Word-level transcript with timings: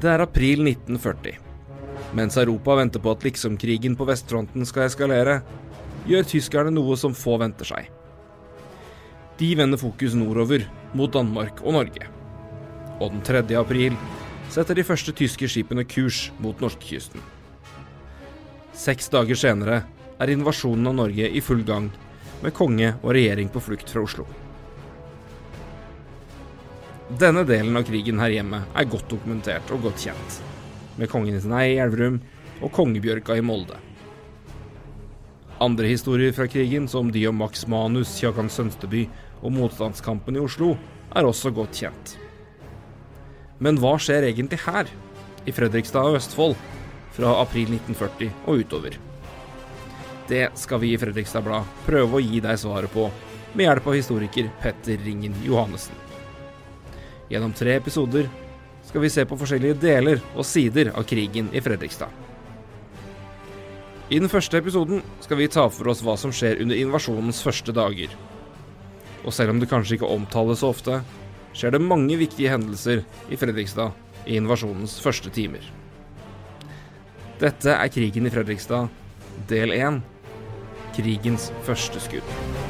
Det 0.00 0.08
er 0.08 0.22
april 0.24 0.62
1940. 0.64 1.34
Mens 2.16 2.38
Europa 2.40 2.72
venter 2.78 3.02
på 3.04 3.12
at 3.12 3.24
liksom-krigen 3.26 3.98
på 3.98 4.06
vestfronten 4.08 4.64
skal 4.64 4.86
eskalere, 4.86 5.42
gjør 6.08 6.24
tyskerne 6.30 6.72
noe 6.72 6.96
som 6.96 7.12
få 7.12 7.36
venter 7.42 7.68
seg. 7.68 7.90
De 9.36 9.50
vender 9.60 9.80
fokus 9.80 10.16
nordover, 10.16 10.64
mot 10.96 11.12
Danmark 11.12 11.60
og 11.60 11.76
Norge. 11.76 12.08
Og 12.96 13.12
den 13.12 13.20
3. 13.28 13.44
april 13.60 13.98
setter 14.48 14.78
de 14.78 14.88
første 14.88 15.12
tyske 15.12 15.48
skipene 15.52 15.84
kurs 15.84 16.30
mot 16.40 16.64
norskekysten. 16.64 17.20
Seks 18.72 19.12
dager 19.12 19.36
senere 19.36 19.82
er 20.16 20.32
invasjonen 20.32 20.88
av 20.88 20.96
Norge 21.04 21.28
i 21.28 21.44
full 21.44 21.60
gang, 21.68 21.92
med 22.40 22.56
konge 22.56 22.94
og 23.02 23.12
regjering 23.12 23.52
på 23.52 23.60
flukt 23.68 23.92
fra 23.92 24.08
Oslo. 24.08 24.24
Denne 27.18 27.42
delen 27.42 27.74
av 27.74 27.82
krigen 27.88 28.20
her 28.22 28.30
hjemme 28.30 28.60
er 28.70 28.86
godt 28.86 29.08
dokumentert 29.10 29.70
og 29.74 29.82
godt 29.82 30.04
kjent, 30.04 30.36
med 30.94 31.10
kongen 31.10 31.34
i 31.34 31.48
Nei 31.50 31.64
i 31.72 31.78
Elverum 31.82 32.20
og 32.62 32.70
kongebjørka 32.76 33.34
i 33.34 33.42
Molde. 33.42 33.78
Andre 35.60 35.88
historier 35.90 36.30
fra 36.32 36.46
krigen, 36.46 36.86
som 36.88 37.10
de 37.10 37.24
om 37.26 37.34
Max 37.42 37.66
Manus, 37.66 38.12
Kjakan 38.20 38.46
Sønsteby 38.46 39.08
og 39.42 39.50
motstandskampen 39.56 40.38
i 40.38 40.44
Oslo, 40.44 40.76
er 41.10 41.26
også 41.26 41.50
godt 41.56 41.80
kjent. 41.82 42.12
Men 43.58 43.80
hva 43.82 43.96
skjer 43.98 44.28
egentlig 44.28 44.60
her, 44.62 44.86
i 45.50 45.54
Fredrikstad 45.56 46.06
og 46.06 46.20
Østfold, 46.20 46.54
fra 47.16 47.32
april 47.42 47.74
1940 47.74 48.30
og 48.46 48.62
utover? 48.62 49.00
Det 50.30 50.46
skal 50.62 50.80
vi 50.84 50.94
i 50.94 51.02
Fredrikstad 51.02 51.42
Blad 51.42 51.66
prøve 51.88 52.20
å 52.20 52.22
gi 52.22 52.38
deg 52.44 52.62
svaret 52.62 52.94
på, 52.94 53.08
med 53.50 53.66
hjelp 53.66 53.90
av 53.90 53.98
historiker 53.98 54.52
Petter 54.62 55.02
Ringen 55.02 55.34
Johannessen. 55.42 55.99
Gjennom 57.30 57.52
tre 57.54 57.76
episoder 57.78 58.26
skal 58.88 59.04
vi 59.04 59.10
se 59.12 59.22
på 59.28 59.38
forskjellige 59.38 59.78
deler 59.78 60.18
og 60.34 60.46
sider 60.46 60.90
av 60.90 61.06
krigen 61.06 61.52
i 61.54 61.62
Fredrikstad. 61.62 62.10
I 64.10 64.18
den 64.18 64.30
første 64.32 64.58
episoden 64.58 65.04
skal 65.22 65.38
vi 65.38 65.46
ta 65.46 65.68
for 65.70 65.92
oss 65.92 66.02
hva 66.02 66.16
som 66.18 66.32
skjer 66.34 66.58
under 66.64 66.74
invasjonens 66.74 67.42
første 67.46 67.70
dager. 67.76 68.10
Og 69.22 69.30
selv 69.36 69.54
om 69.54 69.60
det 69.62 69.70
kanskje 69.70 70.00
ikke 70.00 70.10
omtales 70.10 70.64
så 70.64 70.72
ofte, 70.74 70.98
skjer 71.54 71.76
det 71.76 71.84
mange 71.84 72.18
viktige 72.18 72.50
hendelser 72.50 73.04
i 73.30 73.38
Fredrikstad 73.38 73.94
i 74.26 74.34
invasjonens 74.40 74.98
første 75.04 75.30
timer. 75.30 75.62
Dette 77.38 77.76
er 77.76 77.94
krigen 77.94 78.26
i 78.26 78.34
Fredrikstad, 78.34 78.90
del 79.48 79.76
én. 79.78 80.02
Krigens 80.98 81.52
første 81.68 82.02
skudd. 82.02 82.69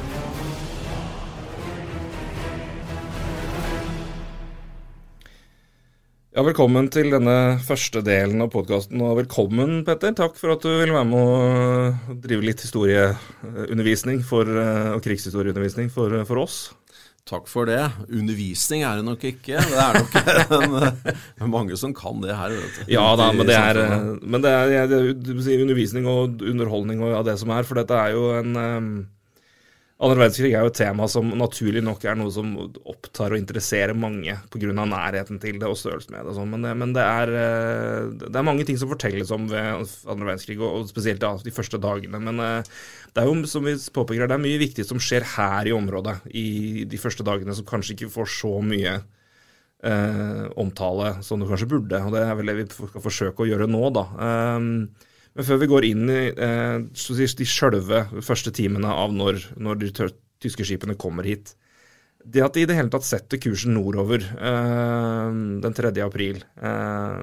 Ja, 6.31 6.45
Velkommen 6.47 6.85
til 6.87 7.09
denne 7.11 7.57
første 7.59 7.99
delen 8.07 8.39
av 8.39 8.53
podkasten. 8.53 9.01
Og 9.03 9.17
velkommen, 9.17 9.81
Petter. 9.83 10.13
Takk 10.15 10.37
for 10.39 10.53
at 10.53 10.63
du 10.63 10.69
vil 10.69 10.93
være 10.95 11.09
med 11.09 11.17
og 11.19 12.13
drive 12.23 12.45
litt 12.47 12.63
historieundervisning 12.63 14.21
for, 14.23 14.47
og 14.47 15.03
krigshistorieundervisning 15.03 15.91
for, 15.91 16.15
for 16.29 16.39
oss. 16.39 16.61
Takk 17.27 17.51
for 17.51 17.67
det. 17.67 17.81
Undervisning 18.07 18.85
er 18.87 19.01
det 19.01 19.09
nok 19.09 19.27
ikke. 19.27 19.59
Det 19.59 19.83
er 19.83 19.99
nok 19.99 20.15
en, 21.43 21.51
mange 21.51 21.75
som 21.75 21.91
kan 21.99 22.23
det 22.23 22.39
her. 22.39 22.55
Ja 22.87 23.09
da, 23.19 23.27
men 23.35 23.51
det 23.51 23.59
er, 23.59 23.81
men 24.23 24.47
det 24.47 24.55
er, 24.55 24.87
det 24.87 25.01
er 25.35 25.65
undervisning 25.67 26.07
og 26.07 26.39
underholdning 26.39 27.03
og 27.03 27.11
ja, 27.11 27.25
det 27.27 27.41
som 27.43 27.51
er. 27.51 27.67
For 27.67 27.83
dette 27.83 27.99
er 27.99 28.15
jo 28.15 28.29
en 28.39 28.55
andre 30.01 30.17
verdenskrig 30.23 30.49
er 30.55 30.63
jo 30.65 30.71
et 30.71 30.77
tema 30.79 31.05
som 31.11 31.27
naturlig 31.37 31.83
nok 31.85 32.01
er 32.09 32.15
noe 32.17 32.31
som 32.33 32.49
opptar 32.89 33.35
og 33.35 33.37
interesserer 33.37 33.93
mange 33.97 34.33
pga. 34.49 34.71
nærheten 34.73 35.37
til 35.41 35.59
det 35.61 35.69
og 35.69 35.77
størrelsen 35.77 36.15
med 36.15 36.25
det. 36.25 36.33
Sånn. 36.37 36.49
Men, 36.49 36.65
det, 36.65 36.73
men 36.79 36.95
det, 36.95 37.05
er, 37.05 37.33
eh, 37.37 38.09
det, 38.23 38.33
er, 38.33 38.47
mange 38.47 38.65
ting 38.65 38.79
som 38.81 38.89
fortelles 38.89 39.33
om 39.35 39.45
ved 39.51 39.85
andre 40.09 40.31
verdenskrig, 40.31 40.57
og, 40.57 40.89
spesielt 40.89 41.21
da, 41.21 41.35
de 41.37 41.53
første 41.53 41.77
dagene. 41.81 42.21
Men 42.23 42.41
eh, 42.41 42.73
det 43.13 43.21
er 43.21 43.29
jo, 43.29 43.37
som 43.51 43.69
vi 43.69 43.75
påpeker, 43.93 44.25
det 44.25 44.37
er 44.39 44.45
mye 44.47 44.61
viktig 44.63 44.87
som 44.89 45.01
skjer 45.01 45.27
her 45.35 45.69
i 45.69 45.75
området 45.75 46.17
i 46.33 46.83
de 46.89 47.01
første 47.01 47.25
dagene, 47.27 47.53
som 47.57 47.69
kanskje 47.69 47.97
ikke 47.97 48.11
får 48.15 48.33
så 48.39 48.55
mye 48.65 48.97
eh, 48.97 50.43
omtale 50.61 51.13
som 51.25 51.41
det 51.41 51.51
kanskje 51.51 51.69
burde. 51.75 52.01
Og 52.07 52.17
det 52.17 52.25
er 52.25 52.35
vel 52.41 52.49
det 52.49 52.59
vi 52.63 52.67
skal 52.73 53.05
forsøke 53.05 53.45
å 53.45 53.49
gjøre 53.53 53.69
nå, 53.69 53.85
da. 53.93 54.07
Um, 54.57 54.73
men 55.31 55.47
før 55.47 55.61
vi 55.61 55.71
går 55.71 55.87
inn 55.87 56.11
i 56.11 56.21
eh, 56.33 56.77
de 56.83 57.47
sjølve 57.47 58.03
første 58.23 58.51
timene 58.55 58.91
av 58.91 59.13
når, 59.15 59.39
når 59.63 59.79
de 59.79 59.91
tyske 60.43 60.65
skipene 60.67 60.97
kommer 60.99 61.27
hit 61.27 61.53
Det 62.21 62.43
at 62.43 62.57
de 62.57 62.65
i 62.65 62.67
det 62.67 62.75
hele 62.75 62.91
tatt 62.91 63.07
setter 63.07 63.39
kursen 63.41 63.73
nordover 63.77 64.21
eh, 64.21 65.37
den 65.63 65.77
3. 65.77 65.93
april, 66.03 66.41
eh, 66.59 67.21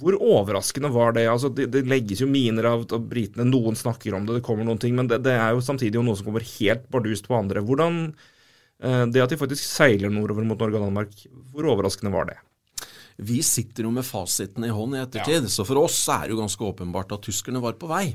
hvor 0.00 0.16
overraskende 0.16 0.90
var 0.94 1.12
det? 1.18 1.26
Altså, 1.30 1.52
det, 1.52 1.68
det 1.74 1.84
legges 1.86 2.24
jo 2.24 2.30
miner 2.30 2.70
av, 2.72 2.86
av 2.88 3.04
britene, 3.10 3.46
noen 3.48 3.76
snakker 3.78 4.16
om 4.16 4.26
det, 4.26 4.38
det 4.38 4.46
kommer 4.46 4.66
noen 4.66 4.80
ting, 4.82 4.96
men 4.98 5.10
det, 5.10 5.20
det 5.26 5.36
er 5.36 5.52
jo 5.52 5.62
samtidig 5.62 6.00
jo 6.00 6.06
noe 6.08 6.18
som 6.18 6.30
kommer 6.30 6.48
helt 6.56 6.88
bardust 6.90 7.28
på 7.28 7.36
andre. 7.38 7.62
Hvordan 7.68 8.00
eh, 8.08 9.04
Det 9.12 9.22
at 9.22 9.34
de 9.34 9.38
faktisk 9.44 9.68
seiler 9.68 10.10
nordover 10.10 10.48
mot 10.48 10.58
Norge 10.58 10.80
og 10.80 10.88
Danmark, 10.88 11.14
hvor 11.52 11.68
overraskende 11.76 12.16
var 12.16 12.32
det? 12.32 12.40
Vi 13.22 13.38
sitter 13.46 13.86
jo 13.86 13.92
med 13.94 14.06
fasiten 14.06 14.66
i 14.66 14.72
hånd 14.72 14.96
i 14.96 15.02
ettertid, 15.02 15.46
ja. 15.46 15.52
så 15.52 15.66
for 15.68 15.82
oss 15.84 16.00
er 16.12 16.26
det 16.26 16.34
jo 16.34 16.42
ganske 16.42 16.66
åpenbart 16.66 17.14
at 17.14 17.24
tyskerne 17.26 17.62
var 17.62 17.78
på 17.80 17.90
vei. 17.90 18.06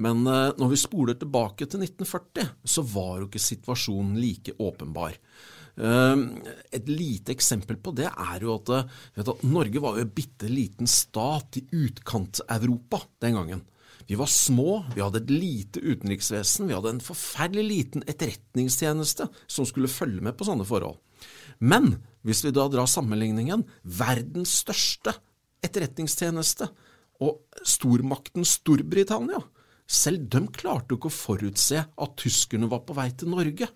Men 0.00 0.24
uh, 0.26 0.52
når 0.56 0.72
vi 0.72 0.80
spoler 0.80 1.18
tilbake 1.20 1.66
til 1.68 1.82
1940, 1.84 2.52
så 2.64 2.84
var 2.94 3.18
jo 3.20 3.28
ikke 3.28 3.42
situasjonen 3.42 4.16
like 4.20 4.54
åpenbar. 4.62 5.16
Uh, 5.80 6.28
et 6.72 6.88
lite 6.90 7.34
eksempel 7.34 7.78
på 7.80 7.92
det 7.96 8.08
er 8.10 8.44
jo 8.44 8.56
at, 8.56 8.72
uh, 8.72 9.02
at 9.20 9.44
Norge 9.48 9.82
var 9.82 9.98
jo 9.98 10.06
en 10.06 10.14
bitte 10.14 10.48
liten 10.50 10.88
stat 10.90 11.60
i 11.60 11.66
utkant-Europa 11.82 13.04
den 13.24 13.36
gangen. 13.40 13.66
Vi 14.10 14.16
var 14.18 14.26
små, 14.26 14.80
vi 14.94 15.04
hadde 15.04 15.20
et 15.22 15.30
lite 15.30 15.80
utenriksvesen, 15.84 16.66
vi 16.66 16.74
hadde 16.74 16.96
en 16.96 17.04
forferdelig 17.04 17.66
liten 17.68 18.02
etterretningstjeneste 18.10 19.28
som 19.46 19.68
skulle 19.68 19.92
følge 19.92 20.24
med 20.26 20.34
på 20.34 20.48
sånne 20.48 20.66
forhold. 20.66 20.98
Men 21.60 21.94
hvis 22.26 22.42
vi 22.44 22.52
da 22.56 22.66
drar 22.72 22.88
sammenligningen, 22.88 23.64
verdens 23.84 24.58
største 24.62 25.14
etterretningstjeneste 25.64 26.70
og 27.20 27.40
stormakten 27.68 28.46
Storbritannia, 28.48 29.40
selv 29.90 30.28
de 30.32 30.44
klarte 30.54 30.94
jo 30.94 31.00
ikke 31.00 31.10
å 31.10 31.16
forutse 31.16 31.82
at 31.84 32.18
tyskerne 32.20 32.68
var 32.70 32.84
på 32.86 32.96
vei 32.96 33.08
til 33.12 33.32
Norge. 33.32 33.68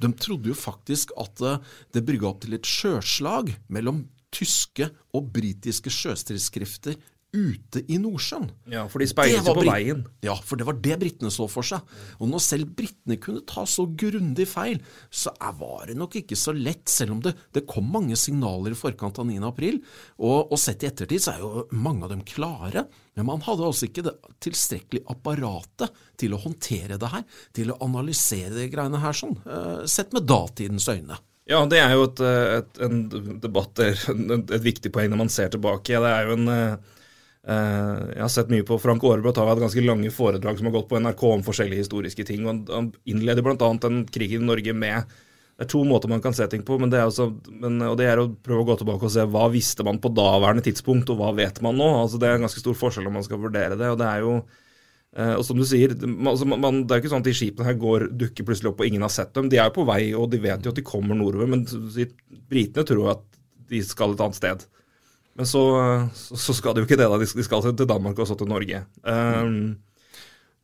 De 0.00 0.10
trodde 0.16 0.50
jo 0.50 0.56
faktisk 0.56 1.12
at 1.20 1.42
eh, 1.44 1.60
det 1.92 2.04
brygga 2.06 2.30
opp 2.30 2.40
til 2.44 2.56
et 2.56 2.66
sjøslag 2.66 3.52
mellom 3.68 4.06
tyske 4.34 4.88
og 5.16 5.28
britiske 5.34 5.92
sjøstridskrifter 5.92 6.96
ute 7.32 7.82
i 7.86 7.98
Nordsjøen. 8.00 8.48
Ja, 8.72 8.84
for 8.90 9.02
de 9.02 9.06
speilet 9.10 9.46
på 9.46 9.62
veien. 9.62 10.02
Ja, 10.24 10.34
for 10.34 10.58
det 10.58 10.66
var 10.66 10.78
det 10.82 10.96
britene 11.00 11.30
så 11.32 11.46
for 11.50 11.66
seg. 11.66 11.86
Og 12.18 12.30
når 12.30 12.42
selv 12.42 12.72
britene 12.76 13.18
kunne 13.22 13.44
ta 13.46 13.64
så 13.68 13.86
grundig 13.86 14.48
feil, 14.50 14.80
så 15.10 15.32
var 15.58 15.86
det 15.90 15.96
nok 15.98 16.18
ikke 16.20 16.38
så 16.38 16.54
lett, 16.56 16.88
selv 16.90 17.16
om 17.16 17.22
det, 17.24 17.36
det 17.54 17.66
kom 17.70 17.86
mange 17.92 18.18
signaler 18.18 18.74
i 18.74 18.78
forkant 18.78 19.22
av 19.22 19.30
9. 19.30 19.38
april. 19.46 19.80
Og, 20.18 20.50
og, 20.50 20.58
sett 20.60 20.84
i 20.84 20.90
ettertid 20.90 21.22
så 21.22 21.36
er 21.36 21.44
jo 21.44 21.64
mange 21.70 22.06
av 22.06 22.14
dem 22.14 22.26
klare. 22.26 22.86
Men 23.18 23.30
man 23.30 23.46
hadde 23.46 23.66
altså 23.66 23.86
ikke 23.86 24.06
det 24.06 24.16
tilstrekkelige 24.42 25.06
apparatet 25.12 26.04
til 26.20 26.34
å 26.34 26.42
håndtere 26.42 26.98
det 27.00 27.14
her, 27.14 27.26
til 27.56 27.72
å 27.72 27.80
analysere 27.86 28.54
de 28.58 28.70
greiene 28.72 29.02
her 29.02 29.16
sånn, 29.16 29.38
eh, 29.46 29.82
sett 29.90 30.14
med 30.16 30.26
datidens 30.30 30.88
øyne. 30.90 31.18
Ja, 31.50 31.64
det 31.66 31.80
er 31.82 31.96
jo 31.96 32.04
et, 32.06 32.20
et, 32.22 32.78
en 32.84 33.04
debatt, 33.42 33.80
et, 33.82 34.02
et 34.06 34.62
viktig 34.62 34.92
poeng 34.94 35.10
når 35.10 35.18
man 35.24 35.32
ser 35.32 35.50
tilbake. 35.50 35.98
Det 35.98 36.10
er 36.10 36.28
jo 36.28 36.36
en 36.36 36.50
eh, 36.52 36.74
Eh, 36.74 36.98
jeg 37.40 38.20
har 38.20 38.28
sett 38.28 38.50
mye 38.52 38.64
på 38.68 38.76
Frank 38.76 39.04
Aarebrot 39.06 39.38
har 39.40 39.48
hatt 39.48 39.62
ganske 39.62 39.80
lange 39.80 40.10
foredrag 40.12 40.58
som 40.58 40.66
har 40.68 40.74
gått 40.74 40.90
på 40.90 40.98
NRK 41.00 41.22
om 41.24 41.44
forskjellige 41.46 41.86
historiske 41.86 42.26
ting. 42.28 42.44
og 42.44 42.68
Han 42.68 42.90
innleder 43.08 43.44
bl.a. 43.44 43.70
en 43.88 44.02
krig 44.12 44.34
i 44.36 44.40
Norge 44.42 44.74
med 44.76 45.14
Det 45.56 45.64
er 45.64 45.70
to 45.72 45.80
måter 45.84 46.08
man 46.08 46.20
kan 46.24 46.36
se 46.36 46.46
ting 46.52 46.62
på, 46.64 46.78
men 46.80 46.92
det, 46.92 47.00
også, 47.04 47.30
men, 47.52 47.80
og 47.84 47.96
det 48.00 48.06
er 48.08 48.20
å 48.20 48.30
prøve 48.32 48.62
å 48.62 48.68
gå 48.70 48.76
tilbake 48.80 49.08
og 49.08 49.12
se 49.12 49.24
hva 49.28 49.48
visste 49.52 49.84
man 49.84 49.98
på 50.00 50.12
daværende 50.16 50.64
tidspunkt, 50.64 51.12
og 51.12 51.20
hva 51.20 51.34
vet 51.36 51.60
man 51.64 51.76
nå. 51.76 51.88
altså 52.02 52.20
Det 52.20 52.28
er 52.28 52.38
en 52.38 52.46
ganske 52.46 52.62
stor 52.62 52.76
forskjell 52.80 53.08
om 53.08 53.16
man 53.18 53.26
skal 53.26 53.40
vurdere 53.42 53.76
det. 53.76 53.88
og 53.92 53.98
det 54.00 54.08
er 54.08 54.24
jo 54.24 54.34
eh, 55.16 55.34
og 55.34 55.44
som 55.44 55.60
du 55.60 55.64
sier, 55.68 55.96
altså 55.96 56.48
man, 56.48 56.82
Det 56.84 56.92
er 56.92 57.00
jo 57.00 57.04
ikke 57.04 57.12
sånn 57.12 57.24
at 57.24 57.28
de 57.32 57.36
skipene 57.40 57.68
her 57.68 57.80
går, 57.80 58.08
dukker 58.20 58.48
plutselig 58.48 58.72
opp 58.72 58.84
og 58.84 58.88
ingen 58.88 59.04
har 59.04 59.12
sett 59.16 59.32
dem. 59.36 59.48
De 59.52 59.60
er 59.60 59.68
jo 59.68 59.78
på 59.80 59.88
vei, 59.88 60.02
og 60.12 60.28
de 60.32 60.40
vet 60.44 60.64
jo 60.64 60.72
at 60.72 60.80
de 60.80 60.84
kommer 60.92 61.16
nordover. 61.16 61.48
Men 61.48 61.64
britene 62.52 62.84
tror 62.88 63.14
at 63.16 63.26
de 63.70 63.80
skal 63.84 64.16
et 64.16 64.24
annet 64.24 64.40
sted. 64.40 64.68
Men 65.40 65.48
så, 65.48 65.62
så, 66.36 66.52
skal 66.52 66.76
de 66.76 66.82
jo 66.82 66.84
ikke 66.84 66.98
det, 67.00 67.06
da. 67.08 67.16
De 67.16 67.44
skal 67.46 67.62
til 67.64 67.88
Danmark 67.88 68.18
og 68.20 68.28
så 68.28 68.36
til 68.36 68.50
Norge. 68.50 68.82
Um, 69.08 69.78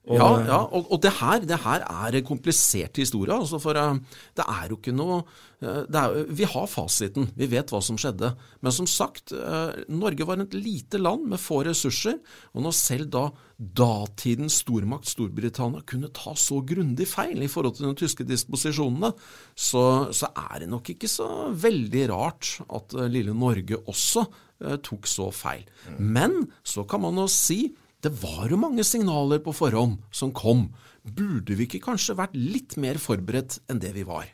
Og, 0.06 0.20
ja, 0.20 0.26
ja, 0.46 0.58
og, 0.70 0.86
og 0.94 1.00
det, 1.02 1.10
her, 1.18 1.42
det, 1.42 1.56
her, 1.64 1.82
er 1.82 2.20
komplisert 2.26 2.98
historie. 3.00 3.34
Altså 3.34 3.58
for 3.62 3.74
uh, 3.74 3.96
det 4.38 4.44
er 4.46 4.70
jo 4.70 4.78
ikke 4.78 4.94
noe 4.94 5.16
uh, 5.24 5.82
er, 5.82 6.20
Vi 6.30 6.46
har 6.46 6.68
fasiten, 6.70 7.26
vi 7.34 7.48
vet 7.50 7.72
hva 7.74 7.80
som 7.82 7.98
skjedde. 7.98 8.30
Men 8.62 8.74
som 8.74 8.86
sagt, 8.86 9.34
uh, 9.34 9.74
Norge 9.90 10.28
var 10.28 10.38
et 10.44 10.54
lite 10.54 11.00
land 11.02 11.26
med 11.32 11.42
få 11.42 11.64
ressurser. 11.66 12.20
Og 12.54 12.62
når 12.62 12.76
selv 12.78 13.10
da 13.10 13.24
datidens 13.56 14.60
stormakt 14.62 15.10
Storbritannia 15.10 15.82
kunne 15.88 16.12
ta 16.14 16.36
så 16.38 16.60
grundig 16.62 17.08
feil 17.10 17.42
i 17.42 17.50
forhold 17.50 17.78
til 17.78 17.88
de 17.88 17.96
tyske 17.98 18.26
disposisjonene, 18.28 19.10
så, 19.58 19.84
så 20.14 20.30
er 20.52 20.62
det 20.62 20.68
nok 20.70 20.92
ikke 20.92 21.10
så 21.10 21.48
veldig 21.50 22.04
rart 22.12 22.60
at 22.78 22.94
lille 23.10 23.34
Norge 23.34 23.80
også 23.88 24.22
tok 24.56 25.08
så 25.10 25.26
feil. 25.34 25.66
Men 25.98 26.46
så 26.64 26.86
kan 26.88 27.02
man 27.02 27.18
jo 27.20 27.26
si 27.28 27.58
det 28.04 28.12
var 28.20 28.50
jo 28.50 28.58
mange 28.60 28.84
signaler 28.84 29.40
på 29.42 29.54
forhånd 29.56 29.98
som 30.14 30.34
kom. 30.36 30.68
Burde 31.06 31.56
vi 31.56 31.66
ikke 31.66 31.84
kanskje 31.86 32.18
vært 32.18 32.36
litt 32.36 32.76
mer 32.80 33.00
forberedt 33.00 33.60
enn 33.70 33.80
det 33.82 33.94
vi 33.96 34.04
var? 34.06 34.28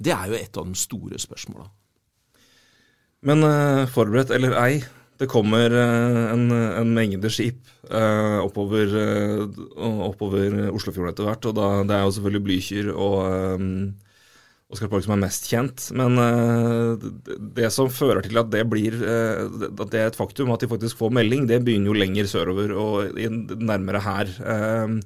Det 0.00 0.14
er 0.14 0.30
jo 0.30 0.38
et 0.38 0.56
av 0.56 0.68
de 0.68 0.78
store 0.78 1.18
spørsmåla. 1.20 1.66
Men 3.28 3.44
uh, 3.44 3.84
forberedt 3.90 4.32
eller 4.32 4.54
ei, 4.62 4.80
det 5.20 5.28
kommer 5.28 5.74
uh, 5.74 6.30
en, 6.32 6.46
en, 6.54 6.92
mengde 6.96 7.28
skip 7.32 7.58
uh, 7.90 8.40
oppover, 8.40 8.94
oppover 9.76 10.70
Oslofjorden 10.70 11.12
etter 11.12 11.28
hvert. 11.28 11.50
Og 11.50 11.58
da, 11.58 11.68
det 11.84 11.98
er 11.98 12.06
jo 12.06 12.14
selvfølgelig 12.16 12.46
Blykjer 12.46 12.94
og 12.94 13.66
Oskar 14.70 14.90
Borch 14.90 15.06
som 15.06 15.16
er 15.16 15.22
mest 15.24 15.48
kjent. 15.50 15.88
Men 15.98 16.14
uh, 16.20 17.08
det 17.58 17.72
som 17.74 17.90
fører 17.90 18.22
til 18.26 18.38
at 18.38 18.50
det 18.52 18.62
blir 18.70 18.94
uh, 19.02 19.66
at 19.70 19.90
det 19.90 20.00
er 20.00 20.12
et 20.12 20.18
faktum 20.18 20.52
at 20.54 20.62
de 20.62 20.70
faktisk 20.70 21.00
får 21.00 21.14
melding, 21.18 21.48
det 21.50 21.62
begynner 21.66 21.90
jo 21.90 21.98
lenger 21.98 22.30
sørover 22.30 22.74
og 22.78 23.18
nærmere 23.58 24.02
her. 24.06 24.32
Uh, 24.38 24.98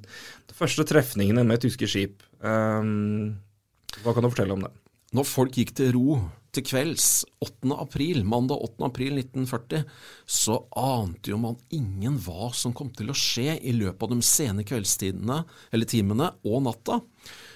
de 0.45 0.57
første 0.57 0.85
trefningene 0.87 1.45
med 1.47 1.63
tyske 1.65 1.89
skip, 1.89 2.21
hva 2.45 4.13
kan 4.13 4.21
du 4.21 4.29
fortelle 4.29 4.53
om 4.53 4.61
det? 4.67 4.69
Når 5.17 5.25
folk 5.25 5.55
gikk 5.57 5.71
til 5.79 5.95
ro 5.95 6.19
til 6.55 6.65
kvelds 6.65 7.09
8. 7.43 7.75
april, 7.75 8.23
mandag 8.27 8.63
8. 8.65 8.87
april 8.87 9.19
1940, 9.19 9.83
så 10.25 10.59
ante 10.79 11.33
jo 11.33 11.39
man 11.41 11.59
ingen 11.75 12.17
hva 12.23 12.51
som 12.55 12.75
kom 12.75 12.91
til 12.95 13.11
å 13.11 13.17
skje 13.17 13.57
i 13.59 13.75
løpet 13.75 14.07
av 14.07 14.15
de 14.15 14.25
sene 14.25 14.65
kveldstidene, 14.67 15.41
eller 15.75 15.91
timene, 15.91 16.31
og 16.47 16.63
natta. 16.67 17.01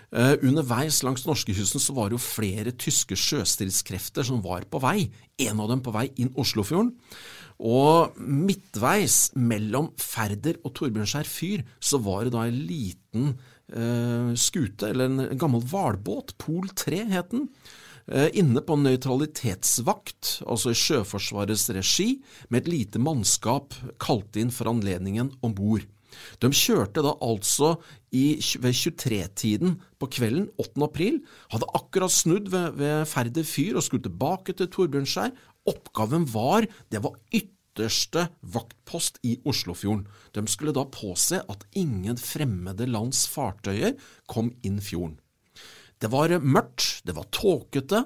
Uh, 0.10 0.34
underveis 0.42 1.04
langs 1.06 1.22
norskekysten 1.28 1.82
så 1.84 1.94
var 1.94 2.10
det 2.10 2.18
jo 2.18 2.24
flere 2.24 2.72
tyske 2.74 3.14
sjøstridskrefter 3.20 4.26
som 4.26 4.42
var 4.42 4.66
på 4.66 4.82
vei. 4.82 5.04
En 5.38 5.62
av 5.62 5.70
dem 5.70 5.84
på 5.86 5.94
vei 5.94 6.08
inn 6.18 6.34
Oslofjorden. 6.40 6.96
Og 7.60 8.16
midtveis 8.18 9.30
mellom 9.36 9.92
Færder 10.00 10.58
og 10.64 10.74
Torbjørnskjær 10.80 11.28
fyr 11.30 11.66
så 11.84 12.00
var 12.02 12.26
det 12.26 12.34
da 12.34 12.46
en 12.48 12.58
liten 12.58 13.34
uh, 13.76 14.32
skute, 14.40 14.90
eller 14.90 15.10
en, 15.12 15.38
gammel 15.38 15.62
hvalbåt, 15.68 16.38
Pol 16.42 16.72
3 16.72 17.04
het 17.12 17.36
den. 17.36 17.46
Uh, 18.10 18.26
inne 18.34 18.64
på 18.66 18.74
nøytralitetsvakt, 18.80 20.40
altså 20.50 20.72
i 20.74 20.78
Sjøforsvarets 20.78 21.68
regi, 21.76 22.08
med 22.50 22.64
et 22.64 22.72
lite 22.74 23.02
mannskap 23.02 23.76
kalt 24.02 24.40
inn 24.40 24.50
for 24.54 24.72
anledningen 24.72 25.30
om 25.46 25.54
bord. 25.54 25.86
De 26.42 26.50
kjørte 26.56 27.04
da 27.06 27.14
altså 27.22 27.76
i, 28.10 28.40
ved 28.62 28.74
23-tiden 28.74 29.78
på 30.02 30.10
kvelden 30.18 30.50
8. 30.58 30.74
april, 30.88 31.22
hadde 31.54 31.70
akkurat 31.78 32.14
snudd 32.14 32.50
ved, 32.54 32.80
ved 32.80 33.06
Færder 33.10 33.46
fyr 33.48 33.78
og 33.78 33.86
skulle 33.86 34.08
tilbake 34.08 34.58
til 34.58 34.72
Torbjørnskjær. 34.74 35.36
Oppgaven 35.70 36.26
var 36.34 36.66
det 36.90 37.04
var 37.06 37.18
ytterste 37.30 38.26
vaktpost 38.42 39.22
i 39.22 39.38
Oslofjorden. 39.46 40.08
De 40.34 40.46
skulle 40.50 40.74
da 40.76 40.88
påse 40.90 41.44
at 41.46 41.66
ingen 41.78 42.18
fremmede 42.18 42.90
lands 42.90 43.28
fartøyer 43.30 43.94
kom 44.32 44.50
inn 44.66 44.82
fjorden. 44.82 45.20
Det 46.00 46.12
var 46.12 46.32
mørkt, 46.40 47.02
det 47.04 47.16
var 47.18 47.28
tåkete, 47.36 48.06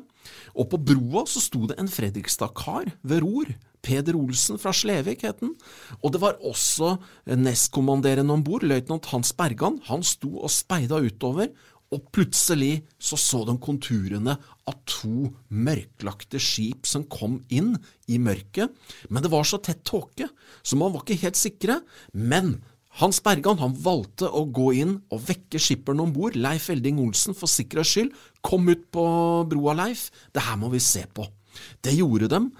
og 0.57 0.69
på 0.71 0.79
broa 0.81 1.25
så 1.29 1.41
sto 1.43 1.67
det 1.69 1.77
en 1.81 1.91
Fredrikstad-kar 1.91 2.89
ved 3.03 3.23
ror 3.25 3.53
Peder 3.83 4.15
Olsen 4.15 4.59
fra 4.61 4.71
Slevik 4.71 5.25
het 5.27 5.41
han. 5.43 5.51
Og 5.99 6.13
det 6.15 6.21
var 6.23 6.39
også 6.39 6.95
nestkommanderende 7.27 8.33
om 8.33 8.43
bord, 8.45 8.63
løytnant 8.63 9.09
Hans 9.11 9.33
Bergan. 9.35 9.81
Han 9.89 10.05
sto 10.07 10.31
og 10.39 10.51
speida 10.53 11.01
utover, 11.03 11.51
og 11.93 12.07
plutselig 12.15 12.81
så 12.97 13.19
så 13.19 13.43
de 13.45 13.53
konturene 13.61 14.33
av 14.65 14.77
to 14.89 15.27
mørklagte 15.53 16.39
skip 16.41 16.87
som 16.89 17.05
kom 17.05 17.41
inn 17.53 17.75
i 18.09 18.17
mørket. 18.17 18.71
Men 19.13 19.21
det 19.21 19.29
var 19.33 19.45
så 19.45 19.59
tett 19.61 19.83
tåke, 19.85 20.29
så 20.63 20.79
man 20.79 20.95
var 20.95 21.03
ikke 21.03 21.21
helt 21.27 21.37
sikre. 21.37 21.81
Men 22.15 22.55
Hans 23.01 23.17
Bergan 23.25 23.57
han 23.57 23.73
valgte 23.81 24.27
å 24.29 24.43
gå 24.53 24.67
inn 24.77 24.97
og 25.09 25.23
vekke 25.25 25.57
skipperen 25.61 26.03
om 26.03 26.11
bord, 26.13 26.37
Leif 26.37 26.67
Elding 26.69 26.99
Olsen, 27.01 27.33
for 27.33 27.49
sikkerhets 27.49 27.95
skyld. 27.95 28.11
Kom 28.45 28.69
ut 28.69 28.85
på 28.93 29.05
broa, 29.49 29.73
Leif. 29.79 30.11
Det 30.29 30.43
her 30.45 30.59
må 30.61 30.69
vi 30.73 30.81
se 30.83 31.07
på. 31.09 31.25
Det 31.81 31.95
gjorde 31.97 32.29
dem. 32.29 32.51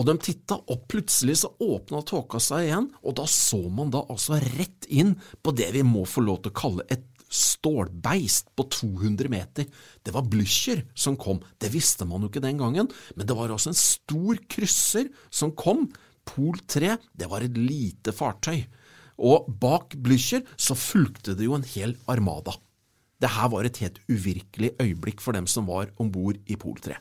Og 0.00 0.06
de 0.08 0.14
titta, 0.18 0.56
og 0.72 0.86
plutselig 0.90 1.36
så 1.42 1.52
åpna 1.62 2.00
tåka 2.06 2.40
seg 2.42 2.64
igjen, 2.66 2.88
og 3.04 3.14
da 3.20 3.26
så 3.30 3.60
man 3.70 3.92
da 3.94 4.00
altså 4.10 4.40
rett 4.56 4.88
inn 4.88 5.12
på 5.44 5.52
det 5.54 5.68
vi 5.76 5.84
må 5.86 6.02
få 6.08 6.24
lov 6.24 6.40
til 6.42 6.50
å 6.54 6.60
kalle 6.64 6.86
et 6.90 7.04
stålbeist 7.34 8.50
på 8.56 8.66
200 8.72 9.30
meter. 9.30 9.68
Det 10.02 10.14
var 10.14 10.26
Blücher 10.30 10.82
som 10.98 11.18
kom, 11.20 11.42
det 11.62 11.70
visste 11.74 12.08
man 12.08 12.24
jo 12.24 12.30
ikke 12.32 12.42
den 12.42 12.58
gangen, 12.58 12.90
men 13.14 13.28
det 13.28 13.36
var 13.38 13.52
altså 13.54 13.70
en 13.70 13.78
stor 13.78 14.40
krysser 14.50 15.12
som 15.30 15.54
kom. 15.54 15.86
Pol 16.24 16.56
3, 16.56 16.96
det 17.12 17.28
var 17.30 17.44
et 17.44 17.58
lite 17.60 18.14
fartøy. 18.16 18.64
Og 19.18 19.48
bak 19.60 19.94
Blücher 19.94 20.42
så 20.56 20.76
fulgte 20.78 21.36
det 21.38 21.46
jo 21.46 21.56
en 21.58 21.66
hel 21.74 21.96
armada. 22.10 22.56
Det 23.22 23.30
her 23.30 23.50
var 23.52 23.64
et 23.64 23.78
helt 23.80 24.00
uvirkelig 24.10 24.74
øyeblikk 24.82 25.22
for 25.22 25.36
dem 25.36 25.46
som 25.50 25.68
var 25.70 25.92
om 26.02 26.10
bord 26.12 26.40
i 26.50 26.58
Pol 26.60 26.76
3. 26.82 26.98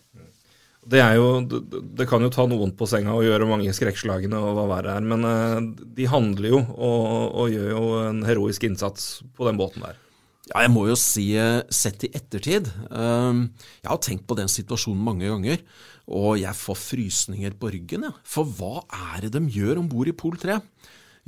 Det, 0.84 1.00
jo, 1.16 1.28
det, 1.48 2.06
kan 2.10 2.24
jo 2.24 2.32
ta 2.32 2.44
noen 2.50 2.74
på 2.76 2.88
senga 2.92 3.14
og 3.16 3.24
gjøre 3.24 3.48
mange 3.48 3.72
skrekkslagne 3.76 4.36
og 4.36 4.58
hva 4.58 4.66
verre 4.68 4.98
er, 4.98 5.06
men 5.08 5.24
eh, 5.28 5.60
de 5.96 6.08
handler 6.12 6.50
jo 6.50 6.60
og, 6.60 7.06
og, 7.40 7.46
gjør 7.54 7.70
jo 7.72 7.84
en 8.02 8.20
heroisk 8.28 8.66
innsats 8.68 9.22
på 9.38 9.48
den 9.48 9.60
båten 9.60 9.86
der. 9.86 10.02
Ja, 10.50 10.66
jeg 10.66 10.74
må 10.74 10.84
jo 10.90 10.98
si, 11.00 11.30
eh, 11.40 11.62
sett 11.72 12.04
i 12.04 12.10
ettertid 12.12 12.68
ehm, 12.92 13.46
Jeg 13.80 13.88
har 13.88 14.02
tenkt 14.04 14.26
på 14.28 14.36
den 14.36 14.52
situasjonen 14.52 15.06
mange 15.06 15.30
ganger, 15.32 15.64
og 16.12 16.36
jeg 16.42 16.60
får 16.60 16.82
frysninger 16.82 17.56
på 17.56 17.72
ryggen. 17.78 18.04
Ja. 18.10 18.12
For 18.28 18.44
hva 18.44 18.84
er 19.14 19.24
det 19.24 19.32
de 19.38 19.46
gjør 19.56 19.80
om 19.80 19.88
bord 19.88 20.12
i 20.12 20.16
Pol 20.20 20.36
3? 20.42 20.60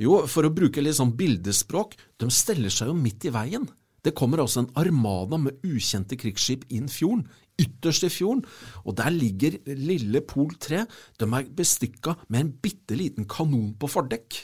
Jo, 0.02 0.20
for 0.28 0.44
å 0.44 0.52
bruke 0.52 0.82
litt 0.82 0.98
sånn 0.98 1.14
bildespråk, 1.16 1.96
de 2.20 2.28
steller 2.32 2.72
seg 2.72 2.90
jo 2.90 2.96
midt 2.98 3.24
i 3.28 3.32
veien. 3.32 3.64
Det 4.04 4.14
kommer 4.14 4.42
altså 4.42 4.62
en 4.62 4.72
armada 4.78 5.38
med 5.40 5.62
ukjente 5.66 6.18
krigsskip 6.20 6.66
inn 6.70 6.90
fjorden, 6.92 7.24
ytterst 7.58 8.04
i 8.06 8.10
fjorden, 8.12 8.44
og 8.84 8.98
der 9.00 9.10
ligger 9.14 9.56
lille 9.66 10.20
Pol 10.28 10.52
3. 10.62 10.84
De 11.18 11.26
er 11.26 11.48
bestikka 11.56 12.14
med 12.28 12.42
en 12.42 12.52
bitte 12.62 12.98
liten 12.98 13.26
kanon 13.30 13.72
på 13.80 13.90
fordekk. 13.90 14.42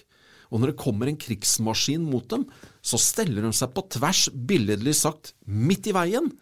Og 0.52 0.60
når 0.60 0.72
det 0.72 0.80
kommer 0.82 1.08
en 1.08 1.20
krigsmaskin 1.20 2.02
mot 2.04 2.26
dem, 2.32 2.48
så 2.84 2.98
steller 3.00 3.44
de 3.44 3.52
seg 3.56 3.70
på 3.76 3.84
tvers, 3.92 4.26
billedlig 4.32 4.96
sagt, 4.98 5.34
midt 5.46 5.88
i 5.88 5.94
veien. 5.96 6.32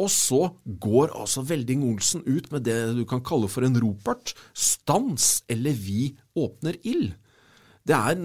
Og 0.00 0.10
så 0.12 0.42
går 0.64 1.14
altså 1.18 1.42
Velding 1.46 1.82
Olsen 1.88 2.22
ut 2.26 2.50
med 2.52 2.64
det 2.66 2.78
du 2.98 3.02
kan 3.08 3.22
kalle 3.24 3.50
for 3.50 3.66
en 3.66 3.78
ropert. 3.82 4.34
Stans, 4.54 5.40
eller 5.50 5.74
vi 5.76 6.12
åpner 6.38 6.78
ild. 6.82 7.14
Det 7.86 7.96
er 7.96 8.18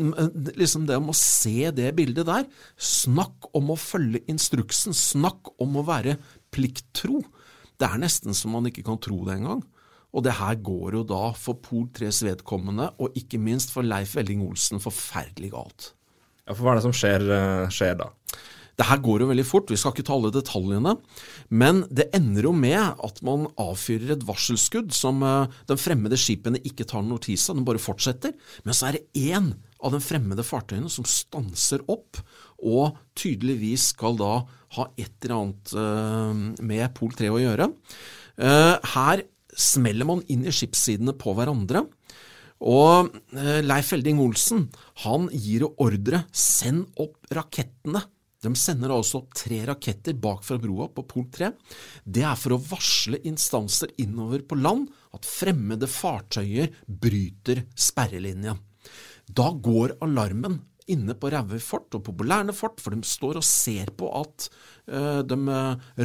liksom 0.59 0.83
det 0.87 0.97
om 0.99 1.11
å 1.13 1.17
se 1.17 1.71
det 1.75 1.93
bildet 1.97 2.27
der. 2.27 2.47
Snakk 2.75 3.49
om 3.55 3.71
å 3.71 3.79
følge 3.79 4.23
instruksen. 4.31 4.95
Snakk 4.95 5.53
om 5.63 5.79
å 5.79 5.85
være 5.87 6.17
plikttro. 6.53 7.21
Det 7.79 7.87
er 7.87 8.01
nesten 8.01 8.35
så 8.35 8.51
man 8.51 8.67
ikke 8.69 8.85
kan 8.87 8.99
tro 9.01 9.21
det 9.27 9.39
engang. 9.39 9.63
Og 10.15 10.23
det 10.23 10.37
her 10.37 10.55
går 10.63 10.99
jo 10.99 11.03
da 11.07 11.23
for 11.35 11.59
Pol 11.63 11.89
3s 11.95 12.21
vedkommende, 12.23 12.87
og 13.03 13.15
ikke 13.19 13.39
minst 13.41 13.73
for 13.75 13.83
Leif 13.83 14.13
Velling 14.15 14.45
Olsen, 14.45 14.79
forferdelig 14.79 15.51
galt. 15.51 15.89
Ja, 16.45 16.53
For 16.53 16.63
hva 16.63 16.75
er 16.75 16.79
det 16.79 16.85
som 16.85 16.95
skjer, 16.95 17.25
eh, 17.35 17.71
skjer 17.73 17.97
da? 17.99 18.11
Det 18.75 18.87
her 18.89 18.99
går 19.03 19.23
jo 19.23 19.29
veldig 19.29 19.45
fort, 19.47 19.71
vi 19.71 19.77
skal 19.79 19.93
ikke 19.93 20.03
ta 20.07 20.15
alle 20.17 20.33
detaljene, 20.35 20.95
men 21.47 21.83
det 21.95 22.09
ender 22.15 22.49
jo 22.49 22.51
med 22.55 22.99
at 23.07 23.21
man 23.25 23.47
avfyrer 23.61 24.15
et 24.15 24.25
varselskudd 24.27 24.91
som 24.95 25.23
uh, 25.23 25.47
de 25.69 25.77
fremmede 25.79 26.19
skipene 26.19 26.59
ikke 26.67 26.87
tar 26.89 27.05
notis 27.07 27.47
av, 27.47 27.55
den 27.55 27.67
bare 27.67 27.81
fortsetter. 27.81 28.33
Men 28.67 28.75
så 28.75 28.89
er 28.89 28.97
det 28.97 29.29
én 29.31 29.53
av 29.79 29.95
den 29.95 30.03
fremmede 30.03 30.43
fartøyene 30.43 30.91
som 30.91 31.07
stanser 31.07 31.85
opp, 31.91 32.19
og 32.59 32.97
tydeligvis 33.15 33.91
skal 33.93 34.19
da 34.19 34.33
ha 34.75 34.87
et 34.99 35.13
eller 35.23 35.37
annet 35.37 35.75
uh, 35.79 36.65
med 36.67 36.89
Pol 36.97 37.15
3 37.15 37.31
å 37.31 37.39
gjøre. 37.39 37.69
Uh, 38.35 38.75
her 38.97 39.23
smeller 39.55 40.09
man 40.09 40.25
inn 40.27 40.43
i 40.43 40.51
skipssidene 40.51 41.15
på 41.15 41.31
hverandre. 41.37 41.85
Og 42.65 43.11
Leif 43.35 43.89
Elding 43.93 44.19
Olsen 44.23 44.61
han 45.03 45.27
gir 45.35 45.65
ordre 45.67 46.21
send 46.31 46.87
opp 47.03 47.27
rakettene 47.35 47.99
de 48.45 48.53
sender 48.59 48.93
altså 48.93 49.23
tre 49.35 49.61
raketter 49.67 50.17
bak 50.21 50.45
fra 50.45 50.59
broa 50.61 50.87
på 50.93 51.05
Pol 51.09 51.25
3. 51.33 51.51
Det 52.05 52.23
er 52.25 52.37
for 52.39 52.55
å 52.55 52.61
varsle 52.61 53.21
instanser 53.27 53.91
innover 54.01 54.45
på 54.45 54.59
land 54.59 54.87
at 55.15 55.27
fremmede 55.27 55.89
fartøyer 55.89 56.71
bryter 56.85 57.65
sperrelinja. 57.75 58.55
Da 59.25 59.49
går 59.49 59.97
alarmen 60.05 60.61
inne 60.91 61.15
på 61.17 61.29
Rauøy 61.33 61.59
fort 61.63 61.95
og 61.97 62.03
på 62.05 62.13
Bolærne 62.19 62.53
fort, 62.55 62.81
for 62.81 62.93
de 62.93 63.05
står 63.07 63.39
og 63.39 63.45
ser 63.45 63.89
på 63.97 64.09
at 64.19 64.47
uh, 64.91 65.21
de 65.25 65.37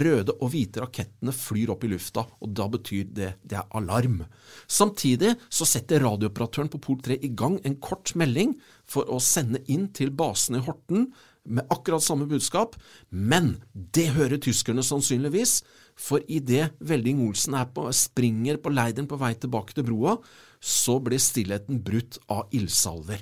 røde 0.02 0.36
og 0.38 0.52
hvite 0.54 0.82
rakettene 0.82 1.34
flyr 1.36 1.74
opp 1.74 1.84
i 1.84 1.90
lufta, 1.92 2.24
og 2.40 2.54
da 2.56 2.68
betyr 2.72 3.10
det 3.10 3.32
det 3.44 3.58
er 3.60 3.68
alarm. 3.76 4.22
Samtidig 4.70 5.34
så 5.52 5.68
setter 5.68 6.04
radiooperatøren 6.06 6.70
på 6.72 6.80
Pol 6.82 7.00
3 7.04 7.20
i 7.26 7.32
gang 7.36 7.58
en 7.64 7.76
kort 7.82 8.14
melding 8.18 8.56
for 8.88 9.08
å 9.12 9.20
sende 9.22 9.62
inn 9.68 9.90
til 9.96 10.14
basen 10.16 10.58
i 10.58 10.64
Horten 10.64 11.10
med 11.50 11.66
akkurat 11.72 12.04
samme 12.04 12.28
budskap, 12.30 12.76
men 13.10 13.56
det 13.74 14.10
hører 14.16 14.40
tyskerne 14.42 14.84
sannsynligvis, 14.86 15.60
for 16.00 16.24
idet 16.32 16.70
Velding 16.80 17.20
Olsen 17.26 17.58
på, 17.74 17.88
springer 17.92 18.60
på 18.62 18.72
leiren 18.72 19.08
på 19.10 19.18
vei 19.20 19.34
tilbake 19.36 19.76
til 19.76 19.86
broa, 19.90 20.16
så 20.60 20.98
blir 21.02 21.20
stillheten 21.20 21.82
brutt 21.84 22.20
av 22.32 22.48
ildsalver. 22.56 23.20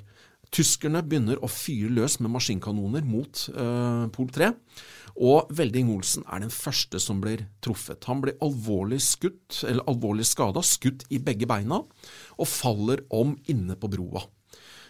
Tyskerne 0.49 1.03
begynner 1.05 1.37
å 1.45 1.49
fyre 1.51 1.91
løs 1.93 2.17
med 2.23 2.31
maskinkanoner 2.33 3.03
mot 3.05 3.43
uh, 3.53 4.07
Pol 4.13 4.31
3, 4.33 4.49
og 5.19 5.51
Velding 5.53 5.91
Olsen 5.93 6.23
er 6.31 6.41
den 6.41 6.53
første 6.53 7.01
som 7.03 7.19
blir 7.21 7.43
truffet. 7.61 8.07
Han 8.09 8.23
blir 8.23 8.39
alvorlig 8.45 9.01
skutt, 9.03 9.61
eller 9.67 9.85
alvorlig 9.91 10.25
skada, 10.25 10.63
skutt 10.65 11.05
i 11.13 11.19
begge 11.21 11.49
beina, 11.49 11.83
og 12.39 12.49
faller 12.49 13.03
om 13.13 13.35
inne 13.51 13.77
på 13.77 13.91
broa. 13.91 14.23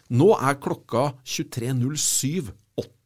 Nå 0.10 0.32
er 0.38 0.62
klokka 0.62 1.12
23.07 1.28 2.50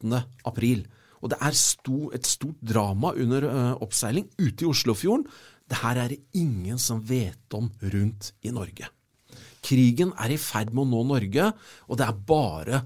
8. 0.03 0.23
april. 0.49 0.83
Og 1.23 1.31
det 1.31 1.39
er 1.39 1.55
sto, 1.55 2.09
et 2.11 2.27
stort 2.27 2.59
drama 2.59 3.13
under 3.15 3.47
uh, 3.47 3.83
oppseiling 3.83 4.27
ute 4.37 4.65
i 4.65 4.67
Oslofjorden. 4.67 5.25
Det 5.69 5.79
her 5.79 6.01
er 6.01 6.11
det 6.11 6.19
ingen 6.35 6.79
som 6.79 6.99
vet 7.07 7.55
om 7.55 7.71
rundt 7.79 8.33
i 8.43 8.51
Norge. 8.51 8.89
Krigen 9.63 10.11
er 10.19 10.33
i 10.35 10.39
ferd 10.41 10.73
med 10.75 10.83
å 10.83 10.89
nå 10.91 11.03
Norge, 11.13 11.47
og 11.87 11.99
det 11.99 12.05
er 12.05 12.23
bare 12.27 12.81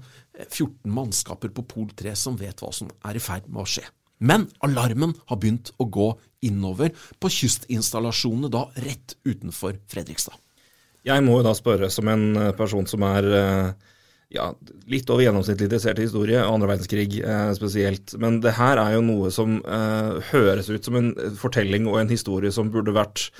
14 0.46 0.86
mannskaper 0.94 1.50
på 1.50 1.66
Pol 1.66 1.88
3 1.98 2.14
som 2.14 2.38
vet 2.38 2.62
hva 2.62 2.70
som 2.74 2.90
er 3.10 3.18
i 3.18 3.22
ferd 3.22 3.50
med 3.50 3.64
å 3.64 3.68
skje. 3.68 3.82
Men 4.22 4.46
alarmen 4.66 5.16
har 5.26 5.38
begynt 5.42 5.72
å 5.78 5.86
gå 5.90 6.12
innover 6.46 6.94
på 7.18 7.30
kystinstallasjonene 7.34 8.50
da 8.50 8.68
rett 8.86 9.16
utenfor 9.26 9.80
Fredrikstad. 9.90 10.38
Jeg 11.06 11.22
må 11.26 11.40
jo 11.40 11.46
da 11.46 11.54
spørre, 11.58 11.90
som 11.90 12.06
en 12.10 12.54
person 12.58 12.86
som 12.86 13.02
er 13.06 13.26
uh 13.34 13.88
ja, 14.28 14.50
litt 14.92 15.08
over 15.08 15.22
gjennomsnittlig 15.24 15.70
interessert 15.70 16.00
i 16.02 16.04
historie, 16.04 16.40
andre 16.44 16.68
verdenskrig 16.68 17.14
eh, 17.22 17.50
spesielt. 17.56 18.12
Men 18.20 18.42
det 18.44 18.52
her 18.58 18.76
er 18.76 18.98
jo 18.98 19.04
noe 19.06 19.30
som 19.32 19.54
eh, 19.64 20.18
høres 20.34 20.68
ut 20.68 20.84
som 20.84 20.98
en 21.00 21.08
fortelling 21.40 21.86
og 21.88 21.96
en 22.02 22.12
historie 22.12 22.52
som 22.52 22.68
burde 22.72 22.92
vært 22.92 23.30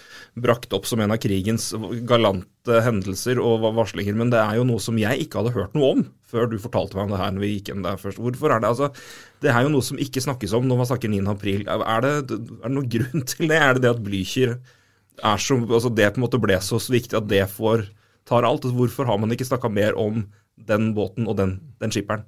brakt 0.40 0.72
opp 0.72 0.88
som 0.88 1.02
en 1.04 1.12
av 1.12 1.20
krigens 1.20 1.74
galante 2.08 2.80
hendelser 2.86 3.40
og 3.42 3.66
varslinger. 3.76 4.16
Men 4.16 4.32
det 4.32 4.40
er 4.40 4.56
jo 4.56 4.64
noe 4.70 4.80
som 4.80 4.96
jeg 5.00 5.26
ikke 5.26 5.42
hadde 5.42 5.52
hørt 5.58 5.76
noe 5.76 5.92
om 5.98 6.06
før 6.28 6.48
du 6.48 6.56
fortalte 6.60 6.96
meg 6.96 7.06
om 7.06 7.12
det 7.14 7.20
her 7.20 7.36
når 7.36 7.44
vi 7.44 7.52
gikk 7.58 7.70
inn 7.74 7.84
der 7.84 8.00
først. 8.00 8.24
Hvorfor 8.24 8.56
er 8.56 8.64
det 8.64 8.72
altså 8.72 8.90
Det 9.44 9.52
er 9.52 9.62
jo 9.64 9.74
noe 9.76 9.84
som 9.84 10.00
ikke 10.00 10.24
snakkes 10.24 10.56
om 10.56 10.66
når 10.68 10.82
man 10.82 10.88
snakker 10.88 11.12
9. 11.12 11.22
april. 11.34 11.68
Er 11.68 12.04
det, 12.04 12.16
er 12.16 12.64
det 12.64 12.74
noen 12.78 12.90
grunn 12.96 13.28
til 13.28 13.52
det? 13.52 13.60
Er 13.60 13.76
det 13.76 13.84
det 13.84 13.92
at 13.92 14.04
Blücher 14.08 14.56
er 15.18 15.40
så 15.42 15.60
Altså 15.68 15.92
det 15.92 16.14
på 16.14 16.22
en 16.22 16.28
måte 16.30 16.40
ble 16.40 16.56
så 16.64 16.80
viktig 16.80 17.20
at 17.20 17.28
det 17.28 17.44
får 17.52 17.90
tar 18.28 18.48
alt? 18.48 18.64
Hvorfor 18.64 19.04
har 19.04 19.20
man 19.20 19.36
ikke 19.36 19.52
snakka 19.52 19.68
mer 19.68 19.96
om 20.00 20.24
den 20.68 20.92
båten 20.96 21.28
og 21.30 21.36
den, 21.38 21.54
den 21.80 21.92
skipperen. 21.92 22.24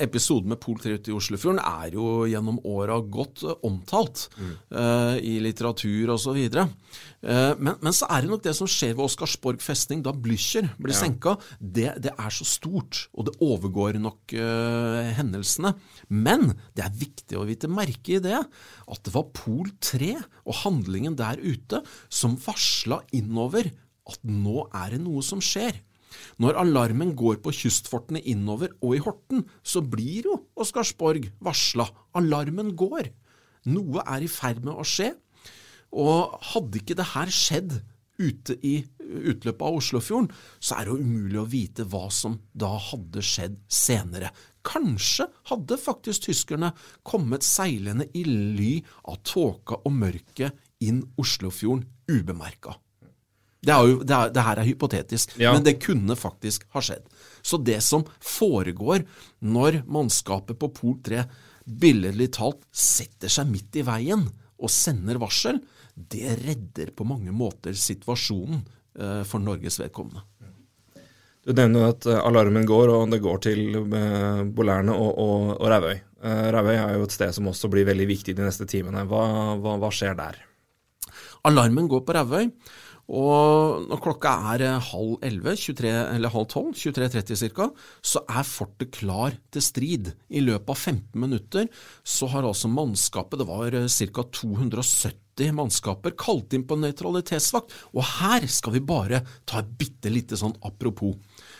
Episoden 0.00 0.52
med 0.52 0.60
Pol 0.62 0.78
3 0.80 0.96
ute 0.98 1.10
i 1.12 1.16
Oslofjorden 1.16 1.60
er 1.62 1.94
jo 1.96 2.24
gjennom 2.28 2.60
åra 2.68 2.98
godt 3.02 3.44
eh, 3.46 3.56
omtalt 3.66 4.26
mm. 4.38 4.52
uh, 4.74 5.16
i 5.18 5.38
litteratur 5.42 6.12
osv. 6.14 6.38
Uh, 6.48 7.54
men, 7.58 7.74
men 7.82 7.96
så 7.96 8.08
er 8.12 8.24
det 8.24 8.32
nok 8.32 8.44
det 8.46 8.54
som 8.58 8.70
skjer 8.70 8.94
ved 8.94 9.06
Oscarsborg 9.06 9.62
festning 9.64 10.04
da 10.06 10.14
Blücher 10.14 10.70
blir 10.78 10.94
ja. 10.94 11.00
senka, 11.00 11.36
det, 11.58 11.90
det, 12.04 12.14
er 12.14 12.34
så 12.34 12.46
stort, 12.48 13.06
og 13.14 13.28
det 13.28 13.36
overgår 13.44 14.00
nok 14.02 14.36
uh, 14.38 15.02
hendelsene. 15.18 15.74
Men 16.08 16.52
det 16.76 16.86
er 16.86 17.02
viktig 17.02 17.38
å 17.38 17.46
vite 17.48 17.70
merke 17.70 18.18
i 18.18 18.22
det 18.24 18.38
at 18.38 19.04
det 19.04 19.14
var 19.14 19.30
Pol 19.36 19.68
3 19.84 20.14
og 20.18 20.62
handlingen 20.64 21.18
der 21.18 21.40
ute 21.42 21.82
som 22.08 22.38
varsla 22.40 23.02
innover 23.16 23.68
at 24.08 24.24
nå 24.24 24.64
er 24.72 24.96
det 24.96 25.02
noe 25.04 25.22
som 25.24 25.42
skjer. 25.44 25.82
Når 26.42 26.58
alarmen 26.62 27.14
går 27.18 27.40
på 27.44 27.54
kystfortene 27.54 28.22
innover 28.22 28.74
og 28.82 28.96
i 28.96 29.02
Horten, 29.04 29.44
så 29.62 29.82
blir 29.82 30.30
jo 30.30 30.36
Oscarsborg 30.58 31.30
varsla. 31.44 31.88
Alarmen 32.18 32.74
går. 32.78 33.12
Noe 33.68 34.04
er 34.06 34.24
i 34.24 34.30
ferd 34.30 34.64
med 34.64 34.74
å 34.74 34.86
skje. 34.86 35.12
Og 35.96 36.36
hadde 36.52 36.82
ikke 36.82 36.98
det 36.98 37.12
her 37.14 37.32
skjedd 37.32 37.80
ute 38.18 38.56
i 38.66 38.80
utløpet 38.98 39.62
av 39.62 39.78
Oslofjorden, 39.78 40.28
så 40.58 40.78
er 40.78 40.88
det 40.88 40.96
umulig 40.98 41.38
å 41.40 41.48
vite 41.48 41.86
hva 41.88 42.08
som 42.12 42.34
da 42.52 42.72
hadde 42.88 43.22
skjedd 43.24 43.56
senere. 43.70 44.32
Kanskje 44.66 45.28
hadde 45.48 45.78
faktisk 45.80 46.26
tyskerne 46.26 46.72
kommet 47.06 47.46
seilende 47.46 48.08
i 48.18 48.24
ly 48.26 48.72
av 49.08 49.22
tåka 49.22 49.80
og 49.84 49.94
mørket 49.94 50.58
inn 50.84 51.00
Oslofjorden 51.18 51.86
ubemerka. 52.10 52.74
Det, 53.58 53.74
jo, 53.74 53.98
det, 54.06 54.14
er, 54.14 54.32
det, 54.34 54.44
her 54.46 54.60
er 54.60 54.68
hypotetisk, 54.68 55.34
ja. 55.40 55.52
men 55.54 55.64
det 55.66 55.80
kunne 55.82 56.14
faktisk 56.18 56.68
ha 56.76 56.82
skjedd. 56.84 57.08
Så 57.42 57.58
det 57.58 57.80
som 57.82 58.04
foregår 58.22 59.02
når 59.42 59.82
mannskapet 59.90 60.60
på 60.60 60.70
Pol 60.76 60.98
3 61.04 61.24
billedlig 61.68 62.30
talt 62.38 62.62
setter 62.70 63.32
seg 63.32 63.50
midt 63.50 63.80
i 63.80 63.84
veien 63.86 64.24
og 64.58 64.72
sender 64.72 65.18
varsel, 65.20 65.58
det 65.94 66.38
redder 66.44 66.94
på 66.94 67.06
mange 67.06 67.34
måter 67.34 67.74
situasjonen 67.74 68.62
eh, 68.62 69.22
for 69.26 69.42
Norges 69.42 69.80
vedkommende. 69.82 70.22
Du 71.48 71.54
nevner 71.56 71.94
at 71.94 72.06
eh, 72.06 72.18
alarmen 72.20 72.66
går, 72.68 72.90
og 72.92 73.12
det 73.12 73.22
går 73.24 73.38
til 73.46 73.78
eh, 73.80 74.42
Bolærne 74.44 74.94
og, 74.94 75.10
og, 75.16 75.46
og 75.56 75.70
Rævøy. 75.72 75.94
Eh, 75.96 76.48
Rævøy 76.54 76.74
er 76.74 76.98
jo 76.98 77.06
et 77.06 77.14
sted 77.14 77.32
som 77.34 77.48
også 77.48 77.70
blir 77.72 77.86
veldig 77.88 78.08
viktig 78.10 78.34
de 78.36 78.44
neste 78.44 78.66
timene. 78.68 79.06
Hva, 79.08 79.22
hva, 79.56 79.78
hva 79.80 79.90
skjer 79.94 80.18
der? 80.18 80.36
Alarmen 81.48 81.88
går 81.88 82.04
på 82.04 82.16
Rævøy. 82.18 82.50
Og 83.08 83.86
når 83.88 84.00
klokka 84.04 84.34
er 84.52 84.64
eh, 84.66 84.88
halv 84.90 85.16
elleve, 85.24 85.54
eller 85.88 86.32
halv 86.34 86.48
tolv, 86.52 86.74
23.30 86.76 87.48
ca., 87.56 87.68
så 88.04 88.20
er 88.28 88.44
fortet 88.44 88.92
klar 88.98 89.38
til 89.54 89.64
strid. 89.64 90.10
I 90.28 90.44
løpet 90.44 90.68
av 90.74 90.76
15 90.76 91.22
minutter 91.22 91.70
så 92.04 92.28
har 92.34 92.44
altså 92.44 92.68
mannskapet, 92.68 93.40
det 93.40 93.48
var 93.48 93.72
eh, 93.72 93.88
ca. 93.88 94.26
270 94.42 95.54
mannskaper, 95.56 96.12
kalt 96.20 96.52
inn 96.52 96.66
på 96.68 96.76
nøytralitetsvakt. 96.82 97.72
Og 97.96 98.04
her 98.20 98.44
skal 98.52 98.76
vi 98.76 98.84
bare 98.84 99.22
ta 99.48 99.62
et 99.62 99.72
bitte 99.80 100.12
lite 100.12 100.36
sånn 100.36 100.58
apropos. 100.60 101.16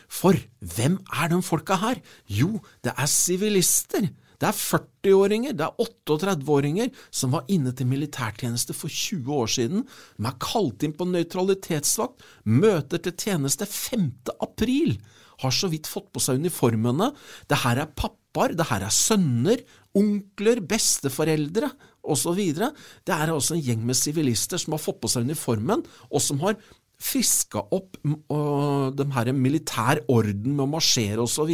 For 0.08 0.36
hvem 0.60 1.00
er 1.16 1.32
de 1.32 1.40
folka 1.44 1.80
her? 1.80 2.02
Jo, 2.28 2.58
det 2.84 2.92
er 2.92 3.08
sivilister. 3.08 4.10
Det 4.38 4.46
er 4.46 4.54
40-åringer, 4.54 5.54
det 5.58 5.66
er 5.66 5.80
38-åringer 5.82 6.92
som 7.10 7.34
var 7.34 7.48
inne 7.50 7.72
til 7.74 7.88
militærtjeneste 7.90 8.76
for 8.76 8.92
20 8.92 9.32
år 9.34 9.50
siden. 9.50 9.82
De 10.18 10.28
er 10.30 10.38
kalt 10.42 10.86
inn 10.86 10.94
på 10.94 11.08
nøytralitetsvakt, 11.10 12.22
møter 12.46 13.02
til 13.02 13.16
tjeneste 13.18 13.66
5. 13.66 14.06
april. 14.38 14.94
Har 15.42 15.54
så 15.54 15.70
vidt 15.70 15.90
fått 15.90 16.10
på 16.14 16.22
seg 16.22 16.38
uniformene. 16.42 17.10
Det 17.50 17.60
her 17.64 17.82
er 17.82 17.92
pappaer, 17.98 18.54
det 18.58 18.70
her 18.70 18.86
er 18.86 18.94
sønner, 18.94 19.62
onkler, 19.98 20.62
besteforeldre 20.70 21.70
osv. 22.06 22.42
Det 22.54 23.14
er 23.14 23.34
altså 23.34 23.56
en 23.56 23.62
gjeng 23.62 23.82
med 23.86 23.98
sivilister 23.98 24.60
som 24.62 24.74
har 24.74 24.82
fått 24.82 25.02
på 25.02 25.10
seg 25.10 25.26
uniformen, 25.26 25.82
og 26.10 26.22
som 26.22 26.42
har 26.46 26.58
friska 26.98 27.62
opp 27.74 27.98
uh, 28.02 28.90
de 28.90 29.06
her 29.14 30.00
orden 30.10 30.54
med 30.54 30.64
å 30.64 30.70
marsjere 30.72 31.22
osv., 31.22 31.52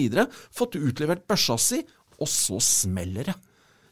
fått 0.53 0.79
utlevert 0.81 1.26
børsa 1.29 1.59
si 1.61 1.83
og 2.21 2.30
så 2.30 2.61
smeller 2.62 3.33
det. 3.33 3.37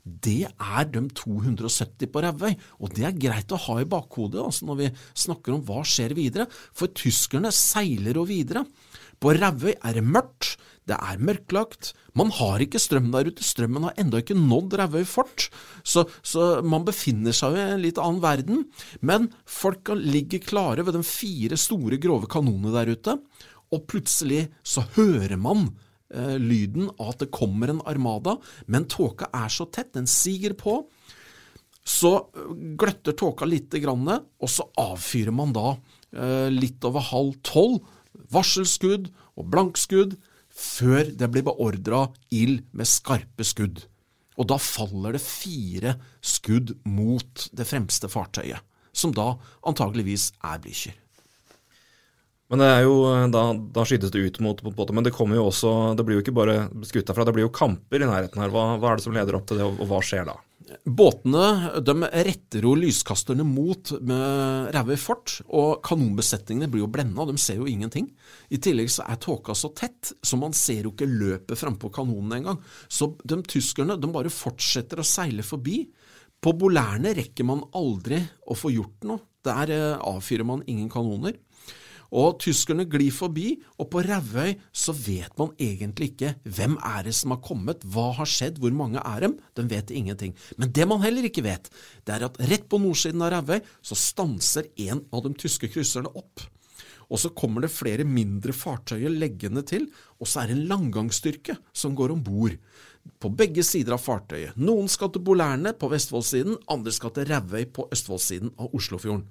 Det 0.02 0.48
er 0.50 0.88
de 0.90 1.04
270 1.14 2.10
på 2.10 2.22
Rævøy, 2.24 2.56
og 2.82 2.90
det 2.96 3.04
er 3.06 3.18
greit 3.22 3.52
å 3.54 3.60
ha 3.68 3.76
i 3.78 3.86
bakhodet 3.86 4.40
altså 4.42 4.66
når 4.66 4.80
vi 4.80 4.88
snakker 5.24 5.54
om 5.54 5.62
hva 5.68 5.84
skjer 5.86 6.16
videre, 6.18 6.48
for 6.50 6.90
tyskerne 6.90 7.52
seiler 7.54 8.18
jo 8.18 8.26
videre. 8.26 8.64
På 9.22 9.30
Rævøy 9.36 9.76
er 9.76 9.94
det 9.94 10.02
mørkt, 10.02 10.56
det 10.90 10.96
er 10.98 11.20
mørklagt, 11.22 11.92
man 12.18 12.32
har 12.34 12.64
ikke 12.64 12.80
strøm 12.82 13.12
der 13.12 13.30
ute, 13.30 13.44
strømmen 13.46 13.86
har 13.86 14.00
ennå 14.02 14.18
ikke 14.24 14.34
nådd 14.34 14.74
Rævøy 14.80 15.06
fort, 15.06 15.46
så, 15.86 16.02
så, 16.26 16.58
man 16.66 16.82
befinner 16.88 17.36
seg 17.36 17.54
jo 17.54 17.62
i 17.62 17.76
en 17.76 17.84
litt 17.84 18.00
annen 18.02 18.18
verden. 18.24 18.66
Men 19.00 19.30
folka 19.46 19.94
ligger 19.94 20.42
klare 20.42 20.82
ved 20.82 20.98
de 20.98 21.04
fire 21.06 21.60
store, 21.60 22.02
grove 22.02 22.26
kanonene 22.26 22.74
der 22.74 22.90
ute, 22.96 23.16
og 23.72 23.86
plutselig 23.88 24.48
så 24.66 24.82
hører 24.98 25.38
man 25.40 25.70
eh, 26.14 26.36
lyden 26.38 26.90
av 26.98 27.14
at 27.14 27.24
det 27.24 27.32
kommer 27.34 27.72
en 27.72 27.82
armada, 27.88 28.36
men 28.66 28.88
tåka 28.90 29.30
er 29.34 29.52
så 29.52 29.66
tett, 29.72 29.92
den 29.96 30.08
siger 30.10 30.54
på. 30.58 30.82
Så 31.84 32.14
eh, 32.16 32.52
gløtter 32.78 33.16
tåka 33.18 33.48
lite 33.48 33.82
grann, 33.82 34.08
og 34.08 34.50
så 34.50 34.68
avfyrer 34.80 35.34
man 35.34 35.54
da 35.56 35.74
eh, 35.74 36.48
litt 36.52 36.84
over 36.88 37.08
halv 37.12 37.40
tolv 37.46 37.80
varselskudd 38.32 39.10
og 39.38 39.48
blankskudd 39.52 40.16
før 40.52 41.08
det 41.16 41.30
blir 41.32 41.46
beordra 41.46 42.06
ild 42.34 42.66
med 42.76 42.88
skarpe 42.88 43.44
skudd. 43.46 43.84
Og 44.40 44.48
da 44.48 44.58
faller 44.60 45.16
det 45.16 45.24
fire 45.24 45.96
skudd 46.24 46.74
mot 46.88 47.48
det 47.52 47.68
fremste 47.68 48.08
fartøyet, 48.12 48.60
som 48.92 49.12
da 49.16 49.34
antageligvis 49.68 50.30
er 50.40 50.60
Blücher. 50.64 51.01
Men 52.52 52.60
det 52.60 52.68
er 52.68 52.82
jo, 52.84 52.96
da, 53.32 53.42
da 53.72 53.82
skytes 53.88 54.12
det 54.12 54.20
ut 54.26 54.38
mot, 54.44 54.58
mot 54.60 54.74
båter. 54.76 54.92
Men 54.92 55.06
det 55.06 55.14
kommer 55.16 55.38
jo 55.38 55.46
også 55.48 55.70
Det 55.96 56.04
blir 56.04 56.18
jo 56.18 56.24
ikke 56.24 56.34
bare 56.36 56.56
skutt 56.84 57.08
derfra, 57.08 57.24
det 57.24 57.32
blir 57.32 57.46
jo 57.46 57.54
kamper 57.54 58.04
i 58.04 58.08
nærheten 58.08 58.42
her. 58.44 58.52
Hva, 58.52 58.74
hva 58.76 58.90
er 58.90 59.00
det 59.00 59.06
som 59.06 59.14
leder 59.16 59.38
opp 59.38 59.46
til 59.48 59.62
det, 59.62 59.68
og 59.72 59.86
hva 59.88 60.00
skjer 60.04 60.26
da? 60.28 60.34
Båtene 60.84 61.80
de 61.84 61.94
retter 62.26 62.64
jo 62.64 62.74
lyskasterne 62.76 63.44
mot 63.46 63.94
med 64.04 64.68
ræva 64.74 64.94
i 64.94 65.00
fart, 65.00 65.38
og 65.48 65.80
kanonbesetningene 65.84 66.68
blir 66.72 66.84
jo 66.84 66.90
blenda, 66.92 67.26
de 67.28 67.40
ser 67.40 67.60
jo 67.60 67.68
ingenting. 67.68 68.10
I 68.52 68.60
tillegg 68.62 68.92
så 68.92 69.06
er 69.08 69.20
tåka 69.22 69.56
så 69.56 69.72
tett, 69.76 70.12
så 70.20 70.38
man 70.40 70.52
ser 70.56 70.86
jo 70.86 70.92
ikke 70.92 71.08
løpet 71.08 71.60
frampå 71.60 71.88
kanonene 71.94 72.42
engang. 72.42 72.60
Så 72.88 73.14
de 73.24 73.40
tyskerne 73.48 73.96
de 74.00 74.12
bare 74.12 74.32
fortsetter 74.32 75.00
å 75.00 75.06
seile 75.06 75.44
forbi. 75.46 75.86
På 76.42 76.52
Bolærene 76.58 77.14
rekker 77.16 77.46
man 77.48 77.64
aldri 77.78 78.20
å 78.50 78.56
få 78.58 78.72
gjort 78.74 79.08
noe. 79.08 79.24
Der 79.42 79.72
eh, 79.74 80.04
avfyrer 80.06 80.46
man 80.46 80.60
ingen 80.70 80.90
kanoner. 80.90 81.38
Og 82.12 82.36
tyskerne 82.44 82.84
glir 82.92 83.12
forbi, 83.14 83.54
og 83.80 83.88
på 83.92 84.02
Rauøy 84.04 84.54
så 84.68 84.92
vet 84.92 85.32
man 85.40 85.54
egentlig 85.56 86.10
ikke 86.12 86.34
hvem 86.44 86.76
er 86.84 87.06
det 87.08 87.14
som 87.16 87.32
har 87.32 87.40
kommet, 87.44 87.86
hva 87.88 88.10
har 88.18 88.28
skjedd, 88.28 88.60
hvor 88.60 88.74
mange 88.76 89.00
er 89.00 89.24
dem? 89.24 89.38
De 89.56 89.64
vet 89.70 89.90
ingenting. 89.90 90.34
Men 90.60 90.74
det 90.76 90.86
man 90.88 91.00
heller 91.04 91.24
ikke 91.28 91.46
vet, 91.46 91.70
det 92.04 92.18
er 92.18 92.26
at 92.28 92.36
rett 92.52 92.68
på 92.68 92.80
nordsiden 92.82 93.24
av 93.24 93.32
Rauøy 93.32 93.62
så 93.80 93.96
stanser 93.96 94.68
en 94.90 95.06
av 95.08 95.24
de 95.24 95.32
tyske 95.40 95.72
krysserne 95.72 96.12
opp. 96.12 96.44
Og 97.12 97.20
så 97.20 97.32
kommer 97.36 97.64
det 97.64 97.72
flere 97.72 98.04
mindre 98.08 98.54
fartøyer 98.56 99.12
leggende 99.12 99.64
til, 99.68 99.88
og 100.20 100.28
så 100.28 100.42
er 100.42 100.50
det 100.50 100.58
en 100.58 100.68
langgangsstyrke 100.70 101.58
som 101.76 101.96
går 101.96 102.14
om 102.14 102.22
bord. 102.24 102.56
På 103.20 103.32
begge 103.34 103.64
sider 103.66 103.96
av 103.96 104.04
fartøyet. 104.04 104.56
Noen 104.56 104.88
skal 104.88 105.10
til 105.12 105.24
Bolærne 105.26 105.74
på 105.76 105.90
Vestfoldsiden, 105.92 106.56
andre 106.72 106.92
skal 106.94 107.12
til 107.16 107.28
Rauøy 107.28 107.66
på 107.74 107.88
Østfoldsiden 107.92 108.54
av 108.56 108.72
Oslofjorden. 108.76 109.26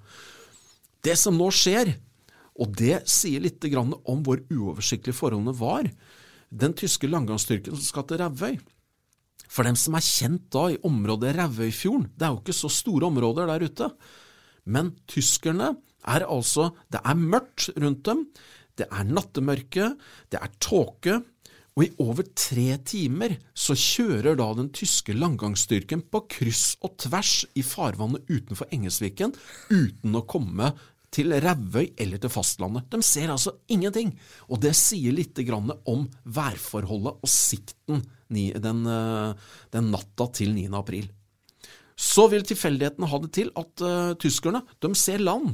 Det 1.02 1.16
som 1.18 1.34
nå 1.34 1.48
skjer, 1.50 1.96
og 2.60 2.74
det 2.76 3.02
sier 3.08 3.40
litt 3.40 3.64
om 3.72 4.24
hvor 4.24 4.42
uoversiktlige 4.52 5.16
forholdene 5.16 5.54
var. 5.56 5.88
Den 6.52 6.74
tyske 6.76 7.08
langgangsstyrken 7.08 7.72
som 7.76 7.84
skal 7.84 8.04
til 8.08 8.20
Rævøy 8.20 8.58
For 9.48 9.64
dem 9.64 9.76
som 9.76 9.96
er 9.96 10.04
kjent 10.04 10.50
da 10.52 10.66
i 10.72 10.80
området 10.84 11.34
Rævøyfjorden, 11.36 12.10
det 12.16 12.26
er 12.26 12.34
jo 12.34 12.40
ikke 12.42 12.56
så 12.56 12.68
store 12.68 13.08
områder 13.08 13.48
der 13.48 13.64
ute. 13.64 13.88
Men 14.64 14.92
tyskerne 15.08 15.76
er 16.04 16.26
altså 16.28 16.70
Det 16.92 17.00
er 17.04 17.14
mørkt 17.14 17.70
rundt 17.76 18.04
dem, 18.04 18.26
det 18.76 18.86
er 18.90 19.04
nattemørke, 19.04 19.96
det 20.32 20.40
er 20.40 20.52
tåke, 20.60 21.20
og 21.72 21.86
i 21.86 21.92
over 22.04 22.26
tre 22.36 22.76
timer 22.84 23.38
så 23.56 23.72
kjører 23.78 24.36
da 24.36 24.48
den 24.58 24.68
tyske 24.76 25.14
langgangsstyrken 25.16 26.04
på 26.12 26.20
kryss 26.34 26.74
og 26.84 26.98
tvers 27.00 27.46
i 27.56 27.64
farvannet 27.64 28.28
utenfor 28.28 28.68
Engelsviken 28.76 29.32
uten 29.72 30.18
å 30.18 30.24
komme 30.28 30.74
til 31.12 31.34
Rævøy 31.44 31.92
eller 32.00 32.20
til 32.20 32.32
fastlandet. 32.32 32.88
De 32.92 33.02
ser 33.04 33.32
altså 33.32 33.54
ingenting. 33.68 34.14
Og 34.48 34.62
det 34.64 34.74
sier 34.78 35.14
litt 35.14 35.38
om 35.52 36.06
værforholdet 36.24 37.18
og 37.20 37.28
sikten 37.28 38.02
den, 38.32 38.86
eh, 38.86 39.34
den 39.70 39.90
natta 39.92 40.28
til 40.32 40.54
9. 40.54 40.68
april. 40.72 41.10
Så 41.96 42.28
vil 42.32 42.42
tilfeldighetene 42.42 43.06
ha 43.06 43.18
det 43.20 43.32
til 43.36 43.52
at 43.54 43.82
uh, 43.84 44.14
tyskerne 44.18 44.62
de 44.80 44.90
ser 44.96 45.20
land. 45.22 45.52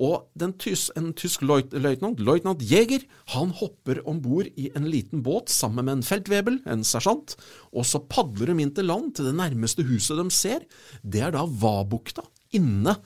Og 0.00 0.30
tys 0.58 0.86
en 0.96 1.10
tysk 1.12 1.42
løytnant, 1.44 2.22
løytnant 2.24 2.62
Jeger, 2.64 3.04
han 3.34 3.50
hopper 3.50 4.00
om 4.08 4.22
bord 4.24 4.48
i 4.56 4.70
en 4.74 4.88
liten 4.88 5.20
båt 5.22 5.52
sammen 5.52 5.84
med 5.84 5.98
en 5.98 6.06
feltwebel, 6.06 6.62
en 6.64 6.82
sersjant, 6.86 7.36
og 7.76 7.84
så 7.84 8.00
padler 8.00 8.54
de 8.54 8.64
inn 8.64 8.72
til 8.72 8.88
land, 8.88 9.12
til 9.14 9.28
det 9.28 9.36
nærmeste 9.36 9.84
huset 9.84 10.16
de 10.16 10.30
ser. 10.32 10.64
Det 11.04 11.20
er 11.26 11.36
da 11.36 11.44
Vabukta, 11.44 12.24
inne 12.56 12.96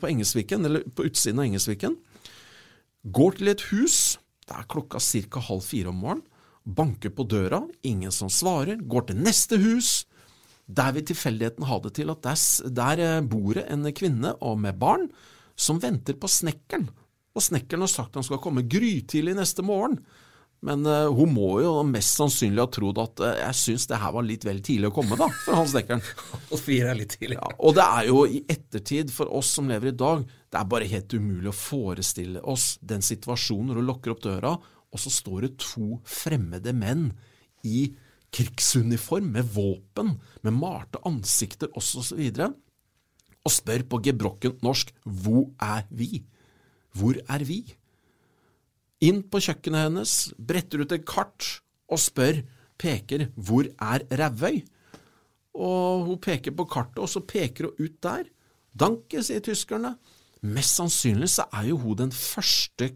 på 0.00 0.08
Engelsviken, 0.08 0.64
eller 0.66 0.86
på 0.96 1.06
utsiden 1.06 1.40
av 1.40 1.46
Engelsviken. 1.46 1.94
Går 3.06 3.38
til 3.38 3.52
et 3.52 3.62
hus. 3.70 4.16
Det 4.46 4.54
er 4.54 4.66
klokka 4.70 4.98
ca. 4.98 5.40
halv 5.48 5.62
fire 5.66 5.92
om 5.92 6.02
morgenen. 6.02 6.26
Banker 6.66 7.12
på 7.14 7.22
døra, 7.30 7.60
ingen 7.86 8.10
som 8.10 8.30
svarer. 8.32 8.80
Går 8.82 9.08
til 9.08 9.20
neste 9.22 9.58
hus. 9.62 10.04
Der 10.66 10.90
vil 10.96 11.06
tilfeldigheten 11.06 11.66
ha 11.68 11.78
det 11.78 11.94
til 11.94 12.10
at 12.10 12.26
der 12.74 13.02
eh, 13.02 13.22
bor 13.22 13.54
det 13.54 13.68
en 13.70 13.86
kvinne 13.94 14.34
og 14.42 14.58
med 14.58 14.78
barn 14.78 15.06
som 15.54 15.78
venter 15.82 16.18
på 16.18 16.26
snekkeren. 16.26 16.88
Og 17.36 17.44
snekkeren 17.44 17.84
har 17.84 17.92
sagt 17.92 18.16
han 18.18 18.26
skal 18.26 18.42
komme 18.42 18.66
grytidlig 18.66 19.36
neste 19.38 19.62
morgen. 19.62 20.00
Men 20.64 20.86
uh, 20.88 21.12
hun 21.12 21.34
må 21.36 21.50
jo 21.60 21.72
mest 21.86 22.16
sannsynlig 22.16 22.62
ha 22.62 22.68
trodd 22.72 22.98
at 23.02 23.20
uh, 23.22 23.32
jeg 23.42 23.58
syns 23.58 23.84
det 23.90 23.98
her 24.00 24.14
var 24.16 24.24
litt 24.26 24.46
vel 24.46 24.62
tidlig 24.64 24.88
å 24.88 24.94
komme, 24.96 25.18
da, 25.20 25.28
for 25.44 25.58
Hans 25.60 25.74
Dekkeren. 25.76 26.02
og 26.48 26.62
fire 26.62 26.92
er 26.92 27.00
litt 27.00 27.12
tidlig. 27.18 27.36
Ja, 27.38 27.50
og 27.60 27.76
det 27.76 27.84
er 27.84 28.08
jo 28.08 28.22
i 28.24 28.40
ettertid, 28.48 29.12
for 29.14 29.30
oss 29.36 29.52
som 29.58 29.68
lever 29.70 29.92
i 29.92 29.98
dag, 29.98 30.24
det 30.24 30.60
er 30.60 30.72
bare 30.72 30.88
helt 30.90 31.12
umulig 31.12 31.52
å 31.52 31.58
forestille 31.58 32.42
oss 32.48 32.74
den 32.80 33.04
situasjonen 33.04 33.70
når 33.72 33.80
du 33.80 33.88
lukker 33.90 34.14
opp 34.14 34.24
døra, 34.24 34.56
og 34.56 35.02
så 35.02 35.12
står 35.12 35.46
det 35.46 35.56
to 35.60 36.00
fremmede 36.08 36.72
menn 36.76 37.10
i 37.66 37.88
krigsuniform, 38.36 39.28
med 39.36 39.48
våpen, 39.54 40.16
med 40.44 40.56
malte 40.56 41.00
ansikter 41.08 41.70
osv., 41.76 42.00
og, 42.00 42.06
så 42.06 42.18
videre, 42.18 42.50
og 43.46 43.52
spør 43.54 43.84
på 43.90 44.00
gebrokkent 44.08 44.64
norsk 44.66 44.90
hvor 45.04 45.46
er 45.62 45.86
vi? 45.94 46.24
Hvor 46.96 47.18
er 47.30 47.44
vi? 47.46 47.60
Inn 49.06 49.22
på 49.30 49.40
kjøkkenet 49.42 49.88
hennes, 49.88 50.14
bretter 50.36 50.82
ut 50.82 50.94
et 50.94 51.06
kart 51.08 51.48
og 51.92 52.00
spør, 52.02 52.42
peker, 52.80 53.28
hvor 53.36 53.68
er 53.70 54.04
Rævøy? 54.10 54.60
Og 55.56 56.06
hun 56.10 56.20
peker 56.20 56.52
på 56.56 56.66
kartet, 56.68 57.00
og 57.00 57.08
så 57.08 57.22
peker 57.24 57.70
hun 57.70 57.86
ut 57.86 57.96
der. 58.04 58.26
Danke, 58.76 59.22
sier 59.24 59.40
tyskerne. 59.44 59.94
Mest 60.44 60.76
sannsynlig 60.76 61.30
så 61.32 61.46
er 61.54 61.70
jo 61.70 61.78
hun 61.80 62.02
den 62.02 62.12
første 62.12 62.92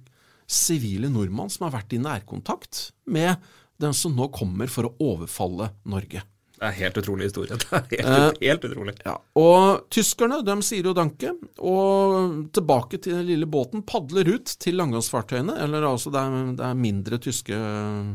sivile 0.50 1.08
nordmann 1.12 1.50
som 1.52 1.68
har 1.68 1.78
vært 1.78 1.94
i 1.94 2.02
nærkontakt 2.02 2.90
med 3.06 3.38
den 3.80 3.94
som 3.96 4.12
nå 4.16 4.28
kommer 4.34 4.68
for 4.70 4.88
å 4.88 4.94
overfalle 5.14 5.70
Norge. 5.88 6.22
Det 6.60 6.68
er 6.68 6.76
helt 6.76 6.98
utrolig 7.00 7.30
historie. 7.30 7.56
Det 7.88 8.02
er 8.02 8.04
helt, 8.04 8.36
eh, 8.36 8.50
helt 8.50 8.64
utrolig. 8.68 8.92
Ja, 9.06 9.14
og 9.40 9.86
tyskerne 9.88 10.42
de 10.44 10.56
sier 10.66 10.90
jo 10.90 10.92
danke, 10.96 11.32
og 11.56 12.50
tilbake 12.52 13.00
til 13.00 13.16
den 13.16 13.30
lille 13.30 13.48
båten, 13.48 13.80
padler 13.88 14.28
ut 14.34 14.52
til 14.60 14.76
langgangsfartøyene, 14.76 15.56
eller 15.64 15.86
altså 15.88 16.12
det 16.12 16.20
er, 16.20 16.50
det 16.58 16.66
er 16.68 16.82
mindre 16.82 17.20
tyske 17.24 17.56
eh, 17.56 18.10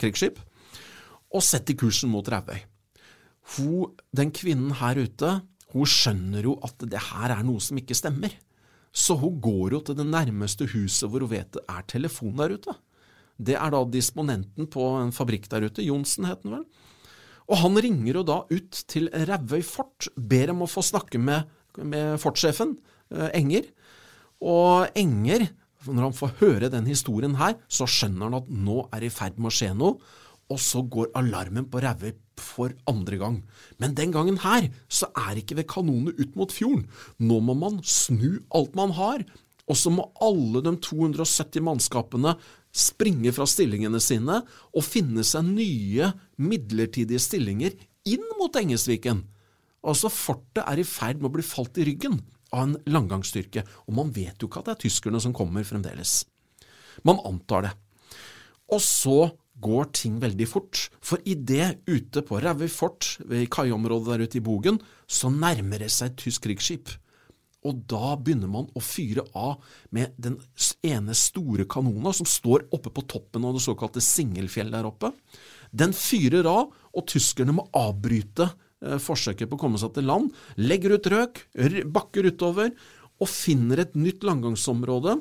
krigsskip, 0.00 0.40
og 1.32 1.44
setter 1.44 1.76
kursen 1.76 2.08
mot 2.14 2.28
Rævøy. 2.32 2.62
Den 4.16 4.32
kvinnen 4.32 4.72
her 4.80 5.02
ute, 5.02 5.34
hun 5.74 5.88
skjønner 5.88 6.48
jo 6.48 6.56
at 6.64 6.88
det 6.88 7.00
her 7.10 7.34
er 7.36 7.44
noe 7.44 7.60
som 7.60 7.76
ikke 7.80 7.96
stemmer. 7.96 8.32
Så 8.92 9.16
hun 9.20 9.36
går 9.40 9.76
jo 9.76 9.80
til 9.84 9.96
det 9.98 10.08
nærmeste 10.08 10.68
huset 10.72 11.08
hvor 11.08 11.24
hun 11.24 11.32
vet 11.32 11.52
det 11.56 11.64
er 11.68 11.84
telefon 11.88 12.36
der 12.40 12.56
ute. 12.56 12.74
Det 13.36 13.56
er 13.56 13.72
da 13.72 13.80
disponenten 13.88 14.68
på 14.70 14.84
en 15.00 15.12
fabrikk 15.12 15.48
der 15.52 15.68
ute, 15.68 15.84
Johnsen 15.84 16.28
het 16.28 16.44
den 16.44 16.58
vel. 16.58 16.66
Og 17.50 17.58
han 17.62 17.78
ringer 17.84 18.20
jo 18.20 18.24
da 18.26 18.38
ut 18.50 18.82
til 18.90 19.10
Rævøy 19.10 19.62
fort, 19.66 20.08
ber 20.16 20.52
om 20.54 20.64
å 20.64 20.70
få 20.70 20.84
snakke 20.86 21.20
med, 21.20 21.48
med 21.78 22.20
fortsjefen, 22.22 22.76
eh, 23.14 23.30
Enger. 23.40 23.68
Og 24.42 24.98
Enger, 24.98 25.48
når 25.88 26.08
han 26.08 26.16
får 26.16 26.36
høre 26.42 26.72
den 26.72 26.88
historien 26.90 27.36
her, 27.40 27.56
så 27.66 27.88
skjønner 27.90 28.28
han 28.28 28.40
at 28.42 28.50
nå 28.50 28.84
er 28.90 29.02
det 29.02 29.10
i 29.10 29.14
ferd 29.14 29.38
med 29.38 29.50
å 29.50 29.56
skje 29.56 29.72
noe. 29.78 30.18
Og 30.52 30.58
så 30.60 30.82
går 30.84 31.14
alarmen 31.16 31.68
på 31.70 31.80
Rævøy 31.80 32.12
for 32.40 32.74
andre 32.90 33.18
gang. 33.20 33.38
Men 33.80 33.94
den 33.96 34.12
gangen 34.14 34.40
her 34.42 34.68
så 34.90 35.08
er 35.16 35.40
ikke 35.40 35.58
ved 35.60 35.70
kanonene 35.70 36.14
ut 36.18 36.34
mot 36.38 36.52
fjorden. 36.52 36.88
Nå 37.18 37.40
må 37.44 37.56
man 37.58 37.80
snu 37.86 38.42
alt 38.54 38.76
man 38.78 38.94
har, 38.98 39.24
og 39.70 39.78
så 39.78 39.92
må 39.94 40.08
alle 40.20 40.62
de 40.64 40.74
270 40.82 41.62
mannskapene 41.64 42.34
springe 42.72 43.32
fra 43.36 43.46
stillingene 43.48 44.00
sine 44.00 44.40
og 44.72 44.84
finne 44.84 45.24
seg 45.26 45.46
nye 45.46 46.08
midlertidige 46.42 47.22
stillinger 47.22 47.76
inn 48.08 48.24
mot 48.38 48.56
Engesviken. 48.58 49.22
Altså, 49.82 50.10
fortet 50.12 50.62
er 50.64 50.78
i 50.78 50.86
ferd 50.86 51.20
med 51.20 51.30
å 51.30 51.36
bli 51.36 51.46
falt 51.46 51.78
i 51.82 51.86
ryggen 51.88 52.20
av 52.52 52.66
en 52.66 52.74
langgangsstyrke, 52.94 53.64
og 53.88 53.96
man 53.96 54.12
vet 54.14 54.42
jo 54.42 54.48
ikke 54.48 54.62
at 54.62 54.70
det 54.70 54.74
er 54.76 54.82
tyskerne 54.84 55.20
som 55.22 55.34
kommer 55.36 55.66
fremdeles. 55.66 56.22
Man 57.06 57.22
antar 57.26 57.66
det. 57.66 57.72
Og 58.72 58.82
så 58.84 59.18
går 59.62 59.90
ting 59.94 60.18
veldig 60.22 60.48
fort, 60.48 60.88
for 61.04 61.22
idet 61.28 61.82
ute 61.86 62.22
på 62.26 62.40
Rævøy 62.42 62.68
fort, 62.72 63.16
ved 63.28 63.50
kaiområdet 63.52 64.10
der 64.10 64.26
ute 64.26 64.40
i 64.40 64.44
Bogen, 64.44 64.80
så 65.06 65.30
nærmer 65.32 65.84
det 65.84 65.90
seg 65.92 66.12
et 66.12 66.20
tysk 66.24 66.46
krigsskip. 66.48 66.92
Og 67.62 67.84
da 67.86 68.16
begynner 68.18 68.50
man 68.50 68.66
å 68.74 68.82
fyre 68.82 69.22
av 69.38 69.62
med 69.94 70.16
den 70.18 70.40
ene 70.82 71.14
store 71.14 71.66
kanona 71.70 72.10
som 72.16 72.26
står 72.26 72.66
oppe 72.74 72.90
på 72.90 73.04
toppen 73.06 73.46
av 73.46 73.54
det 73.54 73.62
såkalte 73.62 74.02
Singelfjell 74.02 74.72
der 74.74 74.88
oppe. 74.88 75.12
Den 75.72 75.94
fyrer 75.96 76.46
av, 76.48 76.72
og 76.92 77.08
tyskerne 77.08 77.54
må 77.56 77.66
avbryte 77.76 78.50
eh, 78.50 78.98
forsøket 79.00 79.48
på 79.48 79.58
å 79.58 79.62
komme 79.64 79.80
seg 79.80 79.94
til 79.96 80.08
land. 80.10 80.32
Legger 80.60 80.98
ut 80.98 81.10
røk, 81.12 81.44
bakker 81.92 82.28
utover, 82.28 82.72
og 83.22 83.30
finner 83.30 83.84
et 83.84 83.94
nytt 83.96 84.24
landgangsområde 84.26 85.20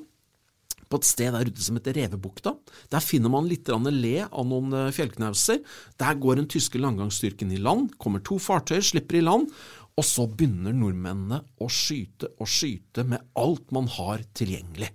på 0.92 1.00
et 1.00 1.08
sted 1.08 1.32
der 1.32 1.48
ute 1.48 1.64
som 1.64 1.78
heter 1.78 1.96
Revebukta. 1.96 2.56
Der 2.92 3.04
finner 3.04 3.32
man 3.32 3.48
litt 3.48 3.70
le 3.72 4.16
av 4.28 4.48
noen 4.48 4.74
eh, 4.76 4.92
fjellknauser. 4.96 5.62
Der 6.02 6.18
går 6.20 6.42
den 6.42 6.50
tyske 6.52 6.82
landgangsstyrken 6.82 7.54
i 7.56 7.62
land, 7.62 7.96
kommer 7.98 8.20
to 8.20 8.40
fartøyer, 8.42 8.84
slipper 8.84 9.22
i 9.22 9.24
land, 9.24 9.48
og 9.96 10.08
så 10.08 10.26
begynner 10.28 10.76
nordmennene 10.76 11.42
å 11.62 11.68
skyte 11.72 12.32
og 12.40 12.50
skyte 12.50 13.06
med 13.08 13.24
alt 13.40 13.72
man 13.76 13.88
har 13.92 14.24
tilgjengelig. 14.36 14.92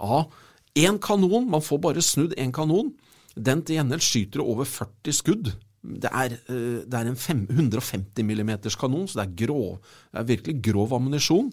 Av 0.00 0.30
Én 0.78 1.00
kanon, 1.02 1.48
man 1.50 1.62
får 1.66 1.80
bare 1.82 2.02
snudd 2.02 2.36
én 2.38 2.52
kanon. 2.54 2.92
Den 3.36 3.62
til 3.62 3.78
gjengjeld 3.78 4.04
skyter 4.04 4.44
over 4.44 4.68
40 4.68 5.16
skudd. 5.16 5.52
Det 5.80 6.10
er, 6.12 6.36
eh, 6.52 6.80
det 6.84 6.96
er 6.96 7.08
en 7.08 7.16
fem, 7.16 7.46
150 7.48 8.24
mm 8.24 8.50
kanon, 8.78 9.08
så 9.08 9.20
det 9.20 9.26
er, 9.26 9.46
grov, 9.46 9.78
det 10.12 10.20
er 10.20 10.32
virkelig 10.34 10.62
grov 10.62 10.92
ammunisjon. 10.92 11.52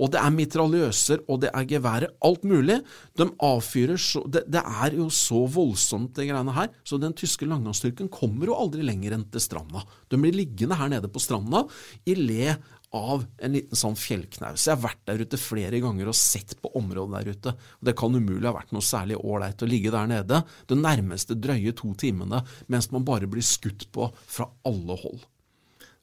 Og 0.00 0.08
det 0.12 0.20
er 0.22 0.32
mitraljøser, 0.32 1.20
og 1.28 1.42
det 1.42 1.50
er 1.52 1.66
geværer. 1.68 2.12
Alt 2.24 2.44
mulig. 2.48 2.78
De 3.18 3.26
avfyrer 3.44 4.00
så 4.00 4.22
det, 4.24 4.44
det, 4.48 4.62
er 4.62 4.96
jo 4.96 5.08
så 5.12 5.42
voldsomt, 5.52 6.14
det 6.16 6.30
greiene 6.30 6.54
her. 6.56 6.70
Så 6.84 6.98
den 7.00 7.12
tyske 7.12 7.48
langgangsstyrken 7.48 8.08
kommer 8.12 8.48
jo 8.48 8.56
aldri 8.56 8.86
lenger 8.86 9.18
enn 9.18 9.26
til 9.32 9.44
stranda. 9.44 9.84
De 10.08 10.20
blir 10.20 10.32
liggende 10.36 10.78
her 10.80 10.88
nede 10.94 11.12
på 11.12 11.20
stranda 11.20 11.66
i 12.08 12.16
le 12.16 12.56
av 12.92 13.24
en 13.40 13.54
liten 13.56 13.78
sånn 13.78 13.96
fjellknaus. 13.96 14.66
Jeg 14.66 14.74
har 14.74 14.82
vært 14.82 15.02
der 15.08 15.22
ute 15.24 15.40
flere 15.40 15.80
ganger 15.82 16.10
og 16.12 16.16
sett 16.18 16.54
på 16.60 16.70
området 16.78 17.18
der 17.18 17.32
ute. 17.32 17.54
og 17.56 17.88
Det 17.88 17.96
kan 17.98 18.14
umulig 18.14 18.44
ha 18.48 18.54
vært 18.56 18.74
noe 18.76 18.84
særlig 18.84 19.20
ålreit 19.20 19.64
å 19.64 19.68
ligge 19.68 19.92
der 19.94 20.10
nede 20.10 20.42
de 20.68 20.78
nærmeste 20.78 21.36
drøye 21.40 21.72
to 21.78 21.94
timene 21.98 22.42
mens 22.72 22.90
man 22.92 23.06
bare 23.08 23.30
blir 23.30 23.44
skutt 23.46 23.88
på 23.94 24.10
fra 24.26 24.48
alle 24.68 24.98
hold. 25.04 25.24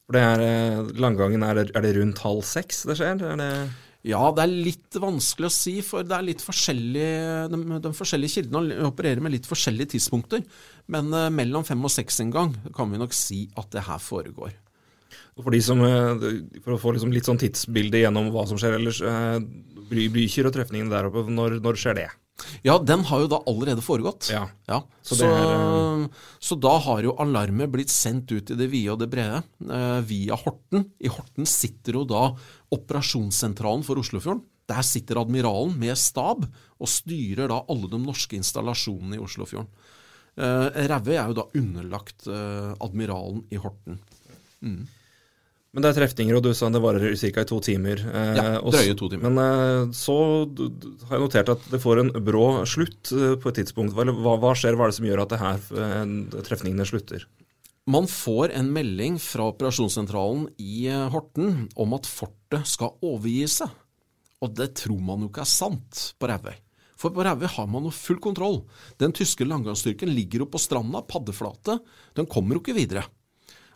For 0.09 0.17
det 0.17 0.23
er, 0.25 0.41
eh, 0.41 0.95
Langgangen, 0.97 1.43
er 1.45 1.59
det, 1.59 1.67
er 1.77 1.85
det 1.85 1.93
rundt 1.99 2.23
halv 2.25 2.41
seks 2.41 2.81
det 2.89 2.97
skjer? 2.97 3.21
Er 3.21 3.37
det 3.37 3.51
ja, 4.07 4.21
det 4.31 4.45
er 4.45 4.51
litt 4.63 4.95
vanskelig 4.95 5.49
å 5.49 5.51
si, 5.51 5.73
for 5.83 6.07
det 6.07 6.15
er 6.15 6.23
litt 6.23 6.41
forskjellige, 6.41 7.49
de, 7.51 7.79
de 7.83 7.91
forskjellige 7.97 8.37
kildene 8.37 8.87
opererer 8.87 9.19
med 9.19 9.33
litt 9.33 9.49
forskjellige 9.49 9.91
tidspunkter. 9.97 10.45
Men 10.87 11.11
uh, 11.11 11.27
mellom 11.27 11.67
fem 11.67 11.83
og 11.83 11.91
seks 11.91 12.21
en 12.23 12.31
gang 12.31 12.55
kan 12.75 12.87
vi 12.89 13.01
nok 13.01 13.13
si 13.13 13.43
at 13.59 13.67
det 13.75 13.83
her 13.89 13.99
foregår. 13.99 14.55
For, 15.39 15.55
som, 15.63 15.83
eh, 15.87 16.23
for 16.63 16.75
å 16.75 16.79
få 16.81 16.95
liksom 16.95 17.13
litt 17.15 17.27
sånn 17.29 17.39
tidsbilde 17.39 18.03
gjennom 18.03 18.31
hva 18.33 18.45
som 18.49 18.59
skjer 18.59 18.75
ellers, 18.75 18.99
uh, 19.05 19.39
Blücher 19.89 20.49
og 20.49 20.55
trefningene 20.55 20.91
der 20.91 21.07
oppe, 21.07 21.23
når, 21.31 21.59
når 21.63 21.79
skjer 21.79 21.97
det? 22.01 22.09
Ja, 22.63 22.77
den 22.79 23.03
har 23.07 23.23
jo 23.23 23.29
da 23.31 23.39
allerede 23.49 23.83
foregått. 23.83 24.29
Ja. 24.31 24.45
ja. 24.69 24.79
Så, 25.03 25.17
så, 25.19 25.27
er, 25.27 26.05
så, 26.43 26.57
da 26.59 26.75
har 26.85 27.03
jo 27.03 27.15
alarmet 27.21 27.71
blitt 27.73 27.91
sendt 27.93 28.31
ut 28.31 28.53
i 28.53 28.57
det 28.59 28.69
vide 28.71 28.93
og 28.93 29.01
det 29.01 29.09
brede 29.11 29.41
eh, 29.41 29.99
via 30.07 30.37
Horten. 30.39 30.89
I 31.03 31.11
Horten 31.11 31.49
sitter 31.49 31.99
jo 31.99 32.05
da 32.09 32.29
operasjonssentralen 32.75 33.85
for 33.87 34.01
Oslofjorden. 34.01 34.43
Der 34.69 34.85
sitter 34.85 35.21
admiralen 35.23 35.73
med 35.81 35.97
stab 35.97 36.45
og 36.45 36.91
styrer 36.91 37.49
da 37.49 37.63
alle 37.71 37.89
de 37.91 37.99
norske 38.01 38.37
installasjonene 38.37 39.17
i 39.17 39.23
Oslofjorden. 39.23 39.71
Eh, 40.39 40.85
Rævøy 40.87 41.15
er 41.17 41.31
jo 41.31 41.39
da 41.41 41.49
underlagt 41.59 42.29
eh, 42.29 42.71
admiralen 42.85 43.43
i 43.51 43.59
Horten. 43.59 43.99
Mm. 44.63 44.83
Men 45.69 45.85
det 45.85 45.91
er 45.91 45.97
trefninger, 45.99 46.33
og 46.33 46.41
du 46.41 46.49
sa 46.57 46.67
det 46.73 46.81
varer 46.81 47.13
ca. 47.13 47.43
i 47.43 47.49
to 47.49 47.59
timer. 47.61 47.99
Eh, 48.01 48.37
ja, 48.39 48.45
drøye 48.57 48.95
to 48.97 49.09
timer. 49.11 49.29
Men 49.29 49.41
eh, 49.43 49.91
så 49.93 50.15
har 51.05 51.19
jeg 51.19 51.25
notert 51.25 51.51
at 51.53 51.67
det 51.69 51.81
får 51.83 52.01
en 52.01 52.09
brå 52.25 52.45
slutt 52.69 53.11
eh, 53.13 53.35
på 53.37 53.51
et 53.51 53.59
tidspunkt. 53.61 53.93
Hva, 53.93 54.07
hva, 54.09 54.55
skjer, 54.57 54.73
hva 54.73 54.87
er 54.87 54.93
det 54.93 54.97
som 54.97 55.05
gjør 55.05 55.21
at 55.25 55.35
det 55.35 55.41
her, 55.43 55.67
eh, 55.83 56.41
trefningene 56.47 56.87
slutter? 56.89 57.27
Man 57.89 58.09
får 58.09 58.51
en 58.57 58.67
melding 58.73 59.15
fra 59.21 59.47
operasjonssentralen 59.49 60.47
i 60.61 60.87
eh, 60.89 61.05
Horten 61.13 61.67
om 61.77 61.93
at 61.97 62.09
fortet 62.09 62.65
skal 62.69 62.97
overgi 63.05 63.45
seg. 63.59 63.69
Og 64.41 64.57
det 64.57 64.71
tror 64.81 64.99
man 65.03 65.21
jo 65.25 65.29
ikke 65.29 65.45
er 65.45 65.53
sant 65.53 66.03
på 66.17 66.29
Rævøy. 66.29 66.57
For 66.99 67.13
på 67.15 67.23
Rævøy 67.23 67.47
har 67.49 67.69
man 67.71 67.85
jo 67.87 67.93
full 67.95 68.19
kontroll. 68.23 68.61
Den 68.99 69.13
tyske 69.15 69.45
langgangsstyrken 69.47 70.11
ligger 70.11 70.43
jo 70.43 70.49
på 70.51 70.61
stranda, 70.61 71.05
paddeflate. 71.05 71.77
Den 72.17 72.27
kommer 72.29 72.57
jo 72.57 72.63
ikke 72.63 72.77
videre. 72.77 73.05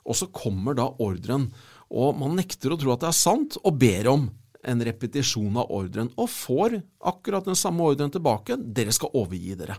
Og 0.03 0.17
så 0.19 0.27
kommer 0.35 0.75
da 0.75 0.89
ordren 1.01 1.47
og 1.93 2.17
man 2.17 2.37
nekter 2.39 2.73
å 2.73 2.79
tro 2.79 2.93
at 2.93 3.03
det 3.03 3.11
er 3.11 3.17
sant, 3.17 3.59
og 3.61 3.77
ber 3.81 4.09
om 4.09 4.27
en 4.63 4.83
repetisjon 4.87 5.59
av 5.59 5.71
ordren, 5.75 6.09
og 6.17 6.31
får 6.31 6.79
akkurat 7.11 7.45
den 7.45 7.57
samme 7.59 7.83
ordren 7.85 8.11
tilbake. 8.13 8.57
Dere 8.57 8.93
skal 8.95 9.13
overgi 9.19 9.57
dere. 9.59 9.77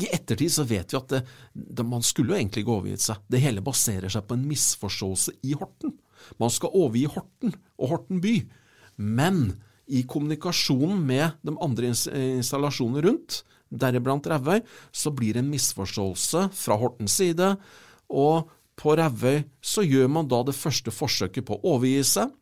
I 0.00 0.08
ettertid 0.14 0.52
så 0.54 0.64
vet 0.66 0.92
vi 0.92 0.98
at 0.98 1.12
det, 1.12 1.20
det, 1.52 1.84
man 1.86 2.02
skulle 2.02 2.32
jo 2.32 2.38
egentlig 2.38 2.64
ikke 2.64 2.76
overgitt 2.78 3.04
seg. 3.04 3.20
Det 3.30 3.42
hele 3.42 3.62
baserer 3.64 4.10
seg 4.10 4.26
på 4.26 4.36
en 4.38 4.46
misforståelse 4.48 5.36
i 5.46 5.54
Horten. 5.58 5.94
Man 6.40 6.52
skal 6.54 6.74
overgi 6.74 7.06
Horten 7.14 7.54
og 7.76 7.92
Horten 7.92 8.22
by. 8.24 8.34
Men 8.96 9.44
i 9.86 10.02
kommunikasjonen 10.08 11.02
med 11.04 11.36
de 11.44 11.54
andre 11.62 11.90
installasjonene 11.92 13.04
rundt, 13.04 13.42
deriblant 13.74 14.26
Rauøy, 14.30 14.62
så 14.94 15.12
blir 15.14 15.36
det 15.36 15.44
en 15.44 15.52
misforståelse 15.52 16.48
fra 16.56 16.78
Hortens 16.80 17.18
side, 17.18 17.54
og 18.08 18.50
på 18.80 18.94
Rævøy 18.98 19.44
så 19.64 19.84
gjør 19.86 20.10
man 20.10 20.30
da 20.30 20.42
det 20.46 20.56
første 20.56 20.92
forsøket 20.94 21.46
på 21.48 21.58
å 21.58 21.76
overgi 21.76 22.02
seg. 22.14 22.32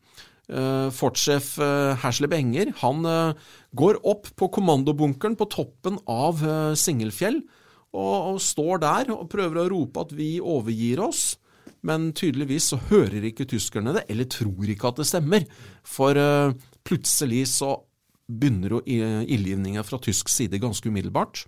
Uh, 0.51 0.89
Fortsjef 0.91 1.53
uh, 1.61 1.93
Hersleb 2.01 2.33
Enger 2.35 2.73
han 2.81 3.05
uh, 3.07 3.31
går 3.79 4.01
opp 4.03 4.27
på 4.35 4.49
kommandobunkeren 4.51 5.37
på 5.39 5.47
toppen 5.47 6.01
av 6.09 6.41
Singelfjell 6.75 7.37
og, 7.95 8.17
og, 8.33 8.41
står 8.43 8.81
der 8.83 9.13
og 9.15 9.29
prøver 9.31 9.61
å 9.61 9.69
rope 9.71 10.03
at 10.03 10.11
vi 10.17 10.35
overgir 10.41 10.99
oss. 11.05 11.37
Men 11.87 12.11
tydeligvis 12.15 12.73
så 12.73 12.79
hører 12.89 13.29
ikke 13.29 13.47
tyskerne 13.47 13.93
det, 13.95 14.03
eller 14.11 14.27
tror 14.31 14.67
ikke 14.71 14.91
at 14.91 14.99
det 14.99 15.07
stemmer. 15.07 15.47
For 15.83 16.17
plutselig 16.87 17.43
så 17.51 17.73
begynner 18.31 18.77
jo 18.77 18.79
ildgivninga 18.87 19.83
fra 19.85 19.99
tysk 20.01 20.31
side 20.31 20.61
ganske 20.63 20.87
umiddelbart. 20.89 21.43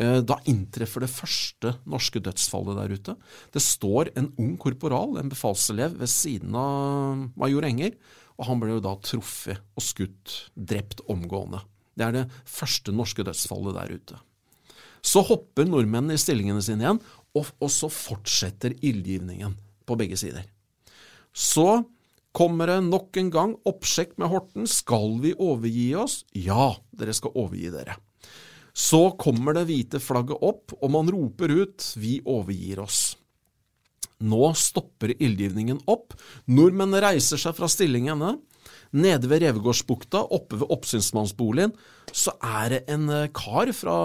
Eh, 0.00 0.20
da 0.24 0.38
inntreffer 0.48 1.04
det 1.04 1.12
første 1.12 1.74
norske 1.88 2.22
dødsfallet 2.24 2.78
der 2.78 2.94
ute. 2.96 3.16
Det 3.52 3.60
står 3.60 4.12
en 4.16 4.30
ung 4.40 4.54
korporal, 4.60 5.18
en 5.20 5.32
befalselev, 5.32 5.98
ved 6.00 6.08
siden 6.08 6.56
av 6.56 7.26
major 7.36 7.66
Enger, 7.68 7.98
og 8.40 8.48
han 8.48 8.62
ble 8.62 8.72
jo 8.78 8.84
da 8.84 8.94
truffet 9.04 9.60
og 9.76 9.84
skutt, 9.84 10.38
drept 10.56 11.04
omgående. 11.12 11.60
Det 11.92 12.06
er 12.06 12.16
det 12.16 12.26
første 12.48 12.94
norske 12.96 13.26
dødsfallet 13.26 13.76
der 13.76 13.96
ute. 13.98 14.20
Så 15.04 15.20
hopper 15.24 15.68
nordmennene 15.68 16.16
i 16.16 16.20
stillingene 16.20 16.64
sine 16.64 16.86
igjen, 16.86 17.04
og, 17.36 17.52
og 17.60 17.68
så 17.72 17.92
fortsetter 17.92 18.78
ildgivningen 18.80 19.52
på 19.84 19.96
begge 20.00 20.16
sider. 20.20 20.48
Så 21.36 21.82
kommer 22.36 22.72
det 22.72 22.82
nok 22.88 23.16
en 23.20 23.32
gang 23.32 23.56
oppsjekk 23.68 24.16
med 24.20 24.32
Horten. 24.32 24.68
Skal 24.68 25.18
vi 25.20 25.36
overgi 25.36 25.90
oss? 26.00 26.22
Ja, 26.32 26.72
dere 26.96 27.16
skal 27.16 27.36
overgi 27.36 27.72
dere. 27.74 28.00
Så 28.80 29.00
kommer 29.20 29.56
det 29.56 29.66
hvite 29.68 30.00
flagget 30.00 30.40
opp, 30.40 30.72
og 30.80 30.92
man 30.94 31.10
roper 31.12 31.52
ut 31.52 31.92
'Vi 31.96 32.20
overgir 32.24 32.80
oss'. 32.80 33.16
Nå 34.20 34.52
stopper 34.56 35.14
ildgivningen 35.16 35.80
opp. 35.88 36.14
Nordmennene 36.48 37.00
reiser 37.04 37.40
seg 37.40 37.56
fra 37.56 37.68
stillingene. 37.68 38.38
Nede 38.92 39.28
ved 39.30 39.42
Revegårdsbukta, 39.44 40.22
oppe 40.34 40.58
ved 40.60 40.70
oppsynsmannsboligen, 40.74 41.72
så 42.12 42.34
er 42.42 42.72
det 42.74 42.80
en 42.90 43.08
eh, 43.08 43.28
kar 43.32 43.70
fra 43.72 43.96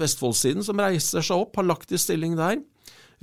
Vestfoldsiden 0.00 0.64
som 0.64 0.80
reiser 0.80 1.22
seg 1.22 1.44
opp, 1.44 1.56
har 1.56 1.68
lagt 1.68 1.92
i 1.92 2.00
stilling 2.00 2.34
der. 2.38 2.62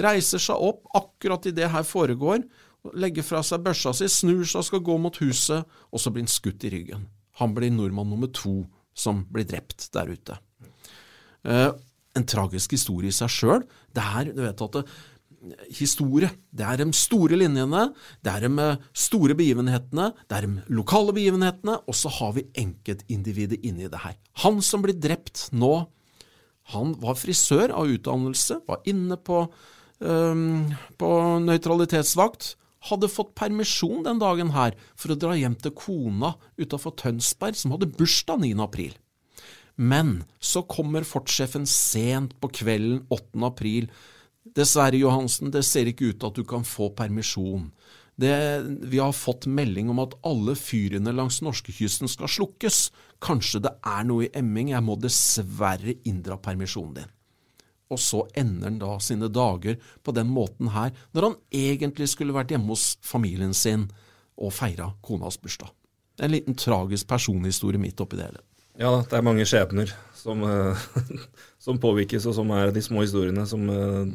Reiser 0.02 0.40
seg 0.40 0.62
opp 0.62 0.86
akkurat 0.96 1.48
idet 1.50 1.72
her 1.74 1.84
foregår, 1.84 2.46
legger 2.94 3.26
fra 3.26 3.42
seg 3.44 3.66
børsa 3.66 3.96
si, 3.98 4.08
snur 4.08 4.46
seg 4.46 4.62
og 4.62 4.70
skal 4.70 4.86
gå 4.86 5.00
mot 5.02 5.18
huset, 5.24 5.66
og 5.92 6.00
så 6.00 6.14
blir 6.14 6.28
han 6.28 6.32
skutt 6.32 6.64
i 6.70 6.72
ryggen. 6.74 7.10
Han 7.42 7.58
blir 7.58 7.74
nordmann 7.74 8.10
nummer 8.14 8.32
to 8.32 8.62
som 8.94 9.26
blir 9.32 9.50
drept 9.50 9.90
der 9.96 10.14
ute. 10.14 10.38
Uh, 11.48 11.72
en 12.18 12.28
tragisk 12.28 12.76
historie 12.76 13.12
i 13.12 13.16
seg 13.16 13.32
sjøl. 13.32 13.66
Det 13.96 14.04
er, 14.04 14.32
du 14.36 14.42
vet 14.44 14.66
at 14.66 14.78
det, 14.78 14.86
historie. 15.74 16.30
Det 16.54 16.66
er 16.66 16.82
de 16.82 16.88
store 16.96 17.40
linjene, 17.40 17.88
det 18.22 18.34
er 18.34 18.46
de 18.46 18.68
store 18.94 19.36
begivenhetene, 19.38 20.12
det 20.30 20.38
er 20.38 20.48
de 20.48 20.76
lokale 20.76 21.16
begivenhetene, 21.18 21.80
og 21.88 21.98
så 21.98 22.12
har 22.20 22.36
vi 22.38 22.48
enkeltindividet 22.62 23.62
inni 23.66 23.90
det 23.90 24.04
her. 24.04 24.18
Han 24.46 24.62
som 24.66 24.84
blir 24.86 24.98
drept 24.98 25.48
nå, 25.52 25.74
han 26.76 26.96
var 27.02 27.20
frisør 27.20 27.74
av 27.74 27.90
utdannelse, 27.90 28.62
var 28.68 28.86
inne 28.88 29.18
på, 29.18 29.44
um, 30.00 30.72
på 31.02 31.12
nøytralitetsvakt. 31.48 32.56
Hadde 32.90 33.12
fått 33.14 33.36
permisjon 33.38 34.06
den 34.06 34.22
dagen 34.22 34.54
her 34.56 34.74
for 34.98 35.14
å 35.14 35.18
dra 35.20 35.36
hjem 35.38 35.58
til 35.62 35.74
kona 35.78 36.36
utafor 36.58 36.96
Tønsberg, 36.98 37.58
som 37.58 37.74
hadde 37.76 37.92
bursdag 37.98 38.42
9. 38.42 38.56
april. 38.64 38.96
Men 39.82 40.24
så 40.40 40.62
kommer 40.70 41.06
fortsjefen 41.08 41.66
sent 41.66 42.36
på 42.42 42.52
kvelden 42.54 43.02
8. 43.10 43.40
april. 43.48 43.88
Dessverre, 44.46 45.00
Johansen, 45.02 45.50
det 45.54 45.64
ser 45.66 45.90
ikke 45.90 46.12
ut 46.12 46.20
til 46.22 46.30
at 46.30 46.38
du 46.38 46.46
kan 46.46 46.66
få 46.68 46.92
permisjon. 46.98 47.72
Det, 48.22 48.34
vi 48.92 49.00
har 49.02 49.16
fått 49.16 49.48
melding 49.50 49.90
om 49.90 50.04
at 50.04 50.14
alle 50.28 50.54
fyrene 50.60 51.14
langs 51.16 51.40
norskekysten 51.42 52.12
skal 52.12 52.30
slukkes. 52.30 52.92
Kanskje 53.26 53.64
det 53.66 53.72
er 53.88 54.06
noe 54.06 54.28
i 54.28 54.32
emming, 54.38 54.70
jeg 54.76 54.86
må 54.86 55.00
dessverre 55.02 55.98
inndra 56.06 56.38
permisjonen 56.38 57.00
din. 57.00 57.10
Og 57.92 58.00
så 58.00 58.22
ender 58.38 58.70
han 58.70 58.80
da 58.84 59.00
sine 59.04 59.32
dager 59.34 59.82
på 60.06 60.14
den 60.16 60.30
måten 60.32 60.70
her, 60.76 60.94
når 61.12 61.28
han 61.28 61.40
egentlig 61.64 62.12
skulle 62.14 62.38
vært 62.38 62.54
hjemme 62.54 62.70
hos 62.76 62.94
familien 63.02 63.58
sin 63.58 63.90
og 64.38 64.54
feira 64.54 64.92
konas 65.02 65.42
bursdag. 65.42 65.74
En 66.22 66.32
liten 66.32 66.54
tragisk 66.54 67.10
personhistorie 67.10 67.82
midt 67.82 68.02
oppi 68.04 68.20
det 68.20 68.30
hele. 68.30 68.46
Ja, 68.82 68.96
det 69.06 69.14
er 69.18 69.26
mange 69.26 69.46
skjebner 69.46 69.92
som, 70.18 70.42
uh, 70.42 70.78
som, 71.66 71.80
påvirkes, 71.82 72.26
og 72.30 72.36
som 72.38 72.50
er 72.58 72.74
de 72.74 72.82
små 72.82 73.06
historiene 73.06 73.46
som 73.50 73.70
uh, 73.70 74.10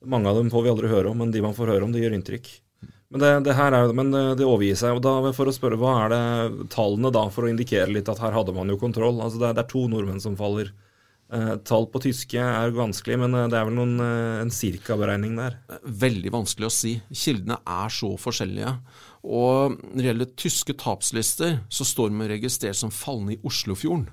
Mange 0.00 0.30
av 0.30 0.38
dem 0.38 0.48
får 0.48 0.62
vi 0.64 0.70
aldri 0.72 0.88
høre 0.88 1.10
om, 1.10 1.18
men 1.20 1.32
de 1.32 1.42
man 1.44 1.52
får 1.52 1.74
høre 1.74 1.84
om, 1.84 1.90
det 1.92 2.00
gjør 2.00 2.14
inntrykk. 2.16 2.46
Men 3.12 3.20
det, 3.20 3.30
det 3.50 3.56
her 3.58 3.74
er, 3.76 3.90
men 3.92 4.14
eh, 4.16 4.30
det 4.38 4.46
overgir 4.46 4.78
seg. 4.80 4.96
og 4.96 5.02
da 5.04 5.32
For 5.36 5.50
å 5.50 5.52
spørre, 5.52 5.76
hva 5.76 5.90
er 6.06 6.12
det 6.14 6.68
tallene 6.72 7.10
da, 7.12 7.26
for 7.34 7.44
å 7.44 7.50
indikere 7.50 7.92
litt 7.92 8.08
at 8.08 8.22
her 8.22 8.32
hadde 8.32 8.54
man 8.56 8.72
jo 8.72 8.78
kontroll? 8.80 9.18
Altså 9.20 9.42
Det, 9.42 9.50
det 9.58 9.64
er 9.66 9.68
to 9.68 9.82
nordmenn 9.92 10.22
som 10.24 10.38
faller 10.40 10.70
Eh, 11.30 11.52
tall 11.62 11.84
på 11.86 12.00
tyske 12.02 12.42
er 12.42 12.72
vanskelig, 12.74 13.14
men 13.22 13.34
eh, 13.38 13.46
det 13.52 13.58
er 13.58 13.66
vel 13.68 13.76
noen, 13.76 13.94
eh, 14.02 14.40
en 14.42 14.50
cirka-beregning 14.50 15.36
der? 15.38 15.60
Veldig 16.02 16.32
vanskelig 16.34 16.66
å 16.66 16.74
si. 16.74 16.96
Kildene 17.14 17.60
er 17.62 17.92
så 17.94 18.10
forskjellige. 18.18 18.72
Og 19.26 19.76
når 19.76 19.98
det 19.98 20.08
gjelder 20.08 20.32
tyske 20.40 20.76
tapslister, 20.80 21.58
så 21.68 21.86
står 21.86 22.12
de 22.12 22.30
registrert 22.30 22.78
som 22.78 22.94
fallende 22.94 23.36
i 23.36 23.42
Oslofjorden. 23.46 24.08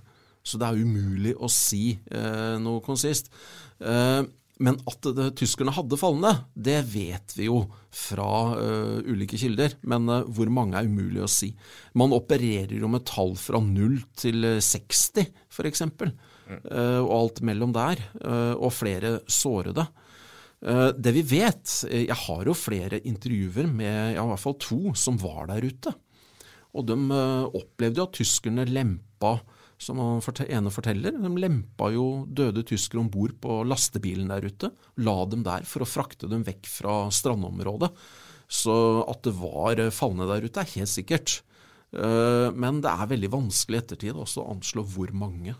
Så 0.48 0.60
det 0.60 0.68
er 0.68 0.80
umulig 0.80 1.34
å 1.36 1.50
si 1.52 1.98
eh, 1.98 2.56
noe 2.64 2.84
konsist. 2.84 3.32
Eh, 3.84 4.24
men 4.64 4.80
at 4.90 5.06
det, 5.14 5.28
tyskerne 5.38 5.74
hadde 5.76 6.00
fallende, 6.02 6.32
det 6.58 6.80
vet 6.90 7.36
vi 7.38 7.46
jo 7.46 7.60
fra 7.94 8.30
uh, 8.58 8.98
ulike 9.06 9.38
kilder. 9.38 9.76
Men 9.90 10.10
uh, 10.10 10.24
hvor 10.26 10.50
mange 10.54 10.80
er 10.80 10.90
umulig 10.90 11.22
å 11.22 11.30
si. 11.30 11.52
Man 11.98 12.16
opererer 12.16 12.74
jo 12.80 12.90
med 12.90 13.06
tall 13.06 13.36
fra 13.38 13.62
0 13.62 14.00
til 14.18 14.48
60, 14.64 15.30
f.eks. 15.54 15.86
Uh, 15.86 17.04
og 17.04 17.14
alt 17.20 17.44
mellom 17.46 17.76
der. 17.76 18.02
Og 18.58 18.74
flere 18.74 19.20
sårede. 19.30 19.86
Uh, 20.66 20.90
det 20.98 21.14
vi 21.14 21.22
vet 21.22 21.70
Jeg 21.86 22.16
har 22.18 22.48
jo 22.50 22.56
flere 22.58 22.98
intervjuer 23.06 23.68
med 23.70 24.16
ja, 24.16 24.24
i 24.24 24.30
hvert 24.32 24.42
fall 24.42 24.58
to 24.62 24.80
som 24.98 25.20
var 25.22 25.52
der 25.52 25.68
ute. 25.68 25.94
Og 26.78 26.86
de 26.86 26.98
opplevde 27.58 28.02
jo 28.02 28.06
at 28.06 28.18
tyskerne 28.18 28.68
lempa 28.70 29.38
som 29.82 29.98
han 30.02 30.22
ene 30.46 30.70
forteller. 30.74 31.16
De 31.18 31.30
lempa 31.42 31.88
jo 31.94 32.26
døde 32.28 32.62
tyskere 32.68 33.02
om 33.02 33.10
bord 33.10 33.34
på 33.42 33.64
lastebilen 33.66 34.30
der 34.30 34.46
ute. 34.46 34.70
La 35.02 35.16
dem 35.30 35.46
der 35.46 35.66
for 35.66 35.82
å 35.82 35.90
frakte 35.90 36.30
dem 36.30 36.44
vekk 36.46 36.70
fra 36.70 36.98
strandområdet. 37.14 37.90
Så 38.46 38.76
at 39.10 39.24
det 39.26 39.34
var 39.40 39.82
falne 39.96 40.28
der 40.30 40.46
ute, 40.46 40.62
er 40.62 40.76
helt 40.76 40.92
sikkert. 40.92 41.40
Men 41.94 42.84
det 42.84 42.94
er 42.94 43.10
veldig 43.16 43.32
vanskelig 43.34 43.80
i 43.80 43.84
ettertid 43.86 44.22
også 44.22 44.44
å 44.44 44.52
anslå 44.54 44.86
hvor 44.86 45.14
mange. 45.18 45.56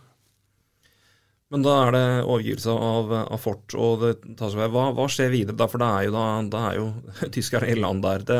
Men 1.48 1.64
da 1.64 1.74
er 1.86 1.94
det 1.94 2.04
overgivelse 2.26 2.72
av, 2.72 3.12
av 3.22 3.40
fort, 3.40 3.72
og 3.72 4.02
det 4.02 4.12
tar 4.36 4.50
seg 4.52 4.68
hva, 4.74 4.90
hva 4.96 5.06
skjer 5.08 5.30
videre 5.32 5.56
da? 5.56 5.68
For 5.70 5.80
da 5.80 5.88
er 5.96 6.08
jo, 6.08 6.12
da, 6.12 6.26
det 6.52 6.60
er 6.60 6.76
jo 6.76 7.30
tyskerne 7.38 7.70
i 7.72 7.78
land 7.78 8.04
der. 8.04 8.26
Det, 8.28 8.38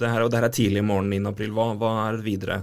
det, 0.00 0.08
her, 0.08 0.24
det 0.24 0.40
her 0.40 0.48
er 0.48 0.54
tidlig 0.56 0.80
i 0.80 0.88
morgen 0.88 1.12
9. 1.12 1.20
april. 1.28 1.52
Hva, 1.56 1.70
hva 1.76 1.92
er 2.06 2.22
videre? 2.24 2.62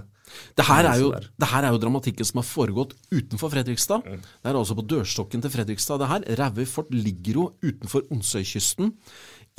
Det 0.58 0.66
her, 0.66 0.88
er 0.90 0.98
jo, 1.00 1.12
det 1.14 1.48
her 1.48 1.64
er 1.68 1.74
jo 1.74 1.80
dramatikken 1.80 2.26
som 2.26 2.40
har 2.40 2.48
foregått 2.48 2.96
utenfor 3.14 3.52
Fredrikstad. 3.52 4.02
Mm. 4.02 4.24
Det 4.26 4.50
er 4.50 4.58
altså 4.58 4.76
på 4.76 4.84
dørstokken 4.90 5.44
til 5.44 5.52
Fredrikstad. 5.54 6.02
det 6.02 6.10
her. 6.10 6.26
Rauøy 6.42 6.66
fort 6.68 6.90
ligger 6.92 7.40
jo 7.40 7.46
utenfor 7.62 8.08
Onsøykysten. 8.12 8.90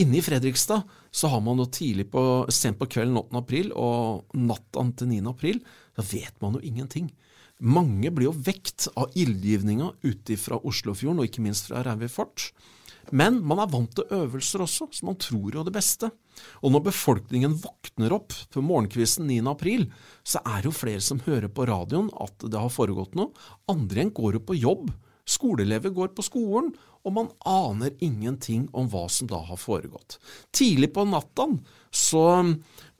Inne 0.03 0.19
i 0.19 0.25
Fredrikstad 0.25 0.83
så 1.09 1.31
har 1.31 1.41
man 1.41 1.63
jo 1.63 1.69
tidlig 1.71 2.09
på, 2.11 2.21
sent 2.53 2.77
på 2.77 2.89
kvelden 2.91 3.17
8. 3.17 3.39
april 3.39 3.71
og 3.73 4.27
natta 4.37 4.83
til 4.99 5.09
9. 5.15 5.23
april, 5.31 5.63
da 5.97 6.05
vet 6.05 6.35
man 6.43 6.59
jo 6.59 6.67
ingenting. 6.67 7.07
Mange 7.57 8.11
blir 8.13 8.29
jo 8.29 8.35
vekt 8.37 8.87
av 8.93 9.15
ildgivninga 9.17 9.89
ute 10.05 10.37
fra 10.37 10.59
Oslofjorden, 10.61 11.21
og 11.23 11.29
ikke 11.29 11.45
minst 11.45 11.69
fra 11.69 11.81
Rævøy 11.85 12.09
fort. 12.11 12.51
Men 13.15 13.39
man 13.47 13.61
er 13.63 13.71
vant 13.71 13.93
til 13.95 14.09
øvelser 14.13 14.63
også, 14.65 14.89
så 14.91 15.07
man 15.07 15.17
tror 15.21 15.55
jo 15.55 15.63
det 15.65 15.73
beste. 15.73 16.09
Og 16.61 16.73
når 16.73 16.89
befolkningen 16.89 17.55
våkner 17.63 18.13
opp 18.13 18.35
på 18.53 18.61
morgenkvisten 18.61 19.29
9. 19.29 19.39
april, 19.49 19.87
så 20.27 20.41
er 20.43 20.61
det 20.61 20.69
jo 20.69 20.75
flere 20.75 21.03
som 21.03 21.23
hører 21.25 21.49
på 21.49 21.65
radioen 21.69 22.11
at 22.21 22.45
det 22.45 22.59
har 22.59 22.73
foregått 22.73 23.15
noe. 23.17 23.31
Andre 23.71 24.03
enn 24.03 24.13
går 24.15 24.37
jo 24.37 24.43
på 24.49 24.59
jobb. 24.59 24.91
Skoleelever 25.27 25.91
går 25.95 26.13
på 26.15 26.23
skolen, 26.23 26.69
og 27.07 27.15
man 27.15 27.31
aner 27.47 27.95
ingenting 28.03 28.67
om 28.75 28.87
hva 28.91 29.05
som 29.11 29.29
da 29.31 29.39
har 29.47 29.59
foregått. 29.59 30.19
Tidlig 30.55 30.91
på 30.95 31.07
natta, 31.07 31.47
så 31.91 32.23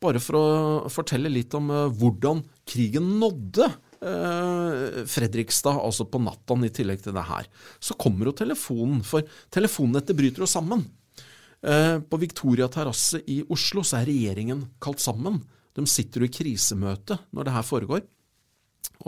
bare 0.04 0.22
for 0.24 0.40
å 0.40 0.48
fortelle 0.92 1.32
litt 1.32 1.56
om 1.58 1.72
eh, 1.74 1.88
hvordan 2.00 2.44
krigen 2.68 3.18
nådde 3.22 3.68
Eh, 3.98 5.06
Fredrikstad, 5.10 5.80
altså 5.82 6.06
på 6.06 6.22
natta 6.22 6.58
i 6.66 6.70
tillegg 6.74 7.02
til 7.02 7.16
det 7.18 7.26
her. 7.26 7.48
Så 7.80 7.98
kommer 7.98 8.30
jo 8.30 8.38
telefonen, 8.38 9.02
for 9.06 9.26
telefonnettet 9.54 10.18
bryter 10.18 10.46
jo 10.46 10.50
sammen. 10.50 10.86
Eh, 11.66 11.98
på 12.00 12.20
Victoria 12.22 12.68
terrasse 12.70 13.24
i 13.26 13.42
Oslo 13.50 13.82
så 13.82 14.02
er 14.02 14.12
regjeringen 14.12 14.68
kalt 14.80 15.02
sammen. 15.02 15.42
De 15.74 15.86
sitter 15.90 16.22
jo 16.22 16.30
i 16.30 16.34
krisemøte 16.34 17.18
når 17.34 17.48
det 17.48 17.56
her 17.58 17.66
foregår. 17.66 18.04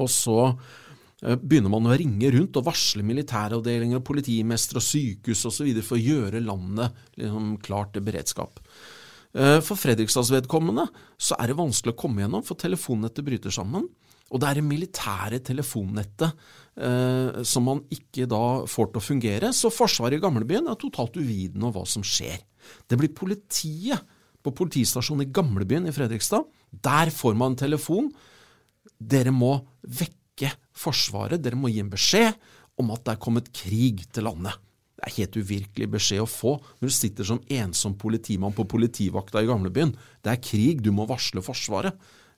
Og 0.02 0.10
så 0.10 0.39
eh, 0.49 1.38
begynner 1.38 1.69
man 1.69 1.91
å 1.91 1.97
ringe 1.97 2.34
rundt 2.34 2.58
og 2.58 2.65
varsle 2.71 3.06
militæravdelinger, 3.06 4.02
politimestre 4.02 4.82
og 4.82 4.88
sykehus 4.89 5.45
osv. 5.52 5.69
for 5.84 5.99
å 5.99 6.02
gjøre 6.02 6.41
landet 6.41 6.97
liksom, 7.21 7.58
klart 7.62 7.93
til 7.93 8.06
beredskap. 8.10 8.63
For 9.30 9.78
Fredrikstads 9.78 10.32
vedkommende 10.34 10.88
så 11.21 11.36
er 11.38 11.52
det 11.52 11.60
vanskelig 11.60 11.91
å 11.93 11.97
komme 12.02 12.23
gjennom, 12.23 12.41
for 12.41 12.58
telefonnettet 12.58 13.21
bryter 13.28 13.54
sammen. 13.54 13.84
Og 14.30 14.42
det 14.42 14.50
er 14.50 14.60
det 14.60 14.65
militære 14.68 15.39
telefonnettet 15.46 16.30
eh, 16.78 17.42
som 17.48 17.65
man 17.65 17.82
ikke 17.94 18.28
da 18.30 18.44
får 18.70 18.92
til 18.92 19.02
å 19.02 19.06
fungere. 19.06 19.52
Så 19.56 19.72
Forsvaret 19.74 20.20
i 20.20 20.24
gamlebyen 20.24 20.70
er 20.70 20.80
totalt 20.80 21.18
uvitende 21.18 21.70
om 21.70 21.76
hva 21.76 21.86
som 21.89 22.06
skjer. 22.06 22.38
Det 22.86 23.00
blir 23.00 23.13
politiet 23.15 24.06
på 24.46 24.54
politistasjonen 24.56 25.26
i 25.26 25.34
gamlebyen 25.34 25.89
i 25.89 25.96
Fredrikstad. 25.96 26.46
Der 26.72 27.12
får 27.13 27.36
man 27.38 27.54
en 27.54 27.62
telefon. 27.65 28.10
Dere 29.00 29.34
må 29.36 29.56
vekke 29.82 30.54
Forsvaret. 30.80 31.42
Dere 31.44 31.60
må 31.60 31.72
gi 31.74 31.82
en 31.84 31.92
beskjed 31.92 32.38
om 32.80 32.94
at 32.96 33.04
det 33.06 33.15
er 33.15 33.24
kommet 33.24 33.50
krig 33.56 34.06
til 34.13 34.30
landet. 34.30 34.56
Det 35.00 35.08
er 35.08 35.15
helt 35.15 35.38
uvirkelig 35.39 35.88
beskjed 35.94 36.24
å 36.24 36.30
få 36.30 36.58
når 36.60 36.92
du 36.92 36.96
sitter 36.96 37.28
som 37.28 37.39
ensom 37.56 37.96
politimann 38.00 38.56
på 38.56 38.68
politivakta 38.68 39.44
i 39.44 39.48
gamlebyen. 39.48 39.94
Det 40.24 40.32
er 40.34 40.44
krig, 40.44 40.84
du 40.84 40.92
må 40.96 41.08
varsle 41.08 41.44
Forsvaret. 41.44 41.96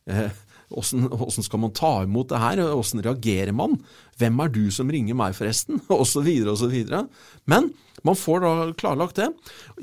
Eh, 0.09 0.29
hvordan 0.71 1.45
skal 1.45 1.61
man 1.61 1.73
ta 1.75 1.91
imot 2.05 2.31
det 2.31 2.41
her? 2.41 2.63
Hvordan 2.71 3.03
reagerer 3.05 3.53
man? 3.55 3.77
Hvem 4.21 4.41
er 4.43 4.51
du 4.55 4.63
som 4.73 4.91
ringer 4.91 5.17
meg, 5.17 5.35
forresten? 5.37 5.81
Og 5.99 6.05
så 6.09 6.23
videre 6.25 6.55
og 6.55 6.61
så 6.61 6.71
videre. 6.71 7.05
Men 7.49 7.71
man 8.07 8.17
får 8.17 8.43
da 8.43 8.51
klarlagt 8.79 9.19
det. 9.21 9.29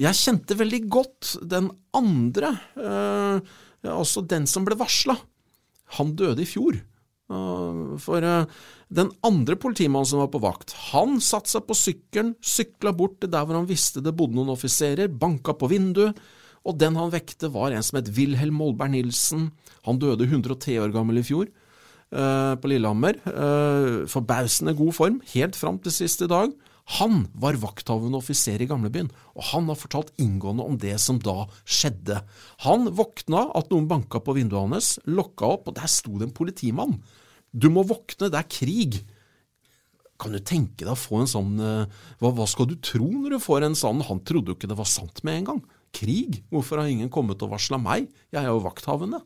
Jeg 0.01 0.19
kjente 0.19 0.59
veldig 0.59 0.83
godt 0.91 1.37
den 1.47 1.71
andre, 1.97 2.55
eh, 2.81 3.57
altså 3.93 4.25
den 4.27 4.49
som 4.51 4.67
ble 4.67 4.79
varsla. 4.79 5.19
Han 5.99 6.17
døde 6.19 6.43
i 6.45 6.49
fjor. 6.49 6.81
Uh, 7.29 7.99
for 8.01 8.25
uh, 8.25 8.49
den 8.89 9.11
andre 9.27 9.59
politimannen 9.61 10.09
som 10.09 10.23
var 10.23 10.31
på 10.33 10.41
vakt, 10.41 10.73
han 10.95 11.19
satte 11.21 11.53
seg 11.53 11.67
på 11.69 11.77
sykkelen, 11.77 12.31
sykla 12.41 12.95
bort 12.97 13.19
til 13.21 13.29
der 13.35 13.45
hvor 13.45 13.59
han 13.59 13.69
visste 13.69 14.01
det 14.01 14.15
bodde 14.17 14.39
noen 14.39 14.55
offiserer, 14.55 15.13
banka 15.13 15.53
på 15.53 15.69
vinduet, 15.69 16.17
og 16.67 16.79
den 16.81 16.99
han 16.99 17.13
vekte, 17.13 17.51
var 17.55 17.73
en 17.73 17.85
som 17.85 18.01
het 18.01 18.11
Wilhelm 18.17 18.59
Molberg 18.61 18.93
Nilsen. 18.95 19.51
Han 19.87 20.01
døde 20.03 20.27
103 20.29 20.79
år 20.83 20.95
gammel 20.95 21.21
i 21.21 21.27
fjor, 21.27 21.49
eh, 22.13 22.55
på 22.55 22.69
Lillehammer. 22.69 23.21
Eh, 23.27 24.07
forbausende 24.07 24.77
god 24.77 24.95
form, 24.95 25.21
helt 25.35 25.57
fram 25.57 25.79
til 25.79 25.93
siste 25.93 26.29
dag. 26.29 26.53
Han 26.97 27.29
var 27.35 27.53
vakthavende 27.61 28.17
offiser 28.17 28.61
i 28.61 28.67
gamlebyen, 28.67 29.11
og 29.37 29.43
han 29.53 29.67
har 29.69 29.77
fortalt 29.77 30.13
inngående 30.17 30.65
om 30.65 30.79
det 30.79 30.99
som 30.99 31.19
da 31.19 31.47
skjedde. 31.65 32.23
Han 32.65 32.89
våkna 32.97 33.51
at 33.55 33.69
noen 33.69 33.89
banka 33.89 34.21
på 34.25 34.35
vinduet 34.35 34.73
hans, 34.73 34.99
lokka 35.05 35.45
opp, 35.45 35.69
og 35.69 35.77
der 35.77 35.87
sto 35.87 36.17
det 36.17 36.29
en 36.29 36.37
politimann. 36.37 37.03
Du 37.53 37.69
må 37.69 37.85
våkne, 37.85 38.31
det 38.33 38.41
er 38.41 38.49
krig. 38.49 39.05
Kan 40.19 40.33
du 40.33 40.41
tenke 40.41 40.81
deg 40.81 40.95
å 40.95 40.99
få 40.99 41.21
en 41.21 41.31
sånn 41.31 41.61
hva, 41.61 42.33
hva, 42.33 42.47
skal 42.49 42.67
du 42.67 42.75
tro 42.81 43.07
når 43.07 43.37
du 43.37 43.39
får 43.39 43.63
en 43.63 43.77
sånn 43.79 44.01
Han 44.03 44.19
trodde 44.27 44.51
jo 44.51 44.57
ikke 44.57 44.67
det 44.67 44.79
var 44.81 44.89
sant 44.91 45.23
med 45.23 45.37
en 45.37 45.45
gang. 45.53 45.61
Krig? 45.95 46.43
Hvorfor 46.53 46.83
har 46.83 46.91
ingen 46.91 47.11
kommet 47.13 47.43
og 47.45 47.53
varsla 47.55 47.79
meg? 47.81 48.09
Jeg 48.33 48.43
er 48.43 48.51
jo 48.51 48.65
vakthavende. 48.65 49.21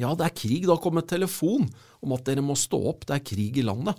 Ja, 0.00 0.14
det 0.16 0.26
er 0.26 0.36
krig. 0.36 0.62
Det 0.64 0.72
har 0.72 0.82
kommet 0.82 1.10
telefon 1.10 1.66
om 2.00 2.14
at 2.16 2.24
dere 2.28 2.44
må 2.44 2.56
stå 2.58 2.78
opp. 2.92 3.04
Det 3.08 3.16
er 3.16 3.26
krig 3.32 3.58
i 3.60 3.66
landet. 3.66 3.98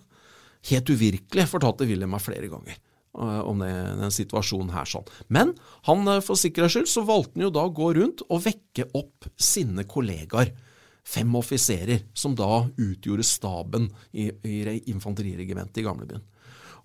Helt 0.69 0.89
uvirkelig, 0.89 1.49
fortalte 1.49 1.87
Wilhelm 1.89 2.13
meg 2.13 2.21
flere 2.21 2.49
ganger 2.51 2.75
uh, 3.17 3.41
om 3.49 3.61
det, 3.63 3.71
den 3.97 4.13
situasjonen 4.13 4.73
her. 4.75 4.89
sånn. 4.89 5.07
Men 5.33 5.55
han, 5.89 6.05
uh, 6.07 6.19
for 6.25 6.39
sikkerhets 6.39 6.77
skyld 6.77 6.91
så 6.91 7.05
valgte 7.05 7.37
han 7.37 7.47
jo 7.47 7.53
da 7.53 7.65
å 7.67 7.73
gå 7.75 7.91
rundt 7.97 8.25
og 8.27 8.43
vekke 8.45 8.87
opp 8.97 9.29
sine 9.41 9.87
kollegaer. 9.89 10.53
Fem 11.01 11.33
offiserer, 11.35 12.05
som 12.13 12.37
da 12.37 12.63
utgjorde 12.77 13.25
staben 13.25 13.89
i, 14.13 14.29
i 14.45 14.77
infanteriregimentet 14.93 15.81
i 15.81 15.85
gamlebyen. 15.87 16.27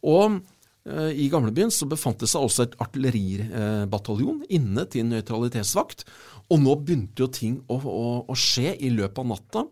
Og 0.09 0.39
Eh, 0.39 0.56
I 0.87 1.27
gamlebyen 1.33 1.73
så 1.75 1.89
befant 1.91 2.21
det 2.23 2.29
seg 2.31 2.45
også 2.47 2.63
et 2.63 2.77
artilleribataljon 2.79 4.45
inne 4.55 4.85
til 4.87 5.09
nøytralitetsvakt. 5.09 6.05
Og 6.53 6.61
nå 6.63 6.77
begynte 6.79 7.25
jo 7.25 7.31
ting 7.33 7.57
å, 7.67 7.81
å, 7.81 8.05
å 8.31 8.37
skje 8.39 8.77
i 8.79 8.93
løpet 8.95 9.19
av 9.23 9.31
natta. 9.33 9.65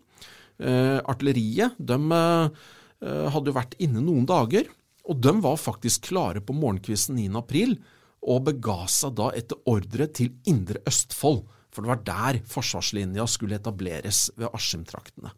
Eh, 0.58 0.98
artilleriet 1.10 1.74
de, 1.78 1.98
eh, 2.14 3.26
hadde 3.34 3.50
jo 3.50 3.56
vært 3.56 3.76
inne 3.82 4.02
noen 4.02 4.26
dager, 4.26 4.68
og 5.04 5.20
de 5.20 5.34
var 5.44 5.60
faktisk 5.60 6.08
klare 6.10 6.42
på 6.44 6.54
morgenkvisten 6.56 7.18
9. 7.18 7.34
april 7.42 7.76
og 8.24 8.46
bega 8.46 8.84
seg 8.88 9.16
da 9.18 9.28
etter 9.36 9.60
ordre 9.68 10.06
til 10.08 10.32
Indre 10.48 10.80
Østfold, 10.88 11.42
for 11.74 11.84
det 11.84 11.90
var 11.90 12.04
der 12.06 12.40
forsvarslinja 12.48 13.26
skulle 13.28 13.58
etableres 13.58 14.28
ved 14.38 14.48
Askim-traktene. 14.54 15.34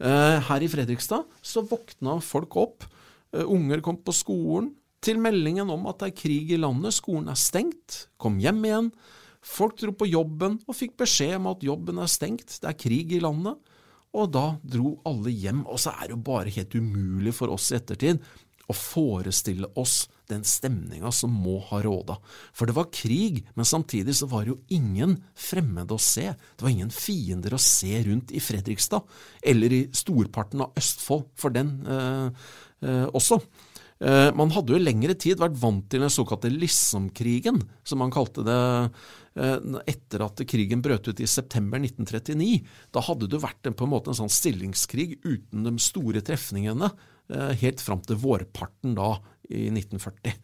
Eh, 0.00 0.40
her 0.48 0.64
i 0.64 0.68
Fredrikstad 0.68 1.24
så 1.44 1.64
våkna 1.64 2.18
folk 2.24 2.56
opp 2.60 2.84
Eh, 2.84 2.95
unger 3.32 3.82
kom 3.84 4.00
på 4.02 4.14
skolen. 4.14 4.72
Til 5.04 5.20
meldingen 5.22 5.68
om 5.70 5.86
at 5.90 6.00
det 6.00 6.10
er 6.10 6.18
krig 6.18 6.50
i 6.54 6.58
landet, 6.58 6.96
skolen 6.96 7.28
er 7.30 7.38
stengt, 7.38 8.06
kom 8.18 8.40
hjem 8.42 8.64
igjen. 8.66 8.90
Folk 9.46 9.76
dro 9.78 9.92
på 9.94 10.08
jobben 10.08 10.56
og 10.66 10.74
fikk 10.74 10.96
beskjed 10.98 11.36
om 11.38 11.50
at 11.52 11.62
jobben 11.62 12.00
er 12.02 12.10
stengt, 12.10 12.56
det 12.62 12.70
er 12.70 12.78
krig 12.80 13.12
i 13.14 13.22
landet. 13.22 13.60
Og 14.16 14.30
da 14.32 14.46
dro 14.64 14.96
alle 15.06 15.30
hjem, 15.34 15.62
og 15.68 15.78
så 15.82 15.92
er 15.92 16.08
det 16.08 16.16
jo 16.16 16.24
bare 16.26 16.54
helt 16.54 16.74
umulig 16.74 17.34
for 17.36 17.52
oss 17.52 17.68
i 17.70 17.78
ettertid 17.78 18.22
å 18.66 18.74
forestille 18.74 19.68
oss 19.78 20.06
den 20.26 20.42
stemninga 20.46 21.12
som 21.14 21.30
må 21.30 21.60
ha 21.68 21.78
råda. 21.84 22.16
For 22.56 22.66
det 22.66 22.74
var 22.74 22.90
krig, 22.90 23.44
men 23.54 23.68
samtidig 23.68 24.16
så 24.18 24.26
var 24.30 24.42
det 24.42 24.54
jo 24.54 24.58
ingen 24.74 25.14
fremmede 25.38 25.94
å 25.94 26.02
se. 26.02 26.32
Det 26.34 26.66
var 26.66 26.72
ingen 26.74 26.90
fiender 26.90 27.54
å 27.54 27.62
se 27.62 28.00
rundt 28.08 28.34
i 28.34 28.42
Fredrikstad, 28.42 29.06
eller 29.46 29.76
i 29.76 29.82
storparten 29.94 30.64
av 30.66 30.74
Østfold, 30.82 31.28
for 31.38 31.54
den 31.54 31.76
eh, 31.86 32.00
eh, 32.02 32.50
også. 32.84 33.40
Eh, 34.04 34.28
man 34.36 34.52
hadde 34.52 34.74
jo 34.74 34.80
i 34.80 34.84
lengre 34.84 35.14
tid 35.16 35.40
vært 35.40 35.56
vant 35.56 35.86
til 35.88 36.02
den 36.04 36.12
såkalte 36.12 36.50
Lissomkrigen, 36.52 37.62
som 37.86 38.02
man 38.02 38.12
kalte 38.12 38.44
det 38.44 38.60
eh, 39.40 39.80
etter 39.88 40.26
at 40.26 40.44
krigen 40.50 40.84
brøt 40.84 41.08
ut 41.08 41.22
i 41.22 41.28
september 41.30 41.80
1939. 41.80 42.60
Da 42.92 43.04
hadde 43.08 43.30
det 43.32 43.40
vært 43.40 43.70
en, 43.70 43.76
på 43.76 43.88
en 43.88 43.94
måte 43.94 44.12
en 44.12 44.20
sånn 44.20 44.32
stillingskrig 44.32 45.16
uten 45.24 45.64
de 45.64 45.76
store 45.80 46.24
trefningene 46.26 46.92
Eh, 47.26 47.54
helt 47.58 47.82
fram 47.82 48.02
til 48.06 48.18
vårparten 48.22 48.92
da 48.94 49.16
i 49.50 49.66
1940. 49.72 50.36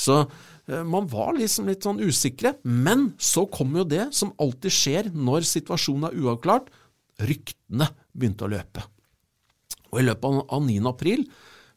Så 0.00 0.22
eh, 0.22 0.84
man 0.88 1.08
var 1.10 1.34
liksom 1.36 1.68
litt 1.68 1.84
sånn 1.84 2.00
usikre. 2.00 2.54
Men 2.64 3.10
så 3.20 3.44
kom 3.52 3.76
jo 3.76 3.84
det 3.84 4.08
som 4.16 4.32
alltid 4.40 4.72
skjer 4.72 5.10
når 5.12 5.48
situasjonen 5.48 6.08
er 6.08 6.16
uavklart. 6.22 6.70
Ryktene 7.20 7.90
begynte 8.16 8.48
å 8.48 8.52
løpe. 8.54 8.86
Og 9.90 10.00
i 10.00 10.06
løpet 10.06 10.40
av 10.48 10.64
9. 10.64 10.80
april 10.88 11.26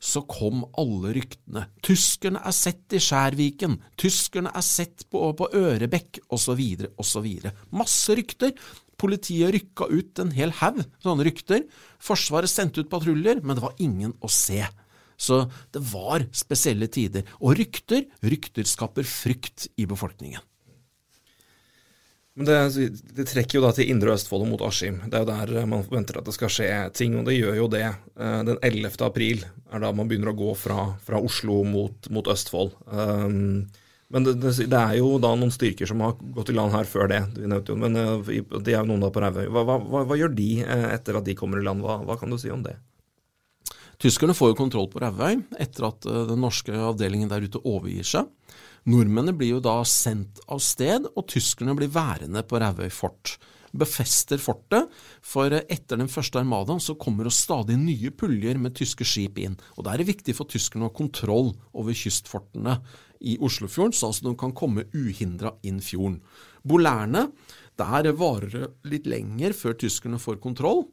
så 0.03 0.23
kom 0.27 0.65
alle 0.79 1.13
ryktene. 1.15 1.65
Tyskerne 1.85 2.41
er 2.43 2.55
sett 2.55 2.95
i 2.95 2.99
Skjærviken, 3.01 3.77
tyskerne 3.99 4.51
er 4.51 4.65
sett 4.65 5.05
på, 5.11 5.29
på 5.39 5.47
Ørebekk, 5.55 6.19
osv., 6.35 6.59
osv. 6.99 7.29
Masse 7.71 8.17
rykter. 8.19 8.51
Politiet 8.99 9.51
rykka 9.55 9.87
ut 9.89 10.19
en 10.21 10.31
hel 10.35 10.53
haug 10.59 10.83
sånne 11.03 11.25
rykter. 11.27 11.63
Forsvaret 12.03 12.51
sendte 12.51 12.83
ut 12.83 12.91
patruljer, 12.91 13.41
men 13.43 13.57
det 13.57 13.63
var 13.63 13.79
ingen 13.83 14.13
å 14.19 14.31
se. 14.31 14.61
Så 15.17 15.45
det 15.73 15.81
var 15.93 16.27
spesielle 16.35 16.89
tider. 16.91 17.25
Og 17.39 17.55
rykter, 17.59 18.05
rykter 18.27 18.67
skaper 18.67 19.07
frykt 19.07 19.69
i 19.79 19.87
befolkningen. 19.89 20.43
Men 22.33 22.47
det, 22.49 22.87
det, 23.13 23.27
trekker 23.29 23.59
jo 23.59 23.63
da 23.67 23.69
til 23.77 23.91
Indre 23.93 24.15
Østfold 24.15 24.47
og 24.47 24.49
mot 24.55 24.63
Askim. 24.65 24.97
Det 25.05 25.19
er 25.19 25.21
jo 25.21 25.29
der 25.29 25.51
eh, 25.59 25.69
man 25.69 25.85
forventer 25.85 26.17
at 26.17 26.25
det 26.25 26.33
skal 26.33 26.49
skje 26.49 26.69
ting, 26.97 27.19
og 27.19 27.27
det 27.29 27.37
gjør 27.37 27.59
jo 27.59 27.67
det. 27.69 27.85
Eh, 28.17 28.39
den 28.47 28.57
11. 28.57 28.95
april 29.05 29.43
er 29.45 29.83
da 29.83 29.91
man 29.93 30.09
begynner 30.09 30.31
å 30.31 30.39
gå 30.39 30.55
fra, 30.57 30.87
fra 31.05 31.21
Oslo 31.21 31.61
mot, 31.67 32.09
mot 32.13 32.29
Østfold. 32.33 32.73
Um, 32.89 33.67
men 34.13 34.25
det, 34.25 34.33
det, 34.41 34.55
det, 34.65 34.79
er 34.79 34.97
jo 34.97 35.11
da 35.21 35.35
noen 35.37 35.53
styrker 35.53 35.89
som 35.89 36.01
har 36.05 36.17
gått 36.33 36.49
i 36.49 36.57
land 36.57 36.73
her 36.73 36.89
før 36.89 37.11
det. 37.11 37.21
Men 37.37 38.01
eh, 38.01 38.33
de 38.33 38.73
er 38.73 38.79
jo 38.79 38.87
noen 38.89 39.05
da 39.05 39.13
på 39.13 39.21
Rauøy. 39.21 39.45
Hva, 39.53 39.65
hva, 39.69 40.01
hva, 40.01 40.17
gjør 40.17 40.33
de 40.33 40.49
etter 40.65 41.21
at 41.21 41.29
de 41.29 41.37
kommer 41.37 41.61
i 41.61 41.67
land? 41.69 41.85
Hva, 41.85 41.99
hva, 42.01 42.17
kan 42.17 42.33
du 42.33 42.41
si 42.41 42.49
om 42.53 42.65
det? 42.65 42.79
Tyskerne 44.01 44.33
får 44.33 44.55
jo 44.55 44.61
kontroll 44.65 44.89
på 44.89 45.05
Rauøy 45.05 45.37
etter 45.61 45.85
at 45.85 46.09
den 46.33 46.41
norske 46.41 46.73
avdelingen 46.73 47.29
der 47.29 47.45
ute 47.45 47.61
overgir 47.61 48.09
seg. 48.09 48.25
Nordmennene 48.89 49.35
blir 49.37 49.55
jo 49.55 49.63
da 49.63 49.77
sendt 49.87 50.41
av 50.51 50.59
sted, 50.63 51.07
og 51.15 51.27
tyskerne 51.31 51.75
blir 51.77 51.91
værende 51.93 52.43
på 52.43 52.59
Rauøy 52.59 52.89
fort 52.91 53.37
befester 53.73 54.37
fortet, 54.37 54.89
for 55.25 55.53
etter 55.53 55.97
den 55.97 56.11
første 56.11 56.37
armadaen 56.41 56.81
så 56.83 56.95
kommer 56.99 57.25
det 57.25 57.33
stadig 57.33 57.77
nye 57.81 58.11
puljer 58.13 58.59
med 58.61 58.75
tyske 58.77 59.05
skip 59.07 59.39
inn. 59.41 59.57
Og 59.77 59.85
Da 59.85 59.93
er 59.93 60.03
det 60.03 60.11
viktig 60.11 60.35
for 60.37 60.45
tyskerne 60.45 60.85
å 60.85 60.91
ha 60.91 60.97
kontroll 60.97 61.53
over 61.73 61.97
kystfortene 61.97 62.79
i 63.23 63.37
Oslofjorden, 63.39 63.95
så 63.95 64.11
altså 64.11 64.27
de 64.27 64.35
kan 64.37 64.53
komme 64.53 64.85
uhindra 64.93 65.55
inn 65.63 65.79
fjorden. 65.81 66.21
Bolærene, 66.63 67.31
der 67.79 68.11
varer 68.13 68.51
det 68.53 68.67
litt 68.85 69.07
lenger 69.09 69.55
før 69.57 69.73
tyskerne 69.79 70.21
får 70.21 70.37
kontroll. 70.43 70.85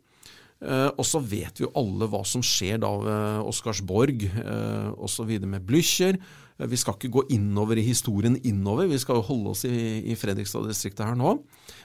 Eh, 0.60 0.90
og 0.92 1.04
så 1.08 1.20
vet 1.24 1.56
vi 1.56 1.64
jo 1.64 1.72
alle 1.76 2.08
hva 2.10 2.20
som 2.28 2.42
skjer 2.44 2.80
da 2.82 2.90
ved 3.00 3.48
Oscarsborg 3.48 4.24
eh, 4.28 4.90
osv. 4.96 5.32
med 5.44 5.64
Blücher. 5.64 6.20
Eh, 6.60 6.68
vi 6.68 6.78
skal 6.80 6.98
ikke 6.98 7.12
gå 7.16 7.24
innover 7.34 7.80
i 7.80 7.86
historien 7.88 8.36
innover, 8.44 8.86
vi 8.90 9.00
skal 9.00 9.18
jo 9.18 9.26
holde 9.32 9.56
oss 9.56 9.64
i, 9.68 9.74
i 10.12 10.18
Fredrikstad-distriktet 10.20 11.08
her 11.08 11.18
nå. 11.18 11.38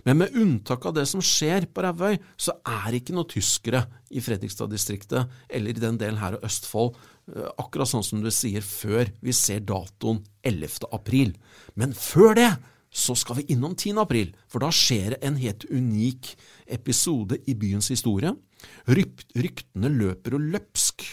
Men 0.06 0.22
med 0.22 0.36
unntak 0.36 0.86
av 0.86 1.00
det 1.00 1.08
som 1.10 1.24
skjer 1.24 1.70
på 1.72 1.88
Rævøy, 1.88 2.20
så 2.36 2.60
er 2.62 2.92
det 2.92 3.02
ikke 3.02 3.18
noen 3.18 3.32
tyskere 3.32 3.86
i 4.12 4.24
Fredrikstad-distriktet 4.24 5.32
eller 5.50 5.74
i 5.74 5.86
den 5.88 6.00
delen 6.02 6.22
her 6.22 6.38
av 6.38 6.48
Østfold 6.48 6.96
Eh, 7.26 7.50
akkurat 7.58 7.90
sånn 7.90 8.06
som 8.06 8.22
du 8.22 8.30
sier, 8.34 8.62
før 8.62 9.10
vi 9.26 9.34
ser 9.34 9.64
datoen 9.66 10.22
11. 10.46 10.86
april. 10.94 11.34
Men 11.74 11.96
før 11.98 12.36
det 12.38 12.52
så 12.96 13.16
skal 13.18 13.40
vi 13.40 13.48
innom 13.56 13.74
10. 13.74 13.98
april, 14.00 14.30
for 14.48 14.62
da 14.64 14.70
skjer 14.72 15.16
det 15.16 15.24
en 15.26 15.40
helt 15.42 15.66
unik 15.68 16.36
episode 16.78 17.42
i 17.50 17.56
byens 17.58 17.90
historie. 17.92 18.32
Ryktene 18.88 19.90
løper 19.92 20.38
og 20.38 20.46
løpsk, 20.54 21.04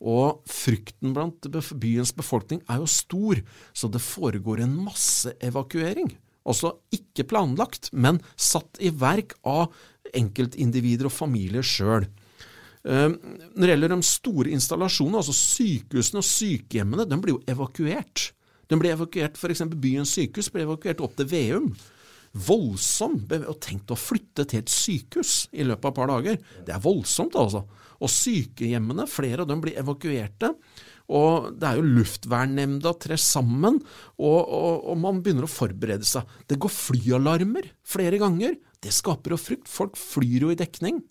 og 0.00 0.40
frykten 0.48 1.12
blant 1.16 1.46
byens 1.80 2.14
befolkning 2.16 2.62
er 2.70 2.80
jo 2.80 2.88
stor, 2.88 3.40
så 3.76 3.90
det 3.92 4.00
foregår 4.00 4.64
en 4.64 4.78
masse 4.86 5.34
evakuering. 5.44 6.08
Også 6.48 6.72
ikke 6.96 7.26
planlagt, 7.28 7.90
men 7.92 8.22
satt 8.36 8.80
i 8.80 8.88
verk 8.96 9.36
av 9.44 9.68
enkeltindivider 10.16 11.10
og 11.10 11.14
familier 11.14 11.66
sjøl. 11.66 12.08
Ehm, 12.88 13.18
når 13.54 13.66
det 13.66 13.72
gjelder 13.74 13.92
de 13.92 14.08
store 14.08 14.52
installasjonene, 14.56 15.20
altså 15.20 15.36
sykehusene 15.36 16.22
og 16.22 16.28
sykehjemmene, 16.28 17.06
de 17.08 17.20
blir 17.20 17.36
jo 17.36 17.44
evakuert. 17.52 18.30
De 18.70 18.78
ble 18.80 18.94
evakuert, 18.94 19.36
F.eks. 19.36 19.66
byens 19.82 20.14
sykehus 20.16 20.48
ble 20.54 20.64
evakuert 20.64 21.02
opp 21.04 21.16
til 21.18 21.28
Veum. 21.28 21.70
Voldsomt. 22.46 23.32
Og 23.42 23.58
tenkt 23.60 23.92
å 23.92 23.98
flytte 23.98 24.46
til 24.48 24.62
et 24.62 24.72
sykehus 24.72 25.50
i 25.52 25.66
løpet 25.66 25.90
av 25.90 25.92
et 25.92 25.98
par 25.98 26.12
dager. 26.12 26.40
Det 26.66 26.74
er 26.74 26.84
voldsomt, 26.84 27.36
altså. 27.36 27.66
Og 28.00 28.10
sykehjemmene, 28.12 29.06
flere 29.10 29.44
av 29.44 29.50
dem 29.50 29.60
blir 29.62 29.78
evakuerte. 29.80 30.54
Og 31.10 31.50
det 31.58 31.66
er 31.66 31.80
jo 31.80 31.94
Luftvernnemnda 31.98 32.92
trer 33.02 33.18
sammen, 33.20 33.80
og, 34.20 34.40
og, 34.40 34.84
og, 34.92 34.96
man 35.02 35.22
begynner 35.24 35.48
å 35.48 35.50
forberede 35.50 36.06
seg. 36.06 36.28
Det 36.46 36.58
går 36.60 36.72
flyalarmer 36.72 37.72
flere 37.82 38.20
ganger. 38.22 38.54
Det 38.80 38.94
skaper 38.94 39.34
jo 39.34 39.40
frykt. 39.40 39.68
Folk 39.68 39.98
flyr 39.98 40.46
jo 40.46 40.52
i 40.54 40.58
dekning. 40.58 41.02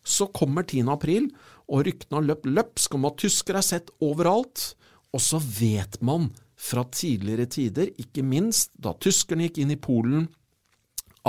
Så 0.00 0.30
kommer 0.32 0.64
10. 0.64 0.88
april, 0.94 1.28
og 1.68 1.84
ryktene 1.84 2.22
har 2.22 2.28
løpt 2.30 2.48
løpsk 2.48 2.96
om 2.96 3.08
at 3.10 3.18
tyskere 3.20 3.60
er 3.60 3.68
sett 3.68 3.92
overalt. 4.00 4.72
Og 5.12 5.20
så 5.24 5.40
vet 5.40 6.00
man 6.04 6.30
fra 6.58 6.82
tidligere 6.90 7.46
tider, 7.52 7.92
ikke 8.00 8.24
minst 8.26 8.72
da 8.74 8.94
tyskerne 8.98 9.46
gikk 9.46 9.60
inn 9.62 9.76
i 9.76 9.80
Polen, 9.80 10.26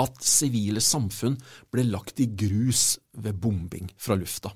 at 0.00 0.24
sivile 0.24 0.80
samfunn 0.80 1.36
ble 1.72 1.84
lagt 1.90 2.22
i 2.24 2.30
grus 2.32 2.94
ved 3.20 3.36
bombing 3.42 3.90
fra 4.00 4.16
lufta. 4.16 4.54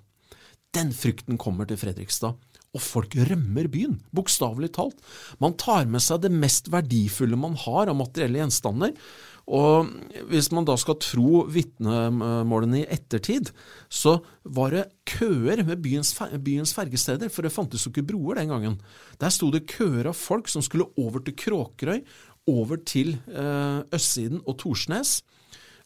Den 0.74 0.90
frykten 0.94 1.38
kommer 1.38 1.68
til 1.70 1.78
Fredrikstad, 1.78 2.34
og 2.74 2.82
folk 2.82 3.14
rømmer 3.28 3.68
byen, 3.70 4.00
bokstavelig 4.14 4.72
talt. 4.74 4.98
Man 5.42 5.54
tar 5.60 5.86
med 5.86 6.02
seg 6.02 6.24
det 6.24 6.32
mest 6.34 6.70
verdifulle 6.72 7.38
man 7.38 7.54
har 7.62 7.92
av 7.92 7.98
materielle 7.98 8.40
gjenstander, 8.42 8.96
og 9.44 9.90
hvis 10.30 10.48
man 10.56 10.64
da 10.64 10.74
skal 10.80 10.96
tro 11.04 11.44
vitnemålene 11.52 12.80
i 12.80 12.86
ettertid, 12.96 13.50
så 13.92 14.16
var 14.42 14.72
det 14.72 14.86
køer 15.06 15.60
ved 15.68 15.82
byens, 15.84 16.14
byens 16.16 16.72
fergesteder, 16.74 17.30
for 17.30 17.44
det 17.44 17.52
fantes 17.52 17.84
jo 17.84 17.92
ikke 17.92 18.06
broer 18.08 18.40
den 18.40 18.54
gangen. 18.54 18.78
Der 19.20 19.34
sto 19.34 19.50
det 19.52 19.66
køer 19.70 20.08
av 20.10 20.16
folk 20.16 20.48
som 20.50 20.64
skulle 20.64 20.88
over 20.98 21.22
til 21.22 21.36
Kråkerøy, 21.44 22.00
over 22.50 22.80
til 22.88 23.14
eh, 23.28 23.84
østsiden 23.94 24.42
og 24.48 24.58
Torsnes. 24.64 25.18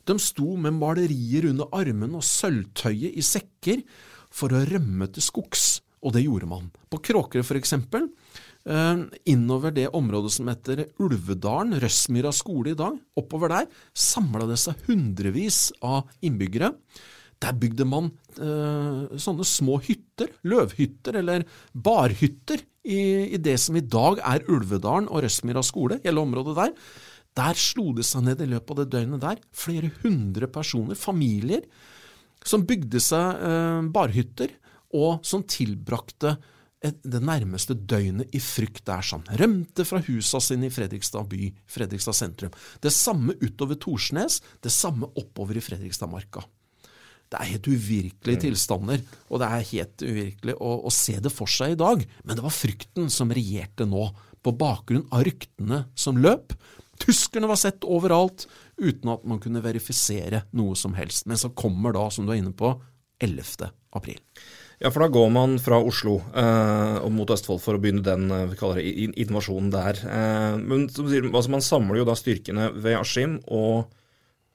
De 0.09 0.17
sto 0.23 0.55
med 0.57 0.79
malerier 0.79 1.51
under 1.51 1.69
armene 1.75 2.19
og 2.19 2.25
sølvtøyet 2.27 3.19
i 3.19 3.27
sekker 3.27 3.83
for 4.39 4.55
å 4.55 4.65
rømme 4.71 5.11
til 5.13 5.25
skogs, 5.25 5.67
og 6.07 6.15
det 6.15 6.23
gjorde 6.25 6.49
man. 6.51 6.71
På 6.89 7.01
Kråkerøy, 7.03 7.43
for 7.47 7.59
eksempel, 7.59 8.07
Eh, 8.69 8.97
innover 9.25 9.73
det 9.73 9.87
området 9.97 10.33
som 10.35 10.49
heter 10.51 10.83
Ulvedalen, 11.01 11.79
Røsmyra 11.81 12.33
skole 12.37 12.75
i 12.75 12.79
dag, 12.79 12.99
oppover 13.17 13.53
der, 13.53 13.69
samla 13.97 14.49
det 14.51 14.59
seg 14.61 14.83
hundrevis 14.89 15.69
av 15.81 16.11
innbyggere. 16.21 16.75
Der 17.41 17.55
bygde 17.57 17.87
man 17.89 18.11
eh, 18.37 19.17
sånne 19.17 19.47
små 19.47 19.79
hytter, 19.87 20.35
løvhytter 20.45 21.21
eller 21.23 21.47
barhytter, 21.73 22.65
i, 22.89 23.35
i, 23.37 23.39
det 23.43 23.59
som 23.61 23.77
i 23.77 23.85
dag 23.85 24.21
er 24.25 24.47
Ulvedalen 24.49 25.11
og 25.13 25.21
Røsmyra 25.21 25.61
skole, 25.67 25.99
hele 26.05 26.23
området 26.23 26.55
der. 26.57 26.71
Der 27.37 27.59
slo 27.61 27.91
det 27.97 28.07
seg 28.09 28.25
ned 28.25 28.41
i 28.41 28.49
løpet 28.49 28.73
av 28.73 28.79
det 28.81 28.87
døgnet 28.95 29.21
der 29.23 29.43
flere 29.53 29.91
hundre 30.01 30.49
personer, 30.51 30.97
familier, 30.97 31.67
som 32.49 32.65
bygde 32.69 33.03
seg 33.03 33.43
eh, 33.49 33.83
barhytter, 33.93 34.55
og 34.97 35.21
som 35.27 35.45
tilbrakte 35.45 36.39
det 36.79 37.19
nærmeste 37.27 37.75
døgnet 37.75 38.35
i 38.37 38.41
frykt 38.43 38.85
der 38.87 39.03
som 39.03 39.25
Rømte 39.41 39.83
fra 39.87 39.99
husa 40.07 40.39
sine 40.43 40.69
i 40.69 40.73
Fredrikstad 40.73 41.27
by, 41.31 41.49
Fredrikstad 41.67 42.15
sentrum. 42.15 42.55
Det 42.81 42.93
samme 42.95 43.35
utover 43.43 43.79
Torsnes, 43.83 44.39
det 44.63 44.73
samme 44.73 45.11
oppover 45.19 45.59
i 45.59 45.65
Fredrikstadmarka. 45.65 46.45
Det 47.29 47.37
er 47.37 47.51
helt 47.51 47.69
uvirkelige 47.69 48.39
mm. 48.39 48.45
tilstander, 48.47 49.03
og 49.29 49.43
det 49.43 49.51
er 49.51 49.69
helt 49.73 50.05
uvirkelig 50.07 50.55
å, 50.57 50.71
å, 50.89 50.93
se 50.95 51.19
det 51.21 51.33
for 51.35 51.51
seg 51.51 51.75
i 51.75 51.81
dag. 51.81 52.05
Men 52.25 52.39
det 52.39 52.45
var 52.47 52.55
frykten 52.55 53.11
som 53.13 53.35
regjerte 53.35 53.89
nå, 53.89 54.07
på 54.39 54.55
bakgrunn 54.55 55.05
av 55.13 55.27
ryktene 55.27 55.83
som 55.99 56.17
løp. 56.23 56.55
Tyskerne 57.03 57.51
var 57.51 57.59
sett 57.61 57.85
overalt, 57.85 58.47
uten 58.79 59.11
at 59.13 59.27
man 59.29 59.41
kunne 59.43 59.63
verifisere 59.65 60.45
noe 60.57 60.77
som 60.79 60.95
helst. 60.99 61.27
Men 61.29 61.41
så 61.41 61.51
kommer 61.57 61.95
da, 61.97 62.09
som 62.15 62.27
du 62.27 62.35
er 62.35 62.41
inne 62.43 62.55
på, 62.57 62.73
11. 63.23 63.71
april. 63.99 64.19
Ja, 64.79 64.93
for 64.95 65.03
da 65.03 65.09
går 65.11 65.31
man 65.35 65.57
fra 65.59 65.81
Oslo 65.83 66.21
eh, 66.39 66.97
og 67.03 67.11
mot 67.11 67.31
Østfold 67.35 67.59
for 67.65 67.75
å 67.75 67.81
begynne 67.83 68.05
den 68.07 68.29
eh, 68.31 68.45
vi 68.53 68.59
kaller 68.61 68.79
det, 68.79 69.09
invasjonen 69.25 69.73
der. 69.75 69.99
Eh, 70.07 70.55
men 70.63 70.87
som 70.95 71.09
altså, 71.11 71.51
man 71.51 71.65
samler 71.67 71.99
jo 71.99 72.07
da 72.07 72.15
styrkene 72.19 72.69
ved 72.77 72.95
Askim, 73.01 73.41
og, 73.51 73.91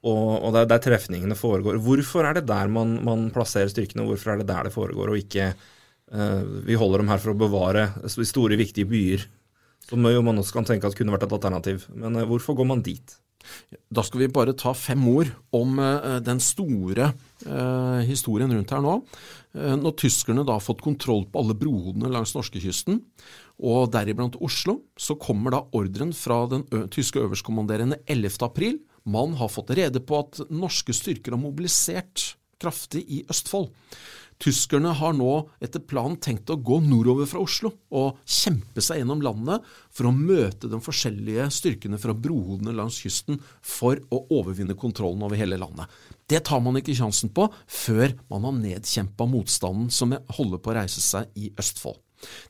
og, 0.00 0.30
og 0.38 0.54
det 0.56 0.62
er 0.62 0.70
der 0.72 0.84
trefningene 0.86 1.36
foregår. 1.36 1.76
Hvorfor 1.84 2.24
er 2.24 2.38
det 2.38 2.46
der 2.48 2.72
man, 2.72 2.96
man, 3.04 3.28
plasserer 3.34 3.68
styrkene, 3.72 4.06
hvorfor 4.08 4.32
er 4.32 4.40
det 4.40 4.48
der 4.48 4.70
det 4.70 4.72
foregår, 4.72 5.12
og 5.12 5.20
ikke 5.20 5.50
eh, 5.52 6.40
vi 6.70 6.80
holder 6.80 7.04
dem 7.04 7.12
her 7.12 7.20
for 7.20 7.34
å 7.34 7.40
bevare 7.44 7.90
store, 8.08 8.56
viktige 8.60 8.88
byer? 8.88 9.28
Som 9.84 10.08
jo 10.08 10.24
man 10.24 10.40
også 10.40 10.56
kan 10.56 10.64
tenke 10.64 10.88
at 10.88 10.96
kunne 10.96 11.12
vært 11.12 11.28
et 11.28 11.36
alternativ. 11.36 11.84
Men 11.92 12.16
eh, 12.16 12.24
hvorfor 12.32 12.56
går 12.56 12.72
man 12.72 12.84
dit? 12.86 13.18
Da 13.92 14.04
skal 14.06 14.24
vi 14.24 14.32
bare 14.32 14.54
ta 14.58 14.72
fem 14.76 15.02
ord 15.10 15.30
om 15.54 15.78
uh, 15.80 16.18
den 16.24 16.40
store 16.42 17.10
uh, 17.46 18.00
historien 18.06 18.52
rundt 18.52 18.74
her 18.74 18.84
nå. 18.84 18.98
Uh, 19.54 19.74
når 19.80 19.96
tyskerne 20.00 20.44
da 20.46 20.56
har 20.58 20.64
fått 20.64 20.84
kontroll 20.84 21.26
på 21.28 21.42
alle 21.42 21.56
brohodene 21.58 22.12
langs 22.12 22.34
norskekysten, 22.36 23.02
og 23.64 23.92
deriblant 23.94 24.38
Oslo, 24.42 24.80
så 24.98 25.14
kommer 25.20 25.54
da 25.54 25.60
ordren 25.78 26.10
fra 26.16 26.40
den 26.50 26.64
tyske 26.90 27.22
øverstkommanderende 27.22 28.00
11. 28.10 28.40
april. 28.42 28.80
Man 29.06 29.36
har 29.38 29.52
fått 29.52 29.70
rede 29.78 30.02
på 30.02 30.24
at 30.24 30.40
norske 30.50 30.96
styrker 30.96 31.36
har 31.36 31.42
mobilisert 31.42 32.32
kraftig 32.58 33.04
i 33.06 33.22
Østfold. 33.30 33.70
Tyskerne 34.42 34.90
har 34.98 35.14
nå 35.16 35.30
etter 35.62 35.82
planen 35.86 36.16
tenkt 36.22 36.50
å 36.50 36.58
gå 36.58 36.80
nordover 36.84 37.28
fra 37.30 37.42
Oslo 37.44 37.70
og 37.94 38.18
kjempe 38.26 38.82
seg 38.84 39.00
gjennom 39.00 39.22
landet 39.24 39.64
for 39.94 40.08
å 40.08 40.14
møte 40.14 40.70
de 40.70 40.80
forskjellige 40.82 41.46
styrkene 41.54 42.00
fra 42.02 42.16
brohodene 42.16 42.74
langs 42.74 42.98
kysten 43.04 43.38
for 43.62 44.00
å 44.10 44.24
overvinne 44.34 44.76
kontrollen 44.78 45.22
over 45.24 45.38
hele 45.40 45.58
landet. 45.60 45.86
Det 46.26 46.42
tar 46.48 46.62
man 46.64 46.80
ikke 46.80 46.96
sjansen 46.98 47.30
på 47.34 47.46
før 47.70 48.16
man 48.32 48.48
har 48.48 48.58
nedkjempa 48.58 49.28
motstanden 49.30 49.92
som 49.94 50.16
holder 50.38 50.60
på 50.60 50.72
å 50.72 50.78
reise 50.80 51.04
seg 51.04 51.30
i 51.38 51.52
Østfold. 51.60 52.00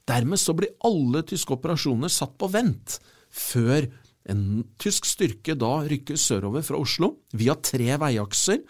Dermed 0.06 0.38
så 0.38 0.54
blir 0.56 0.74
alle 0.86 1.24
tyske 1.26 1.56
operasjoner 1.56 2.12
satt 2.12 2.36
på 2.38 2.48
vent 2.52 2.98
før 3.34 3.88
en 4.30 4.64
tysk 4.80 5.04
styrke 5.08 5.56
da 5.58 5.82
rykker 5.84 6.16
sørover 6.20 6.64
fra 6.64 6.80
Oslo 6.80 7.10
via 7.36 7.56
tre 7.60 7.96
veiakser, 8.00 8.62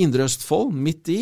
Indre 0.00 0.24
Østfold 0.24 0.72
midt 0.72 1.10
i, 1.12 1.18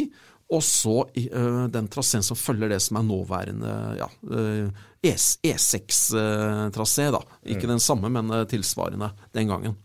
og 0.50 0.62
så 0.66 0.96
uh, 1.06 1.64
den 1.72 1.88
traseen 1.92 2.24
som 2.26 2.38
følger 2.38 2.72
det 2.72 2.80
som 2.82 3.00
er 3.00 3.06
nåværende 3.06 3.74
ja, 4.00 4.10
uh, 4.30 4.84
E6-trasé. 5.06 7.08
da. 7.14 7.22
Ikke 7.46 7.68
mm. 7.68 7.74
den 7.76 7.82
samme, 7.82 8.10
men 8.12 8.32
tilsvarende 8.50 9.12
den 9.36 9.52
gangen. 9.52 9.78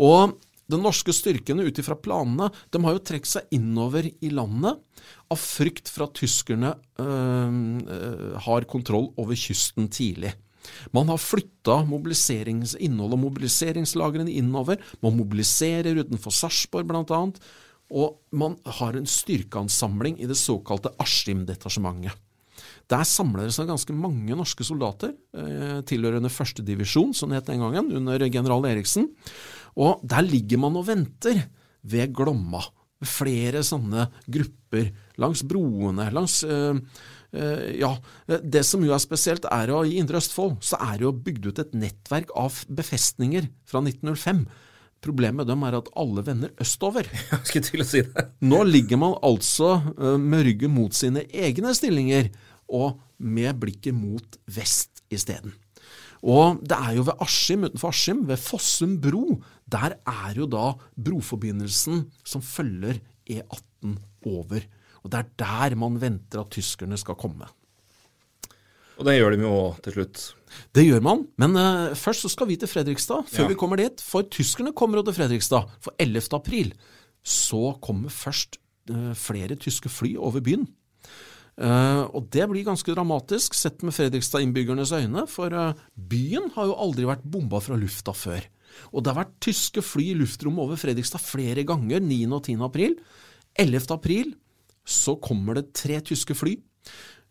Og 0.00 0.36
de 0.66 0.78
norske 0.80 1.12
styrkene 1.14 1.66
ut 1.66 1.78
ifra 1.78 1.94
planene 1.98 2.48
de 2.74 2.80
har 2.82 2.96
jo 2.96 3.04
trukket 3.04 3.30
seg 3.30 3.52
innover 3.54 4.08
i 4.08 4.30
landet 4.34 4.80
av 5.30 5.38
frykt 5.38 5.90
for 5.92 6.06
at 6.06 6.16
tyskerne 6.18 6.72
har 8.46 8.66
kontroll 8.70 9.12
over 9.20 9.38
kysten 9.38 9.86
tidlig. 9.92 10.32
Man 10.94 11.10
har 11.10 11.20
flytta 11.20 11.80
innhold 11.82 13.14
og 13.14 13.22
mobiliseringslagrene 13.22 14.32
innover. 14.32 14.80
Man 15.02 15.16
mobiliserer 15.18 16.02
utenfor 16.02 16.34
Sarpsborg 16.34 16.90
bl.a. 16.90 17.22
Og 17.94 18.18
man 18.34 18.56
har 18.80 18.96
en 18.96 19.06
styrkeansamling 19.06 20.18
i 20.18 20.26
det 20.26 20.38
såkalte 20.38 20.94
Askim-detasjementet. 21.02 22.16
Der 22.90 23.02
samler 23.06 23.48
det 23.48 23.54
seg 23.56 23.68
ganske 23.68 23.94
mange 23.94 24.36
norske 24.38 24.64
soldater, 24.66 25.12
eh, 25.34 25.82
tilhørende 25.86 26.30
førstedivisjon, 26.30 27.12
som 27.14 27.30
det 27.30 27.40
het 27.40 27.50
den 27.50 27.60
gangen, 27.60 27.90
under 27.92 28.28
general 28.30 28.64
Eriksen. 28.64 29.10
Og 29.76 30.00
der 30.06 30.22
ligger 30.22 30.58
man 30.58 30.76
og 30.78 30.86
venter 30.86 31.48
ved 31.82 32.14
Glomma. 32.14 32.62
Flere 33.04 33.60
sånne 33.66 34.06
grupper 34.24 34.88
langs 35.20 35.42
broene, 35.44 36.08
langs 36.14 36.42
eh, 36.44 36.78
øh, 37.36 37.76
Ja, 37.76 37.90
det 38.26 38.64
som 38.64 38.84
jo 38.86 38.94
er 38.94 39.02
spesielt, 39.02 39.44
er 39.44 39.68
å, 39.68 39.82
i 39.84 39.98
Indre 40.00 40.16
Østfold 40.22 40.62
så 40.64 40.78
er 40.80 40.96
det 40.96 41.04
jo 41.04 41.12
bygd 41.12 41.50
ut 41.50 41.58
et 41.60 41.74
nettverk 41.76 42.32
av 42.38 42.64
befestninger 42.70 43.50
fra 43.68 43.82
1905 43.82 44.46
Problemet 45.04 45.42
med 45.42 45.50
dem 45.50 45.62
er 45.66 45.76
at 45.78 45.90
alle 45.98 46.24
vender 46.26 46.54
østover. 46.62 47.08
Jeg 47.32 47.50
skulle 47.50 47.68
til 47.68 47.84
å 47.84 47.86
si 47.86 48.02
det. 48.06 48.26
Nå 48.48 48.62
ligger 48.68 49.00
man 49.00 49.18
altså 49.26 49.76
uh, 49.98 50.16
med 50.20 50.46
ryggen 50.48 50.74
mot 50.74 50.96
sine 50.96 51.26
egne 51.30 51.74
stillinger, 51.76 52.32
og 52.66 52.96
med 53.22 53.60
blikket 53.62 53.94
mot 53.94 54.38
vest 54.50 55.04
isteden. 55.12 55.54
Og 56.26 56.62
det 56.66 56.74
er 56.74 56.96
jo 56.96 57.04
ved 57.06 57.20
Askim, 57.22 57.66
utenfor 57.68 57.92
Askim, 57.92 58.24
ved 58.26 58.40
Fossum 58.42 58.96
bro, 59.02 59.36
der 59.70 59.98
er 60.02 60.40
jo 60.40 60.48
da 60.50 60.72
broforbindelsen 60.96 62.06
som 62.26 62.42
følger 62.42 62.98
E18 63.30 63.94
over. 64.26 64.66
Og 65.04 65.12
det 65.12 65.20
er 65.20 65.30
der 65.38 65.76
man 65.78 66.00
venter 66.02 66.42
at 66.42 66.50
tyskerne 66.56 66.98
skal 66.98 67.18
komme. 67.20 67.46
Og 68.96 69.06
det 69.06 69.18
gjør 69.18 69.36
de 69.36 69.44
jo 69.44 69.56
til 69.84 69.98
slutt. 69.98 70.24
Det 70.76 70.84
gjør 70.86 71.02
man, 71.04 71.24
men 71.40 71.56
uh, 71.58 71.94
først 71.98 72.26
så 72.26 72.30
skal 72.32 72.48
vi 72.50 72.58
til 72.60 72.70
Fredrikstad 72.70 73.26
før 73.30 73.46
ja. 73.46 73.50
vi 73.50 73.58
kommer 73.58 73.80
dit. 73.80 74.02
For 74.04 74.26
tyskerne 74.30 74.74
kommer 74.76 75.00
jo 75.00 75.06
til 75.08 75.18
Fredrikstad. 75.18 75.70
For 75.82 75.96
11. 76.02 76.28
april 76.36 76.72
så 77.26 77.74
kommer 77.82 78.12
først 78.14 78.60
uh, 78.92 79.12
flere 79.18 79.58
tyske 79.60 79.90
fly 79.92 80.14
over 80.16 80.44
byen. 80.44 80.66
Uh, 81.56 82.04
og 82.12 82.28
det 82.34 82.44
blir 82.50 82.66
ganske 82.66 82.92
dramatisk 82.92 83.56
sett 83.56 83.82
med 83.86 83.96
Fredrikstad-innbyggernes 83.96 84.92
øyne, 84.92 85.24
for 85.30 85.52
byen 85.96 86.50
har 86.56 86.68
jo 86.68 86.80
aldri 86.84 87.08
vært 87.08 87.24
bomba 87.24 87.62
fra 87.64 87.78
lufta 87.80 88.12
før. 88.16 88.44
Og 88.92 89.02
det 89.02 89.12
har 89.12 89.22
vært 89.22 89.38
tyske 89.44 89.82
fly 89.84 90.10
i 90.12 90.18
luftrommet 90.18 90.62
over 90.62 90.80
Fredrikstad 90.80 91.22
flere 91.22 91.64
ganger, 91.68 92.02
9. 92.04 92.20
og 92.28 92.42
10. 92.44 92.58
april. 92.66 92.98
11. 93.56 93.88
april 93.94 94.34
så 94.86 95.16
kommer 95.18 95.58
det 95.58 95.72
tre 95.74 95.98
tyske 96.04 96.36
fly. 96.36 96.54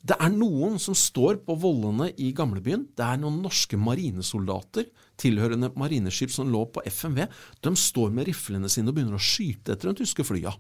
Det 0.05 0.15
er 0.21 0.29
noen 0.29 0.75
som 0.81 0.93
står 0.97 1.39
på 1.47 1.55
vollene 1.57 2.11
i 2.21 2.29
gamlebyen. 2.35 2.83
Det 2.93 3.01
er 3.01 3.17
noen 3.17 3.39
norske 3.41 3.77
marinesoldater 3.81 4.85
tilhørende 5.17 5.71
marineskip 5.79 6.33
som 6.33 6.51
lå 6.53 6.61
på 6.69 6.83
FMV. 6.85 7.23
De 7.65 7.73
står 7.79 8.13
med 8.13 8.29
riflene 8.29 8.69
sine 8.69 8.91
og 8.91 8.99
begynner 8.99 9.17
å 9.17 9.25
skyte 9.31 9.73
etter 9.73 9.89
de 9.89 10.03
tyske 10.03 10.27
flya. 10.27 10.53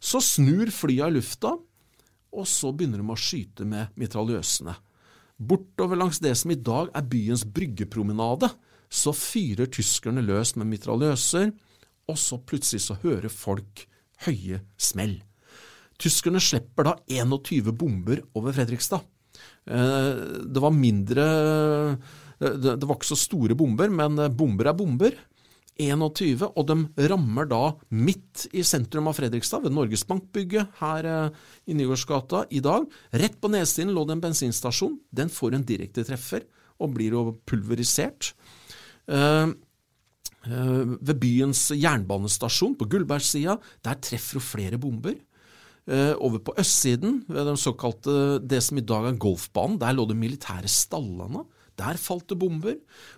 Så 0.00 0.22
snur 0.24 0.72
flya 0.72 1.10
i 1.10 1.18
lufta, 1.18 1.52
og 2.32 2.48
så 2.48 2.72
begynner 2.72 3.02
de 3.02 3.12
å 3.12 3.20
skyte 3.20 3.68
med 3.68 3.92
mitraljøsene. 4.00 4.72
Bortover 5.38 6.00
langs 6.00 6.22
det 6.24 6.32
som 6.40 6.50
i 6.50 6.58
dag 6.58 6.88
er 6.96 7.06
byens 7.12 7.44
bryggepromenade, 7.44 8.48
så 8.88 9.12
fyrer 9.12 9.68
tyskerne 9.68 10.24
løs 10.24 10.56
med 10.56 10.70
mitraljøser, 10.72 11.52
og 12.08 12.16
så 12.16 12.40
plutselig 12.40 12.86
så 12.88 12.96
hører 13.04 13.28
folk 13.28 13.84
høye 14.24 14.62
smell. 14.80 15.18
Tyskerne 15.98 16.42
slipper 16.42 16.86
da 16.86 16.94
21 17.10 17.72
bomber 17.74 18.22
over 18.38 18.54
Fredrikstad. 18.54 19.02
Eh, 19.68 20.14
det 20.48 20.62
var 20.62 20.72
mindre 20.72 21.24
eh, 22.38 22.54
Det 22.54 22.86
var 22.86 22.96
ikke 22.96 23.10
så 23.10 23.18
store 23.18 23.56
bomber, 23.58 23.90
men 23.92 24.18
eh, 24.18 24.32
bomber 24.32 24.70
er 24.70 24.78
bomber. 24.78 25.18
21, 25.78 26.42
og 26.58 26.64
de 26.66 27.06
rammer 27.06 27.46
da 27.46 27.70
midt 27.94 28.48
i 28.50 28.64
sentrum 28.66 29.06
av 29.06 29.14
Fredrikstad, 29.14 29.62
ved 29.62 29.76
Norges 29.76 30.02
Bank-bygget 30.08 30.80
her 30.80 31.06
i 31.70 31.76
Nygårdsgata 31.78 32.40
i 32.50 32.58
dag. 32.58 32.88
Rett 33.14 33.36
på 33.38 33.46
nedsiden 33.52 33.92
lå 33.94 34.02
det 34.08 34.16
en 34.16 34.24
bensinstasjon. 34.24 34.96
Den 35.14 35.30
får 35.30 35.54
en 35.54 35.62
direkte 35.68 36.02
treffer 36.08 36.42
og 36.82 36.96
blir 36.96 37.14
jo 37.14 37.22
pulverisert. 37.46 38.32
Ved 39.06 41.14
byens 41.22 41.62
jernbanestasjon 41.78 42.74
på 42.82 42.90
Gullbergsida, 42.90 43.54
der 43.86 44.02
treffer 44.02 44.42
hun 44.42 44.48
flere 44.48 44.82
bomber. 44.82 45.14
Eh, 45.88 46.12
over 46.20 46.42
på 46.44 46.52
østsiden, 46.60 47.22
ved 47.32 47.46
den 47.48 47.56
såkalte, 47.56 48.12
det 48.44 48.60
som 48.60 48.76
i 48.76 48.84
dag 48.84 49.06
er 49.08 49.20
golfbanen, 49.20 49.78
der 49.80 49.94
lå 49.96 50.04
det 50.10 50.18
militære 50.20 50.68
stallene. 50.68 51.46
Der 51.80 51.96
falt 51.96 52.26
det 52.28 52.36
bomber. 52.36 52.74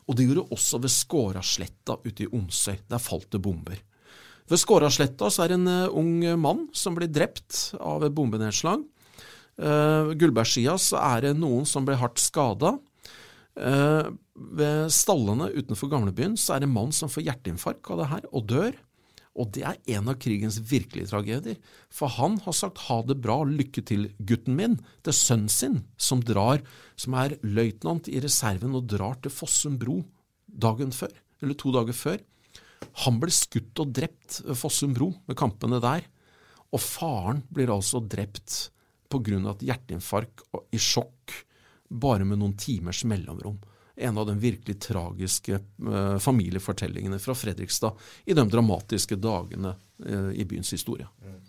Og 0.07 0.15
det 0.15 0.29
gjorde 0.29 0.53
også 0.55 0.79
ved 0.79 0.93
Skårasletta 0.95 1.97
ute 2.05 2.27
i 2.27 2.29
Onsøy. 2.31 2.77
Der 2.87 3.03
falt 3.03 3.31
det 3.33 3.41
bomber. 3.43 3.81
Ved 4.47 4.61
Skårasletta 4.61 5.31
er 5.43 5.51
det 5.51 5.57
en 5.59 5.71
uh, 5.71 5.97
ung 5.99 6.23
mann 6.39 6.69
som 6.77 6.95
blir 6.95 7.11
drept 7.11 7.73
av 7.81 8.05
et 8.07 8.15
bombenedslag. 8.15 8.85
Uh, 9.61 10.13
Gullbergskia 10.19 10.77
så 10.79 11.01
er 11.01 11.27
det 11.27 11.41
noen 11.41 11.67
som 11.67 11.89
ble 11.89 11.99
hardt 11.99 12.23
skada. 12.23 12.77
Ved 13.61 14.93
stallene 14.95 15.51
utenfor 15.53 15.91
gamlebyen 15.91 16.37
så 16.39 16.55
er 16.55 16.63
det 16.63 16.69
en 16.69 16.77
mann 16.77 16.95
som 16.97 17.11
får 17.13 17.27
hjerteinfarkt 17.27 17.91
av 17.93 17.99
det 17.99 18.07
her, 18.13 18.29
og 18.31 18.47
dør. 18.49 18.79
Og 19.39 19.53
det 19.55 19.63
er 19.63 19.79
en 19.95 20.11
av 20.11 20.19
krigens 20.21 20.59
virkelige 20.71 21.11
tragedier. 21.13 21.59
For 21.93 22.11
han 22.17 22.39
har 22.45 22.57
sagt 22.57 22.83
ha 22.89 22.99
det 23.07 23.21
bra, 23.23 23.39
lykke 23.47 23.85
til, 23.87 24.09
gutten 24.27 24.57
min, 24.59 24.79
til 25.07 25.17
sønnen 25.17 25.53
sin, 25.53 25.79
som 25.97 26.25
drar, 26.27 26.65
som 26.99 27.15
er 27.19 27.37
løytnant 27.47 28.11
i 28.11 28.21
reserven 28.23 28.75
og 28.77 28.89
drar 28.91 29.21
til 29.23 29.35
Fossum 29.35 29.79
bro 29.81 30.01
dagen 30.51 30.91
før, 30.91 31.13
eller 31.41 31.55
to 31.55 31.71
dager 31.75 31.95
før. 31.95 32.19
Han 33.05 33.21
ble 33.23 33.31
skutt 33.35 33.79
og 33.83 33.93
drept 33.95 34.41
ved 34.49 34.59
Fossum 34.59 34.97
bro, 34.97 35.13
ved 35.29 35.39
kampene 35.39 35.79
der. 35.83 36.09
Og 36.75 36.83
faren 36.83 37.45
blir 37.51 37.71
altså 37.73 38.03
drept 38.03 38.71
av 39.11 39.27
et 39.27 39.63
hjerteinfarkt 39.67 40.45
i 40.71 40.79
sjokk, 40.79 41.33
bare 41.91 42.23
med 42.23 42.39
noen 42.39 42.55
timers 42.55 43.03
mellomrom 43.03 43.57
en 43.97 44.19
av 44.19 44.27
de 44.29 44.37
virkelig 44.41 44.79
tragiske 44.81 45.55
eh, 45.59 46.19
familiefortellingene 46.19 47.19
fra 47.19 47.35
Fredrikstad 47.35 47.97
i 48.25 48.37
de 48.37 48.47
dramatiske 48.49 49.19
dagene 49.21 49.75
eh, 50.07 50.31
i 50.41 50.47
byens 50.49 50.73
historie. 50.73 51.09
Mm. 51.25 51.41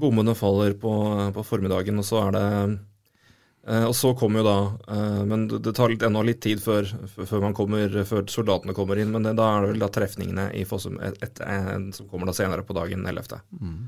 Bommene 0.00 0.34
faller 0.34 0.74
på, 0.78 0.92
på, 1.34 1.46
formiddagen, 1.46 1.98
og 2.02 2.06
så 2.08 2.26
er 2.26 2.34
det 2.34 2.44
Eh, 3.64 3.84
og 3.88 3.94
så 3.96 4.10
kommer 4.12 4.42
jo 4.42 4.44
da 4.44 4.56
eh, 4.92 5.20
Men 5.24 5.46
det 5.48 5.72
tar 5.72 5.88
litt, 5.88 6.02
ennå 6.04 6.20
litt 6.28 6.42
tid 6.44 6.60
før, 6.60 6.84
før, 7.16 7.46
kommer, 7.56 8.02
før, 8.04 8.26
soldatene 8.28 8.76
kommer 8.76 9.00
inn. 9.00 9.12
Men 9.14 9.24
det, 9.24 9.36
da 9.40 9.48
er 9.54 9.64
det 9.64 9.72
vel 9.72 9.84
da 9.84 9.90
trefningene 9.92 10.50
i 10.58 10.66
Fossum 10.68 10.98
et, 11.00 11.16
et, 11.24 11.40
et, 11.40 11.88
som 11.96 12.10
kommer 12.10 12.28
da 12.28 12.36
senere 12.36 12.66
på 12.66 12.76
dagen 12.76 13.06
11. 13.08 13.40
Mm. 13.56 13.80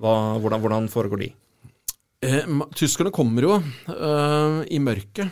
Hva, 0.00 0.16
hvordan, 0.40 0.64
hvordan, 0.64 0.88
foregår 0.92 1.24
de? 1.26 1.30
Eh, 2.24 2.48
tyskerne 2.76 3.12
kommer 3.12 3.44
jo 3.44 3.54
uh, 3.60 4.60
i 4.68 4.80
mørket, 4.80 5.28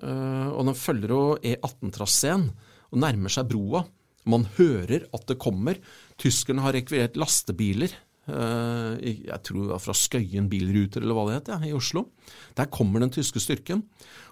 og 0.00 0.62
den 0.68 0.78
følger 0.78 1.12
jo 1.12 1.22
E18-traseen 1.38 2.46
og 2.92 3.02
nærmer 3.02 3.32
seg 3.32 3.50
broa. 3.50 3.84
Man 4.28 4.46
hører 4.56 5.08
at 5.12 5.26
det 5.28 5.40
kommer. 5.42 5.80
Tyskerne 6.20 6.62
har 6.64 6.76
rekvirert 6.76 7.18
lastebiler 7.18 7.94
Eh, 8.30 9.14
jeg 9.26 9.38
tror 9.42 9.64
det 9.64 9.72
var 9.72 9.82
fra 9.82 9.94
Skøyen 9.98 10.46
bilruter, 10.50 11.02
eller 11.02 11.16
hva 11.16 11.24
det 11.26 11.38
het, 11.40 11.48
ja, 11.50 11.58
i 11.66 11.74
Oslo. 11.74 12.06
Der 12.58 12.70
kommer 12.70 13.02
den 13.02 13.10
tyske 13.10 13.42
styrken. 13.42 13.82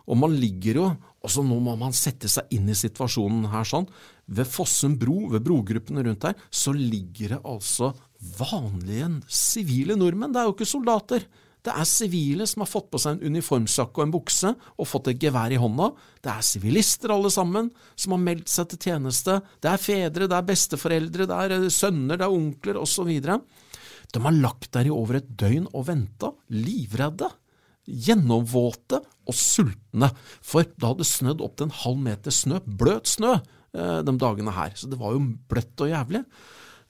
Og 0.07 0.19
man 0.19 0.35
ligger 0.39 0.79
jo 0.81 0.91
også 1.21 1.43
Nå 1.45 1.59
må 1.61 1.75
man 1.77 1.93
sette 1.93 2.31
seg 2.33 2.49
inn 2.57 2.71
i 2.71 2.77
situasjonen 2.79 3.51
her 3.53 3.67
sånn. 3.69 3.85
Ved 4.31 4.49
Fossum 4.49 4.95
bro, 4.97 5.27
ved 5.35 5.45
brogruppene 5.45 6.05
rundt 6.07 6.25
der, 6.25 6.39
så 6.49 6.73
ligger 6.73 7.35
det 7.35 7.43
altså 7.45 7.91
vanlige 8.39 9.11
sivile 9.29 9.99
nordmenn. 10.01 10.33
Det 10.33 10.41
er 10.41 10.49
jo 10.49 10.55
ikke 10.55 10.71
soldater. 10.71 11.27
Det 11.61 11.73
er 11.77 11.89
sivile 11.89 12.47
som 12.49 12.65
har 12.65 12.71
fått 12.71 12.89
på 12.93 13.01
seg 13.01 13.19
en 13.19 13.35
uniformsjakke 13.35 14.01
og 14.01 14.07
en 14.07 14.15
bukse 14.15 14.53
og 14.55 14.89
fått 14.89 15.11
et 15.13 15.21
gevær 15.21 15.53
i 15.53 15.59
hånda. 15.61 15.91
Det 16.25 16.33
er 16.33 16.47
sivilister 16.47 17.13
alle 17.13 17.33
sammen 17.33 17.69
som 17.93 18.17
har 18.17 18.23
meldt 18.23 18.49
seg 18.53 18.71
til 18.71 18.81
tjeneste. 18.89 19.41
Det 19.61 19.69
er 19.73 19.83
fedre, 19.83 20.29
det 20.31 20.39
er 20.39 20.49
besteforeldre, 20.49 21.29
det 21.29 21.41
er 21.41 21.69
sønner, 21.75 22.17
det 22.17 22.27
er 22.27 22.39
onkler 22.39 22.81
osv. 22.81 23.11
De 23.21 24.25
har 24.25 24.41
lagt 24.41 24.73
der 24.75 24.89
i 24.89 24.95
over 24.95 25.21
et 25.21 25.29
døgn 25.39 25.69
og 25.75 25.87
venta, 25.91 26.33
livredde, 26.55 27.29
gjennomvåte 27.91 29.01
og 29.29 29.37
sultne, 29.37 30.11
for 30.41 30.65
det 30.65 30.87
hadde 30.87 31.07
snødd 31.07 31.45
opp 31.45 31.59
til 31.59 31.69
en 31.69 31.79
halv 31.83 32.03
meter 32.09 32.35
snø, 32.35 32.61
bløt 32.65 33.11
snø, 33.11 33.37
eh, 33.75 34.01
de 34.07 34.17
dagene 34.21 34.55
her. 34.57 34.75
Så 34.75 34.89
det 34.91 34.99
var 35.01 35.15
jo 35.17 35.25
bløtt 35.51 35.85
og 35.85 35.93
jævlig. 35.93 36.25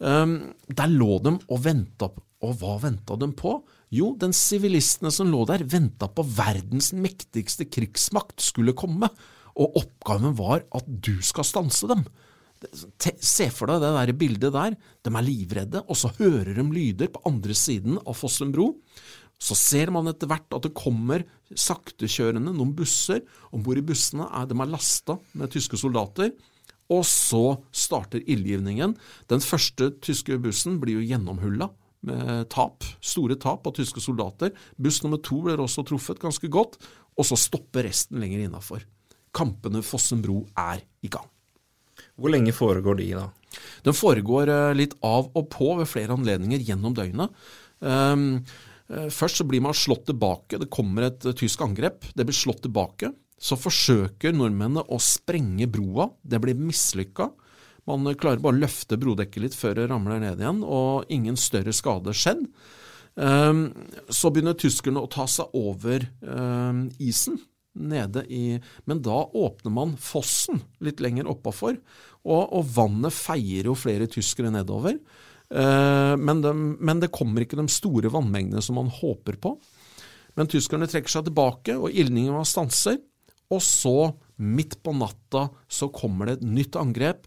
Um, 0.00 0.54
der 0.64 0.88
lå 0.88 1.18
de 1.20 1.34
og 1.52 1.58
venta, 1.60 2.08
og 2.40 2.56
hva 2.60 2.78
venta 2.80 3.16
de 3.20 3.28
på? 3.36 3.58
Jo, 3.92 4.14
den 4.18 4.32
sivilistene 4.36 5.10
som 5.12 5.28
lå 5.30 5.42
der, 5.48 5.66
venta 5.68 6.08
på 6.08 6.24
verdens 6.24 6.92
mektigste 6.96 7.66
krigsmakt 7.68 8.40
skulle 8.44 8.76
komme, 8.78 9.10
og 9.60 9.80
oppgaven 9.82 10.36
var 10.38 10.64
at 10.76 10.86
du 10.86 11.16
skal 11.26 11.44
stanse 11.44 11.88
dem. 11.90 12.04
Se 13.20 13.48
for 13.52 13.70
deg 13.70 13.80
det 13.82 13.90
der 13.96 14.12
bildet 14.20 14.54
der. 14.54 14.76
De 15.04 15.12
er 15.12 15.26
livredde, 15.26 15.82
og 15.88 15.96
så 15.98 16.12
hører 16.18 16.52
de 16.56 16.64
lyder 16.64 17.10
på 17.12 17.22
andre 17.28 17.56
siden 17.56 17.98
av 18.04 18.16
Fossum 18.20 18.52
bro. 18.54 18.74
Så 19.40 19.56
ser 19.56 19.90
man 19.92 20.08
etter 20.10 20.28
hvert 20.28 20.52
at 20.52 20.66
det 20.66 20.76
kommer 20.76 21.24
saktekjørende 21.56 22.52
noen 22.52 22.74
busser. 22.76 23.24
Om 23.50 23.64
bord 23.64 23.80
i 23.80 23.84
bussene 23.90 24.28
er 24.36 24.48
de 24.48 24.56
er 24.60 24.70
lasta 24.70 25.16
med 25.32 25.52
tyske 25.52 25.80
soldater. 25.80 26.34
Og 26.92 27.04
så 27.08 27.56
starter 27.72 28.22
ildgivningen. 28.22 28.96
Den 29.32 29.42
første 29.44 29.92
tyske 30.04 30.36
bussen 30.42 30.78
blir 30.82 31.00
jo 31.00 31.08
gjennomhulla 31.10 31.70
med 32.06 32.48
tap, 32.52 32.86
store 33.04 33.36
tap 33.40 33.66
av 33.68 33.76
tyske 33.76 34.02
soldater. 34.02 34.54
Buss 34.80 35.02
nummer 35.04 35.20
to 35.22 35.42
blir 35.44 35.60
også 35.60 35.84
truffet 35.88 36.22
ganske 36.22 36.48
godt, 36.52 36.78
og 37.18 37.28
så 37.28 37.38
stopper 37.38 37.88
resten 37.88 38.20
lenger 38.22 38.46
innafor. 38.46 38.86
Kampene 39.36 39.82
Fossen 39.86 40.22
bro 40.24 40.42
er 40.58 40.82
i 41.04 41.10
gang. 41.12 41.28
Hvor 42.20 42.32
lenge 42.32 42.54
foregår 42.56 42.98
de, 43.00 43.10
da? 43.18 43.28
Den 43.86 43.96
foregår 43.96 44.50
eh, 44.50 44.74
litt 44.78 44.96
av 45.06 45.30
og 45.36 45.48
på 45.52 45.72
ved 45.80 45.88
flere 45.90 46.16
anledninger 46.16 46.62
gjennom 46.64 46.94
døgnet. 46.96 47.32
Ehm, 47.84 48.44
eh, 48.88 49.08
først 49.12 49.40
så 49.40 49.46
blir 49.48 49.62
man 49.64 49.76
slått 49.76 50.06
tilbake. 50.10 50.60
Det 50.60 50.70
kommer 50.72 51.08
et 51.08 51.26
eh, 51.26 51.36
tysk 51.36 51.64
angrep. 51.66 52.06
Det 52.14 52.26
blir 52.26 52.36
slått 52.36 52.64
tilbake. 52.66 53.12
Så 53.40 53.56
forsøker 53.56 54.34
nordmennene 54.36 54.84
å 54.84 55.00
sprenge 55.00 55.68
broa. 55.70 56.10
Det 56.20 56.40
blir 56.42 56.58
mislykka. 56.58 57.30
Man 57.98 58.18
klarer 58.18 58.42
bare 58.42 58.58
å 58.58 58.62
løfte 58.62 58.98
brodekket 59.00 59.44
litt 59.44 59.56
før 59.58 59.78
det 59.78 59.88
ramler 59.90 60.20
ned 60.22 60.42
igjen, 60.42 60.62
og 60.64 61.10
ingen 61.12 61.38
større 61.40 61.74
skade 61.76 62.14
skjedd. 62.16 62.44
Ehm, 63.20 63.64
så 64.08 64.30
begynner 64.30 64.58
tyskerne 64.58 65.02
å 65.02 65.10
ta 65.10 65.26
seg 65.28 65.50
over 65.58 66.06
ehm, 66.22 66.86
isen 67.02 67.40
nede 67.80 68.24
i 68.26 68.58
Men 68.90 68.98
da 69.02 69.22
åpner 69.38 69.72
man 69.72 69.92
fossen 70.00 70.58
litt 70.82 71.02
lenger 71.02 71.28
oppafor, 71.30 71.76
og, 72.26 72.42
og 72.50 72.70
vannet 72.74 73.14
feier 73.14 73.70
jo 73.70 73.76
flere 73.78 74.08
tyskere 74.10 74.50
nedover. 74.52 74.98
Eh, 75.50 76.14
men, 76.16 76.42
de, 76.42 76.54
men, 76.54 77.02
det 77.02 77.12
kommer 77.14 77.44
ikke 77.44 77.58
de 77.58 77.66
store 77.72 78.10
vannmengdene 78.12 78.62
som 78.64 78.78
man 78.78 78.90
håper 78.92 79.38
på. 79.40 79.54
Men 80.38 80.50
tyskerne 80.50 80.88
trekker 80.90 81.10
seg 81.10 81.26
tilbake, 81.26 81.78
og 81.78 81.94
ildningen 81.94 82.36
var 82.36 82.48
stanser. 82.48 83.00
Og 83.50 83.62
så, 83.66 84.12
midt 84.38 84.78
på 84.84 84.94
natta, 84.94 85.48
så 85.66 85.90
kommer 85.94 86.28
det 86.28 86.38
et 86.38 86.46
nytt 86.46 86.78
angrep. 86.78 87.26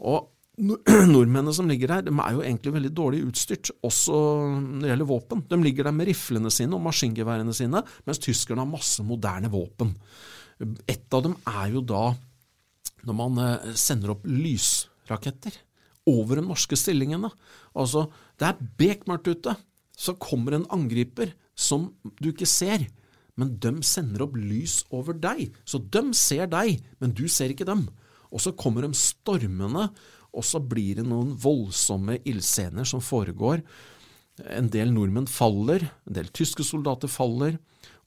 Og 0.00 0.30
nordmennene 1.14 1.54
som 1.56 1.68
ligger 1.70 1.94
her, 1.94 2.04
de 2.04 2.12
er 2.12 2.34
jo 2.36 2.42
egentlig 2.44 2.74
veldig 2.74 2.90
dårlig 2.96 3.22
utstyrt, 3.28 3.70
også 3.86 4.16
når 4.56 4.82
det 4.82 4.90
gjelder 4.92 5.08
våpen. 5.08 5.44
De 5.48 5.60
ligger 5.62 5.88
der 5.88 5.96
med 5.96 6.10
riflene 6.10 6.52
sine 6.52 6.76
og 6.76 6.84
maskingeværene 6.84 7.54
sine, 7.56 7.84
mens 8.08 8.20
tyskerne 8.20 8.64
har 8.64 8.68
masse 8.68 9.04
moderne 9.06 9.52
våpen. 9.52 9.94
Et 10.90 11.16
av 11.16 11.24
dem 11.24 11.38
er 11.48 11.72
jo 11.72 11.84
da 11.84 12.10
når 13.08 13.16
man 13.16 13.40
eh, 13.40 13.72
sender 13.80 14.12
opp 14.12 14.26
lysraketter 14.28 15.54
over 16.10 16.40
de 16.40 16.44
norske 16.44 16.76
stillingene. 16.76 17.30
Altså, 17.72 18.08
det 18.40 18.50
er 18.50 18.64
bekmørkt 18.80 19.30
ute. 19.30 19.56
Så 19.96 20.16
kommer 20.20 20.56
en 20.56 20.68
angriper 20.72 21.34
som 21.56 21.90
du 22.20 22.30
ikke 22.30 22.48
ser, 22.48 22.86
men 23.40 23.54
de 23.60 23.72
sender 23.86 24.24
opp 24.24 24.36
lys 24.36 24.80
over 24.92 25.16
deg. 25.16 25.50
Så 25.64 25.80
de 25.80 26.02
ser 26.16 26.48
deg, 26.52 26.80
men 27.00 27.16
du 27.16 27.26
ser 27.28 27.52
ikke 27.52 27.68
dem. 27.68 27.86
Og 28.30 28.42
så 28.42 28.54
kommer 28.56 28.86
de 28.86 28.94
stormende 28.96 29.88
og 30.36 30.46
så 30.46 30.60
blir 30.62 31.00
det 31.00 31.06
noen 31.08 31.32
voldsomme 31.40 32.20
ildscener 32.28 32.86
som 32.88 33.02
foregår. 33.02 33.64
En 34.54 34.70
del 34.72 34.92
nordmenn 34.94 35.28
faller, 35.30 35.88
en 36.06 36.16
del 36.16 36.30
tyske 36.34 36.64
soldater 36.66 37.10
faller, 37.10 37.58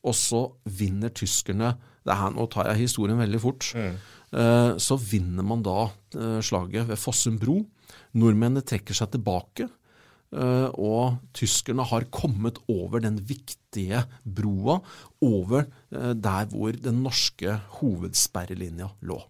og 0.03 0.15
så 0.17 0.45
vinner 0.67 1.13
tyskerne 1.15 1.75
det 2.03 2.15
her, 2.19 2.33
Nå 2.35 2.49
tar 2.51 2.67
jeg 2.71 2.83
historien 2.83 3.19
veldig 3.19 3.39
fort. 3.39 3.69
Mm. 3.79 3.93
Eh, 4.35 4.71
så 4.81 4.97
vinner 4.99 5.45
man 5.47 5.61
da 5.63 5.85
eh, 6.17 6.41
slaget 6.43 6.89
ved 6.89 6.99
Fossum 6.99 7.37
bro. 7.39 7.61
Nordmennene 8.19 8.65
trekker 8.67 8.97
seg 8.97 9.13
tilbake. 9.13 9.69
Eh, 10.33 10.67
og 10.75 11.21
tyskerne 11.37 11.85
har 11.87 12.09
kommet 12.11 12.59
over 12.67 13.05
den 13.05 13.21
viktige 13.23 14.03
broa, 14.25 14.81
over 15.23 15.69
der 15.93 16.49
hvor 16.51 16.75
den 16.75 16.99
norske 17.05 17.55
hovedsperrelinja 17.79 18.91
lå. 19.07 19.21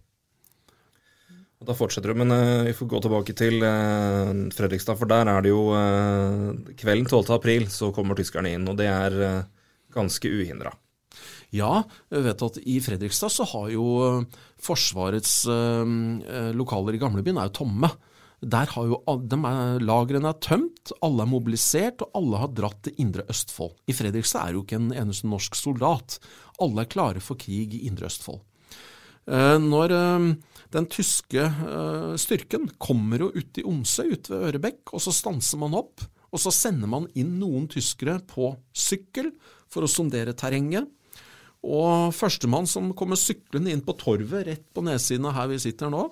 Da 1.63 1.75
fortsetter 1.77 2.11
du, 2.11 2.19
men 2.19 2.33
uh, 2.33 2.65
vi 2.67 2.75
får 2.75 2.89
gå 2.91 3.01
tilbake 3.05 3.35
til 3.37 3.63
uh, 3.63 4.31
Fredrikstad. 4.55 4.99
For 4.99 5.09
der 5.09 5.29
er 5.31 5.43
det 5.43 5.53
jo 5.53 5.65
uh, 5.71 6.51
kvelden 6.79 7.07
12. 7.07 7.33
april 7.35 7.67
så 7.71 7.91
kommer 7.95 8.19
tyskerne 8.19 8.53
inn, 8.55 8.67
og 8.67 8.79
det 8.79 8.89
er 8.91 9.17
ganske 9.93 10.31
uhindra. 10.31 10.73
Ja, 11.53 11.83
jeg 12.09 12.25
vet 12.25 12.41
at 12.47 12.55
i 12.65 12.79
Fredrikstad 12.81 13.29
så 13.29 13.45
har 13.45 13.67
jo 13.69 13.85
Forsvarets 14.63 15.43
lokaler 16.57 16.97
i 16.97 17.01
gamlebyen 17.01 17.37
er 17.37 17.51
jo 17.51 17.59
tomme. 17.59 17.91
Der 18.41 18.71
har 18.73 18.87
jo 18.89 18.97
Lagrene 19.85 20.31
er 20.31 20.39
tømt, 20.41 20.95
alle 21.05 21.21
er 21.21 21.29
mobilisert, 21.29 22.01
og 22.01 22.17
alle 22.17 22.41
har 22.41 22.55
dratt 22.57 22.81
til 22.87 22.97
Indre 23.05 23.27
Østfold. 23.29 23.75
I 23.85 23.93
Fredrikstad 23.93 24.47
er 24.47 24.57
jo 24.57 24.63
ikke 24.65 24.81
en 24.81 24.89
eneste 24.97 25.29
norsk 25.29 25.53
soldat. 25.59 26.17
Alle 26.57 26.81
er 26.81 26.89
klare 26.89 27.21
for 27.21 27.37
krig 27.37 27.77
i 27.77 27.85
Indre 27.85 28.09
Østfold. 28.09 28.41
Når 29.29 29.93
den 30.73 30.87
tyske 30.89 31.43
uh, 31.45 32.13
styrken 32.19 32.65
kommer 32.81 33.21
jo 33.21 33.29
ut 33.35 33.59
i 33.61 33.65
Omsø, 33.67 34.07
ut 34.15 34.29
ved 34.31 34.47
Ørebekk, 34.49 34.93
og 34.95 35.03
så 35.03 35.13
stanser 35.13 35.61
man 35.61 35.77
opp. 35.77 36.03
Og 36.33 36.41
så 36.41 36.53
sender 36.53 36.89
man 36.89 37.05
inn 37.19 37.35
noen 37.37 37.67
tyskere 37.69 38.17
på 38.25 38.55
sykkel 38.73 39.29
for 39.69 39.85
å 39.85 39.91
sondere 39.91 40.33
terrenget. 40.37 40.87
Og 41.63 42.09
førstemann 42.17 42.65
som 42.67 42.89
kommer 42.97 43.19
syklende 43.19 43.71
inn 43.71 43.83
på 43.85 43.95
torvet 43.99 44.47
rett 44.49 44.65
på 44.73 44.83
nedsiden 44.83 45.29
av 45.29 45.37
her 45.37 45.51
vi 45.53 45.61
sitter 45.61 45.93
nå, 45.93 46.07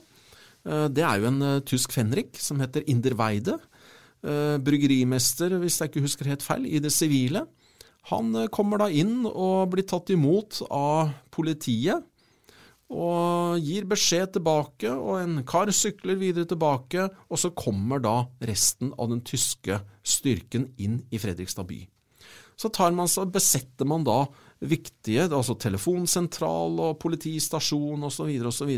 uh, 0.70 0.86
det 0.94 1.08
er 1.08 1.24
jo 1.24 1.32
en 1.32 1.42
uh, 1.48 1.64
tysk 1.66 1.98
fenrik 1.98 2.38
som 2.42 2.62
heter 2.64 2.88
Inderweide. 2.90 3.60
Bryggerimester, 4.22 5.56
hvis 5.58 5.80
jeg 5.82 5.90
ikke 5.90 6.02
husker 6.04 6.28
helt 6.30 6.44
feil, 6.46 6.68
i 6.70 6.78
det 6.78 6.92
sivile. 6.94 7.40
Han 8.12 8.36
kommer 8.54 8.78
da 8.78 8.86
inn 8.94 9.24
og 9.26 9.72
blir 9.74 9.88
tatt 9.90 10.12
imot 10.14 10.60
av 10.70 11.10
politiet 11.34 12.06
og 12.92 13.62
gir 13.64 13.88
beskjed 13.88 14.34
tilbake, 14.36 14.92
og 14.92 15.22
en 15.22 15.42
kar 15.48 15.72
sykler 15.72 16.20
videre 16.20 16.50
tilbake, 16.50 17.08
og 17.32 17.40
så 17.40 17.54
kommer 17.56 18.04
da 18.04 18.16
resten 18.44 18.92
av 19.00 19.12
den 19.14 19.24
tyske 19.24 19.80
styrken 20.04 20.68
inn 20.82 21.00
i 21.12 21.22
Fredrikstad 21.22 21.70
by. 21.70 21.80
Så 22.60 22.70
man, 22.94 23.08
så 23.10 23.26
besetter 23.26 23.88
man 23.90 24.04
da 24.06 24.26
viktige, 24.60 25.24
altså 25.26 25.56
telefonsentral 25.58 26.76
og 26.84 27.00
politistasjon 27.02 28.04
osv., 28.06 28.30
osv., 28.46 28.74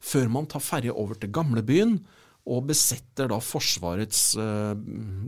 før 0.00 0.30
man 0.32 0.46
tar 0.48 0.64
ferje 0.64 0.94
over 0.94 1.18
til 1.20 1.34
gamlebyen 1.34 1.98
og 2.46 2.68
besetter 2.70 3.28
da 3.28 3.40
Forsvarets 3.42 4.22
eh, 4.38 4.72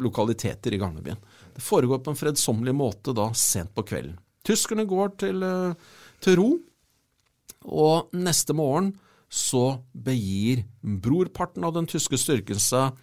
lokaliteter 0.00 0.72
i 0.72 0.80
gamlebyen. 0.80 1.18
Det 1.52 1.64
foregår 1.66 2.00
på 2.00 2.14
en 2.14 2.20
fredsommelig 2.20 2.76
måte 2.78 3.12
da 3.12 3.26
sent 3.36 3.74
på 3.74 3.84
kvelden. 3.90 4.14
Tyskerne 4.46 4.86
går 4.88 5.16
til 5.20 5.42
eh, 5.44 5.88
til 6.24 6.38
ro. 6.40 6.48
Og 7.66 8.12
neste 8.16 8.54
morgen 8.56 8.92
så 9.28 9.80
begir 9.92 10.64
brorparten 10.82 11.66
av 11.66 11.74
den 11.76 11.88
tyske 11.90 12.18
styrken 12.20 12.60
seg 12.62 12.96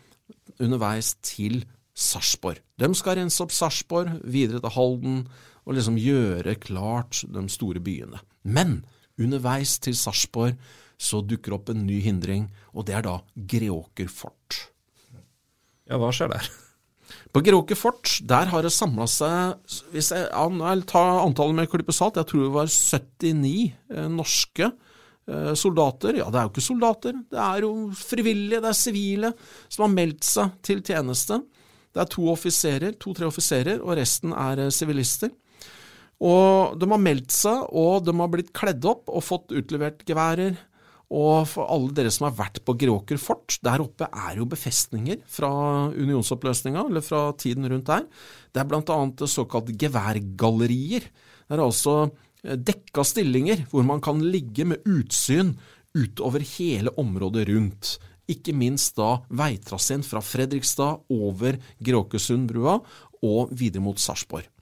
underveis 0.62 1.14
til 1.26 1.64
Sarpsborg. 1.96 2.60
De 2.80 2.90
skal 2.98 3.20
rense 3.20 3.42
opp 3.44 3.54
Sarpsborg, 3.56 4.18
videre 4.24 4.62
til 4.64 4.74
Halden, 4.76 5.22
og 5.66 5.78
liksom 5.78 6.00
gjøre 6.00 6.58
klart 6.62 7.24
de 7.32 7.46
store 7.52 7.82
byene. 7.84 8.20
Men 8.44 8.84
underveis 9.22 9.78
til 9.82 9.96
Sarpsborg 9.98 10.58
så 11.02 11.22
dukker 11.26 11.56
opp 11.58 11.72
en 11.72 11.86
ny 11.88 12.00
hindring, 12.04 12.50
og 12.74 12.88
det 12.88 12.98
er 12.98 13.06
da 13.06 13.20
Greåker 13.36 14.12
fort. 14.12 14.70
Ja, 15.86 16.00
hva 16.02 16.12
skjer 16.16 16.32
der? 16.32 16.48
På 17.36 17.42
Gråke 17.44 17.76
fort 17.76 18.14
der 18.24 18.48
har 18.48 18.64
det 18.64 18.72
samla 18.72 19.06
seg 19.12 19.74
hvis 19.92 20.14
jeg 20.16 20.30
tar 20.88 21.18
antallet 21.20 21.58
med 21.58 21.68
klype 21.68 21.92
salt, 21.92 22.16
jeg 22.16 22.30
tror 22.30 22.46
det 22.46 22.54
var 22.54 22.70
79 22.72 23.52
eh, 23.92 24.06
norske 24.08 24.70
eh, 24.70 25.52
soldater. 25.60 26.16
Ja, 26.22 26.30
det 26.32 26.40
er 26.40 26.48
jo 26.48 26.54
ikke 26.54 26.64
soldater, 26.64 27.18
det 27.34 27.42
er 27.44 27.66
jo 27.68 27.74
frivillige, 28.00 28.62
det 28.64 28.72
er 28.72 28.80
sivile 28.80 29.34
som 29.68 29.84
har 29.84 29.92
meldt 29.98 30.24
seg 30.24 30.56
til 30.64 30.80
tjeneste. 30.80 31.42
Det 31.92 32.06
er 32.06 32.14
to 32.16 32.30
offiserer, 32.32 32.96
to-tre 33.04 33.28
offiserer, 33.28 33.84
og 33.84 33.98
resten 34.00 34.32
er 34.32 34.64
eh, 34.70 34.72
sivilister. 34.72 35.36
Og 36.24 36.80
de 36.80 36.88
har 36.88 37.04
meldt 37.04 37.36
seg, 37.36 37.68
og 37.76 38.08
de 38.08 38.16
har 38.16 38.32
blitt 38.32 38.56
kledd 38.56 38.88
opp 38.88 39.12
og 39.12 39.28
fått 39.28 39.52
utlevert 39.60 40.08
geværer. 40.08 40.56
Og 41.14 41.46
for 41.50 41.70
alle 41.70 41.94
dere 41.94 42.12
som 42.14 42.26
har 42.28 42.38
vært 42.38 42.64
på 42.66 42.74
Gråker 42.82 43.20
fort, 43.22 43.60
der 43.64 43.84
oppe 43.84 44.08
er 44.10 44.40
jo 44.40 44.48
befestninger 44.50 45.20
fra 45.30 45.52
unionsoppløsninga, 45.94 46.88
eller 46.90 47.06
fra 47.06 47.28
tiden 47.38 47.68
rundt 47.70 47.92
der. 47.92 48.08
Det 48.50 48.64
er 48.64 48.70
blant 48.72 48.90
annet 48.90 49.26
såkalt 49.30 49.70
geværgallerier. 49.78 51.06
Det 51.46 51.58
er 51.58 51.62
altså 51.62 51.96
eh, 52.44 52.58
dekka 52.58 53.06
stillinger 53.06 53.68
hvor 53.70 53.86
man 53.86 54.02
kan 54.02 54.24
ligge 54.24 54.66
med 54.66 54.82
utsyn 54.90 55.54
utover 55.96 56.44
hele 56.58 56.92
området 57.00 57.46
rundt. 57.52 57.96
Ikke 58.26 58.56
minst 58.58 58.98
da 58.98 59.20
veitraseen 59.30 60.02
fra 60.04 60.24
Fredrikstad 60.26 61.06
over 61.14 61.60
Gråkesundbrua 61.86 62.80
og 63.22 63.54
videre 63.54 63.86
mot 63.86 64.02
Sarpsborg. 64.02 64.55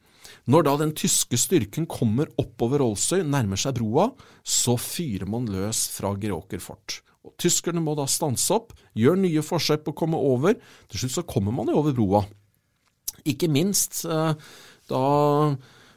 Når 0.43 0.65
da 0.67 0.73
den 0.81 0.91
tyske 0.97 1.37
styrken 1.39 1.85
kommer 1.87 2.27
oppover 2.41 2.83
Ålsøy, 2.83 3.21
nærmer 3.23 3.59
seg 3.59 3.77
broa, 3.77 4.09
så 4.43 4.75
fyrer 4.81 5.29
man 5.29 5.47
løs 5.47 5.85
fra 5.93 6.11
Greåker 6.19 6.59
fort. 6.63 6.99
Og 7.23 7.31
Tyskerne 7.39 7.79
må 7.83 7.95
da 7.95 8.03
stanse 8.11 8.51
opp, 8.51 8.73
gjør 8.99 9.21
nye 9.21 9.43
forsøk 9.45 9.85
på 9.85 9.93
å 9.93 9.99
komme 10.03 10.19
over. 10.19 10.57
Til 10.91 11.03
slutt 11.03 11.15
så 11.15 11.23
kommer 11.27 11.55
man 11.55 11.71
jo 11.71 11.79
over 11.79 11.95
broa. 11.95 12.25
Ikke 13.23 13.47
minst 13.47 14.03
eh, 14.03 14.35
da 14.91 15.05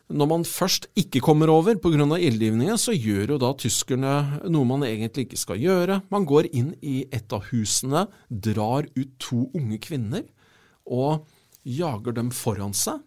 når 0.06 0.28
man 0.30 0.44
først 0.46 0.86
ikke 0.94 1.18
kommer 1.18 1.50
over 1.50 1.74
pga. 1.82 1.98
ildgivningen, 1.98 2.78
så 2.78 2.94
gjør 2.94 3.34
jo 3.34 3.38
da 3.42 3.50
tyskerne 3.58 4.40
noe 4.46 4.64
man 4.64 4.86
egentlig 4.86 5.26
ikke 5.26 5.40
skal 5.40 5.58
gjøre. 5.58 6.02
Man 6.14 6.24
går 6.24 6.46
inn 6.54 6.76
i 6.78 7.08
et 7.10 7.32
av 7.34 7.50
husene, 7.50 8.06
drar 8.30 8.86
ut 8.94 9.18
to 9.18 9.50
unge 9.50 9.80
kvinner 9.82 10.22
og 10.86 11.26
jager 11.66 12.14
dem 12.14 12.30
foran 12.30 12.70
seg 12.70 13.02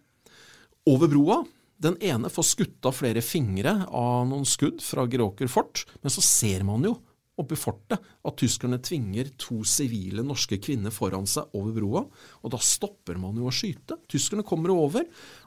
over 0.88 1.10
broa. 1.10 1.42
Den 1.80 1.96
ene 2.04 2.28
får 2.32 2.46
skutt 2.50 2.88
av 2.88 2.96
flere 2.96 3.22
fingre 3.24 3.72
av 3.88 4.26
noen 4.28 4.44
skudd 4.48 4.82
fra 4.84 5.06
Gråker 5.08 5.48
fort, 5.48 5.86
men 6.02 6.12
så 6.12 6.24
ser 6.24 6.64
man 6.68 6.84
jo 6.84 6.98
oppe 7.40 7.56
i 7.56 7.60
fortet 7.60 7.96
at 7.96 8.36
tyskerne 8.36 8.80
tvinger 8.84 9.30
to 9.40 9.62
sivile 9.64 10.24
norske 10.26 10.58
kvinner 10.60 10.92
foran 10.92 11.28
seg 11.30 11.54
over 11.56 11.76
broa, 11.78 12.02
og 12.44 12.52
da 12.52 12.60
stopper 12.60 13.16
man 13.20 13.38
jo 13.40 13.48
å 13.48 13.54
skyte. 13.54 13.96
Tyskerne 14.10 14.44
kommer 14.46 14.74
over, 14.74 15.06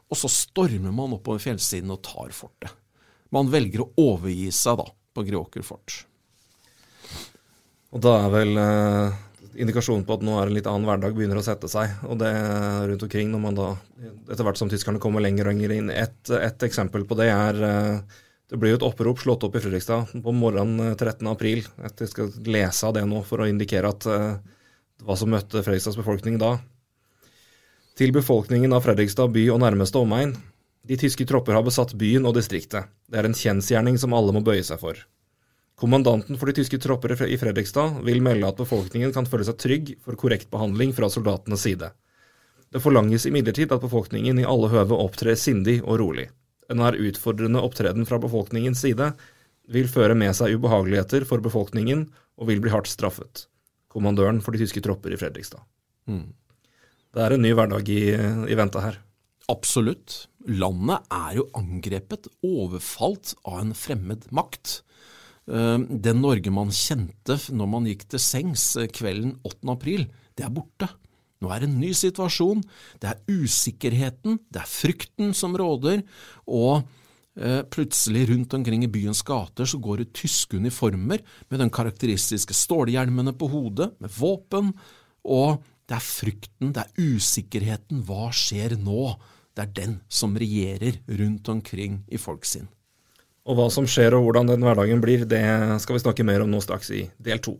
og 0.09 0.19
så 0.19 0.31
stormer 0.31 0.93
man 0.93 1.13
oppover 1.17 1.43
fjellsiden 1.43 1.93
og 1.93 2.01
tar 2.05 2.33
fortet. 2.33 2.73
Man 3.33 3.49
velger 3.53 3.85
å 3.85 3.91
overgi 4.01 4.49
seg 4.53 4.81
da 4.81 4.87
på 5.13 5.25
Gråker 5.27 5.65
fort. 5.65 6.03
Og 7.93 8.01
da 8.01 8.13
er 8.23 8.33
vel 8.33 8.57
eh, 8.57 9.21
indikasjon 9.59 10.03
på 10.07 10.17
at 10.17 10.25
nå 10.25 10.35
er 10.39 10.49
en 10.49 10.55
litt 10.57 10.67
annen 10.69 10.87
hverdag 10.87 11.15
begynner 11.15 11.39
å 11.39 11.45
sette 11.45 11.69
seg. 11.71 11.91
Og 12.07 12.19
det 12.21 12.31
rundt 12.89 13.05
omkring 13.05 13.31
når 13.33 13.41
man 13.43 13.57
da, 13.57 13.69
etter 14.31 14.45
hvert 14.47 14.59
som 14.59 14.71
tyskerne 14.71 15.01
kommer 15.03 15.23
lenger 15.23 15.47
og 15.47 15.53
lenger 15.55 15.75
inn. 15.77 15.91
Et, 15.93 16.19
et 16.37 16.67
eksempel 16.67 17.05
på 17.09 17.17
det 17.19 17.29
er 17.33 17.61
eh, 17.67 18.21
det 18.53 18.59
blir 18.61 18.73
jo 18.73 18.77
et 18.77 18.85
opprop 18.85 19.17
slått 19.17 19.45
opp 19.47 19.55
i 19.57 19.61
Fredrikstad 19.63 20.11
på 20.21 20.33
morgenen 20.35 20.93
13.4. 20.93 21.63
Jeg 21.73 22.09
skal 22.11 22.33
lese 22.45 22.85
av 22.85 22.93
det 22.93 23.01
nå 23.09 23.23
for 23.25 23.41
å 23.41 23.47
indikere 23.49 23.89
at 23.89 24.05
uh, 24.05 24.35
hva 25.01 25.15
som 25.17 25.31
møtte 25.33 25.63
Fredrikstads 25.65 25.97
befolkning 25.97 26.37
da. 26.37 26.57
Til 27.97 28.13
befolkningen 28.13 28.75
av 28.77 28.83
Fredrikstad 28.85 29.33
by 29.33 29.47
og 29.55 29.63
nærmeste 29.63 29.97
omegn. 29.97 30.35
De 30.85 30.99
tyske 30.99 31.25
tropper 31.25 31.57
har 31.57 31.65
besatt 31.65 31.95
byen 31.97 32.27
og 32.29 32.35
distriktet. 32.37 32.91
Det 33.09 33.17
er 33.17 33.29
en 33.29 33.37
kjensgjerning 33.37 33.97
som 33.97 34.13
alle 34.13 34.35
må 34.35 34.43
bøye 34.45 34.61
seg 34.67 34.81
for. 34.81 35.01
Kommandanten 35.79 36.37
for 36.37 36.49
de 36.49 36.55
tyske 36.59 36.77
tropper 36.81 37.15
i 37.25 37.37
Fredrikstad 37.41 38.03
vil 38.05 38.21
melde 38.23 38.47
at 38.47 38.59
befolkningen 38.59 39.13
kan 39.15 39.27
føle 39.29 39.45
seg 39.47 39.57
trygg 39.59 39.93
for 40.03 40.17
korrekt 40.19 40.51
behandling 40.53 40.93
fra 40.93 41.09
soldatenes 41.09 41.65
side. 41.65 41.89
Det 42.73 42.81
forlanges 42.81 43.25
imidlertid 43.29 43.73
at 43.73 43.81
befolkningen 43.83 44.39
i 44.41 44.47
alle 44.49 44.69
høve 44.71 44.97
opptrer 44.97 45.37
sindig 45.37 45.79
og 45.83 45.99
rolig. 46.01 46.27
Enhver 46.71 46.97
utfordrende 46.97 47.61
opptreden 47.61 48.07
fra 48.09 48.17
befolkningens 48.21 48.81
side 48.85 49.11
vil 49.73 49.89
føre 49.91 50.15
med 50.17 50.33
seg 50.37 50.55
ubehageligheter 50.57 51.25
for 51.29 51.43
befolkningen 51.43 52.07
og 52.37 52.49
vil 52.49 52.61
bli 52.63 52.73
hardt 52.73 52.89
straffet. 52.89 53.47
Kommandøren 53.93 54.41
for 54.41 54.53
de 54.53 54.63
tyske 54.63 54.81
tropper 54.81 55.13
i 55.13 55.19
Fredrikstad. 55.21 55.61
Mm. 56.09 56.33
Det 57.13 57.21
er 57.21 57.35
en 57.35 57.43
ny 57.45 57.51
hverdag 57.53 57.89
i, 57.93 58.01
i 58.49 58.57
vente 58.57 58.81
her. 58.81 58.97
Absolutt. 59.51 60.23
Landet 60.49 61.05
er 61.13 61.37
jo 61.37 61.49
angrepet, 61.57 62.29
overfalt 62.45 63.35
av 63.45 63.59
en 63.61 63.75
fremmed 63.77 64.25
makt. 64.33 64.79
Eh, 65.47 65.77
den 65.79 66.21
Norge 66.23 66.51
man 66.53 66.71
kjente 66.71 67.37
når 67.51 67.69
man 67.69 67.87
gikk 67.89 68.05
til 68.13 68.21
sengs 68.21 68.65
eh, 68.79 68.89
kvelden 68.91 69.37
8. 69.43 69.59
april, 69.73 70.07
det 70.37 70.45
er 70.47 70.53
borte. 70.53 70.87
Nå 71.43 71.51
er 71.51 71.63
det 71.63 71.69
en 71.69 71.79
ny 71.81 71.91
situasjon. 71.97 72.63
Det 73.03 73.09
er 73.11 73.23
usikkerheten, 73.27 74.39
det 74.47 74.61
er 74.61 74.69
frykten 74.69 75.33
som 75.35 75.57
råder, 75.59 76.05
og 76.47 76.85
eh, 77.35 77.61
plutselig 77.67 78.29
rundt 78.31 78.55
omkring 78.55 78.85
i 78.87 78.91
byens 78.91 79.23
gater 79.27 79.67
så 79.67 79.81
går 79.83 80.03
det 80.03 80.13
tyske 80.15 80.61
uniformer 80.63 81.23
med 81.49 81.59
den 81.59 81.73
karakteristiske 81.73 82.55
stålhjelmene 82.55 83.35
på 83.35 83.51
hodet, 83.51 83.91
med 83.99 84.15
våpen, 84.15 84.71
og 85.27 85.59
det 85.89 85.97
er 85.99 86.05
frykten, 86.07 86.71
det 86.71 86.85
er 86.85 87.11
usikkerheten. 87.11 88.05
Hva 88.07 88.29
skjer 88.31 88.77
nå? 88.79 89.11
Det 89.53 89.65
er 89.65 89.75
den 89.75 89.99
som 90.09 90.37
regjerer 90.39 91.01
rundt 91.19 91.51
omkring 91.51 91.99
i 92.07 92.17
folk 92.17 92.47
sin. 92.47 92.71
Og 93.43 93.57
hva 93.59 93.65
som 93.73 93.83
skjer 93.89 94.15
og 94.15 94.23
hvordan 94.23 94.47
den 94.47 94.63
hverdagen 94.63 95.01
blir, 95.03 95.25
det 95.27 95.43
skal 95.83 95.97
vi 95.97 96.03
snakke 96.05 96.23
mer 96.23 96.45
om 96.45 96.51
nå 96.51 96.61
straks 96.63 96.91
i 96.95 97.01
del 97.19 97.41
to. 97.43 97.57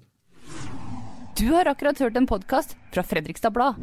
Du 1.35 1.49
har 1.51 1.67
akkurat 1.67 1.99
hørt 1.99 2.15
en 2.15 2.29
podkast 2.29 2.77
fra 2.93 3.03
Fredrikstad 3.03 3.51
Blad. 3.51 3.81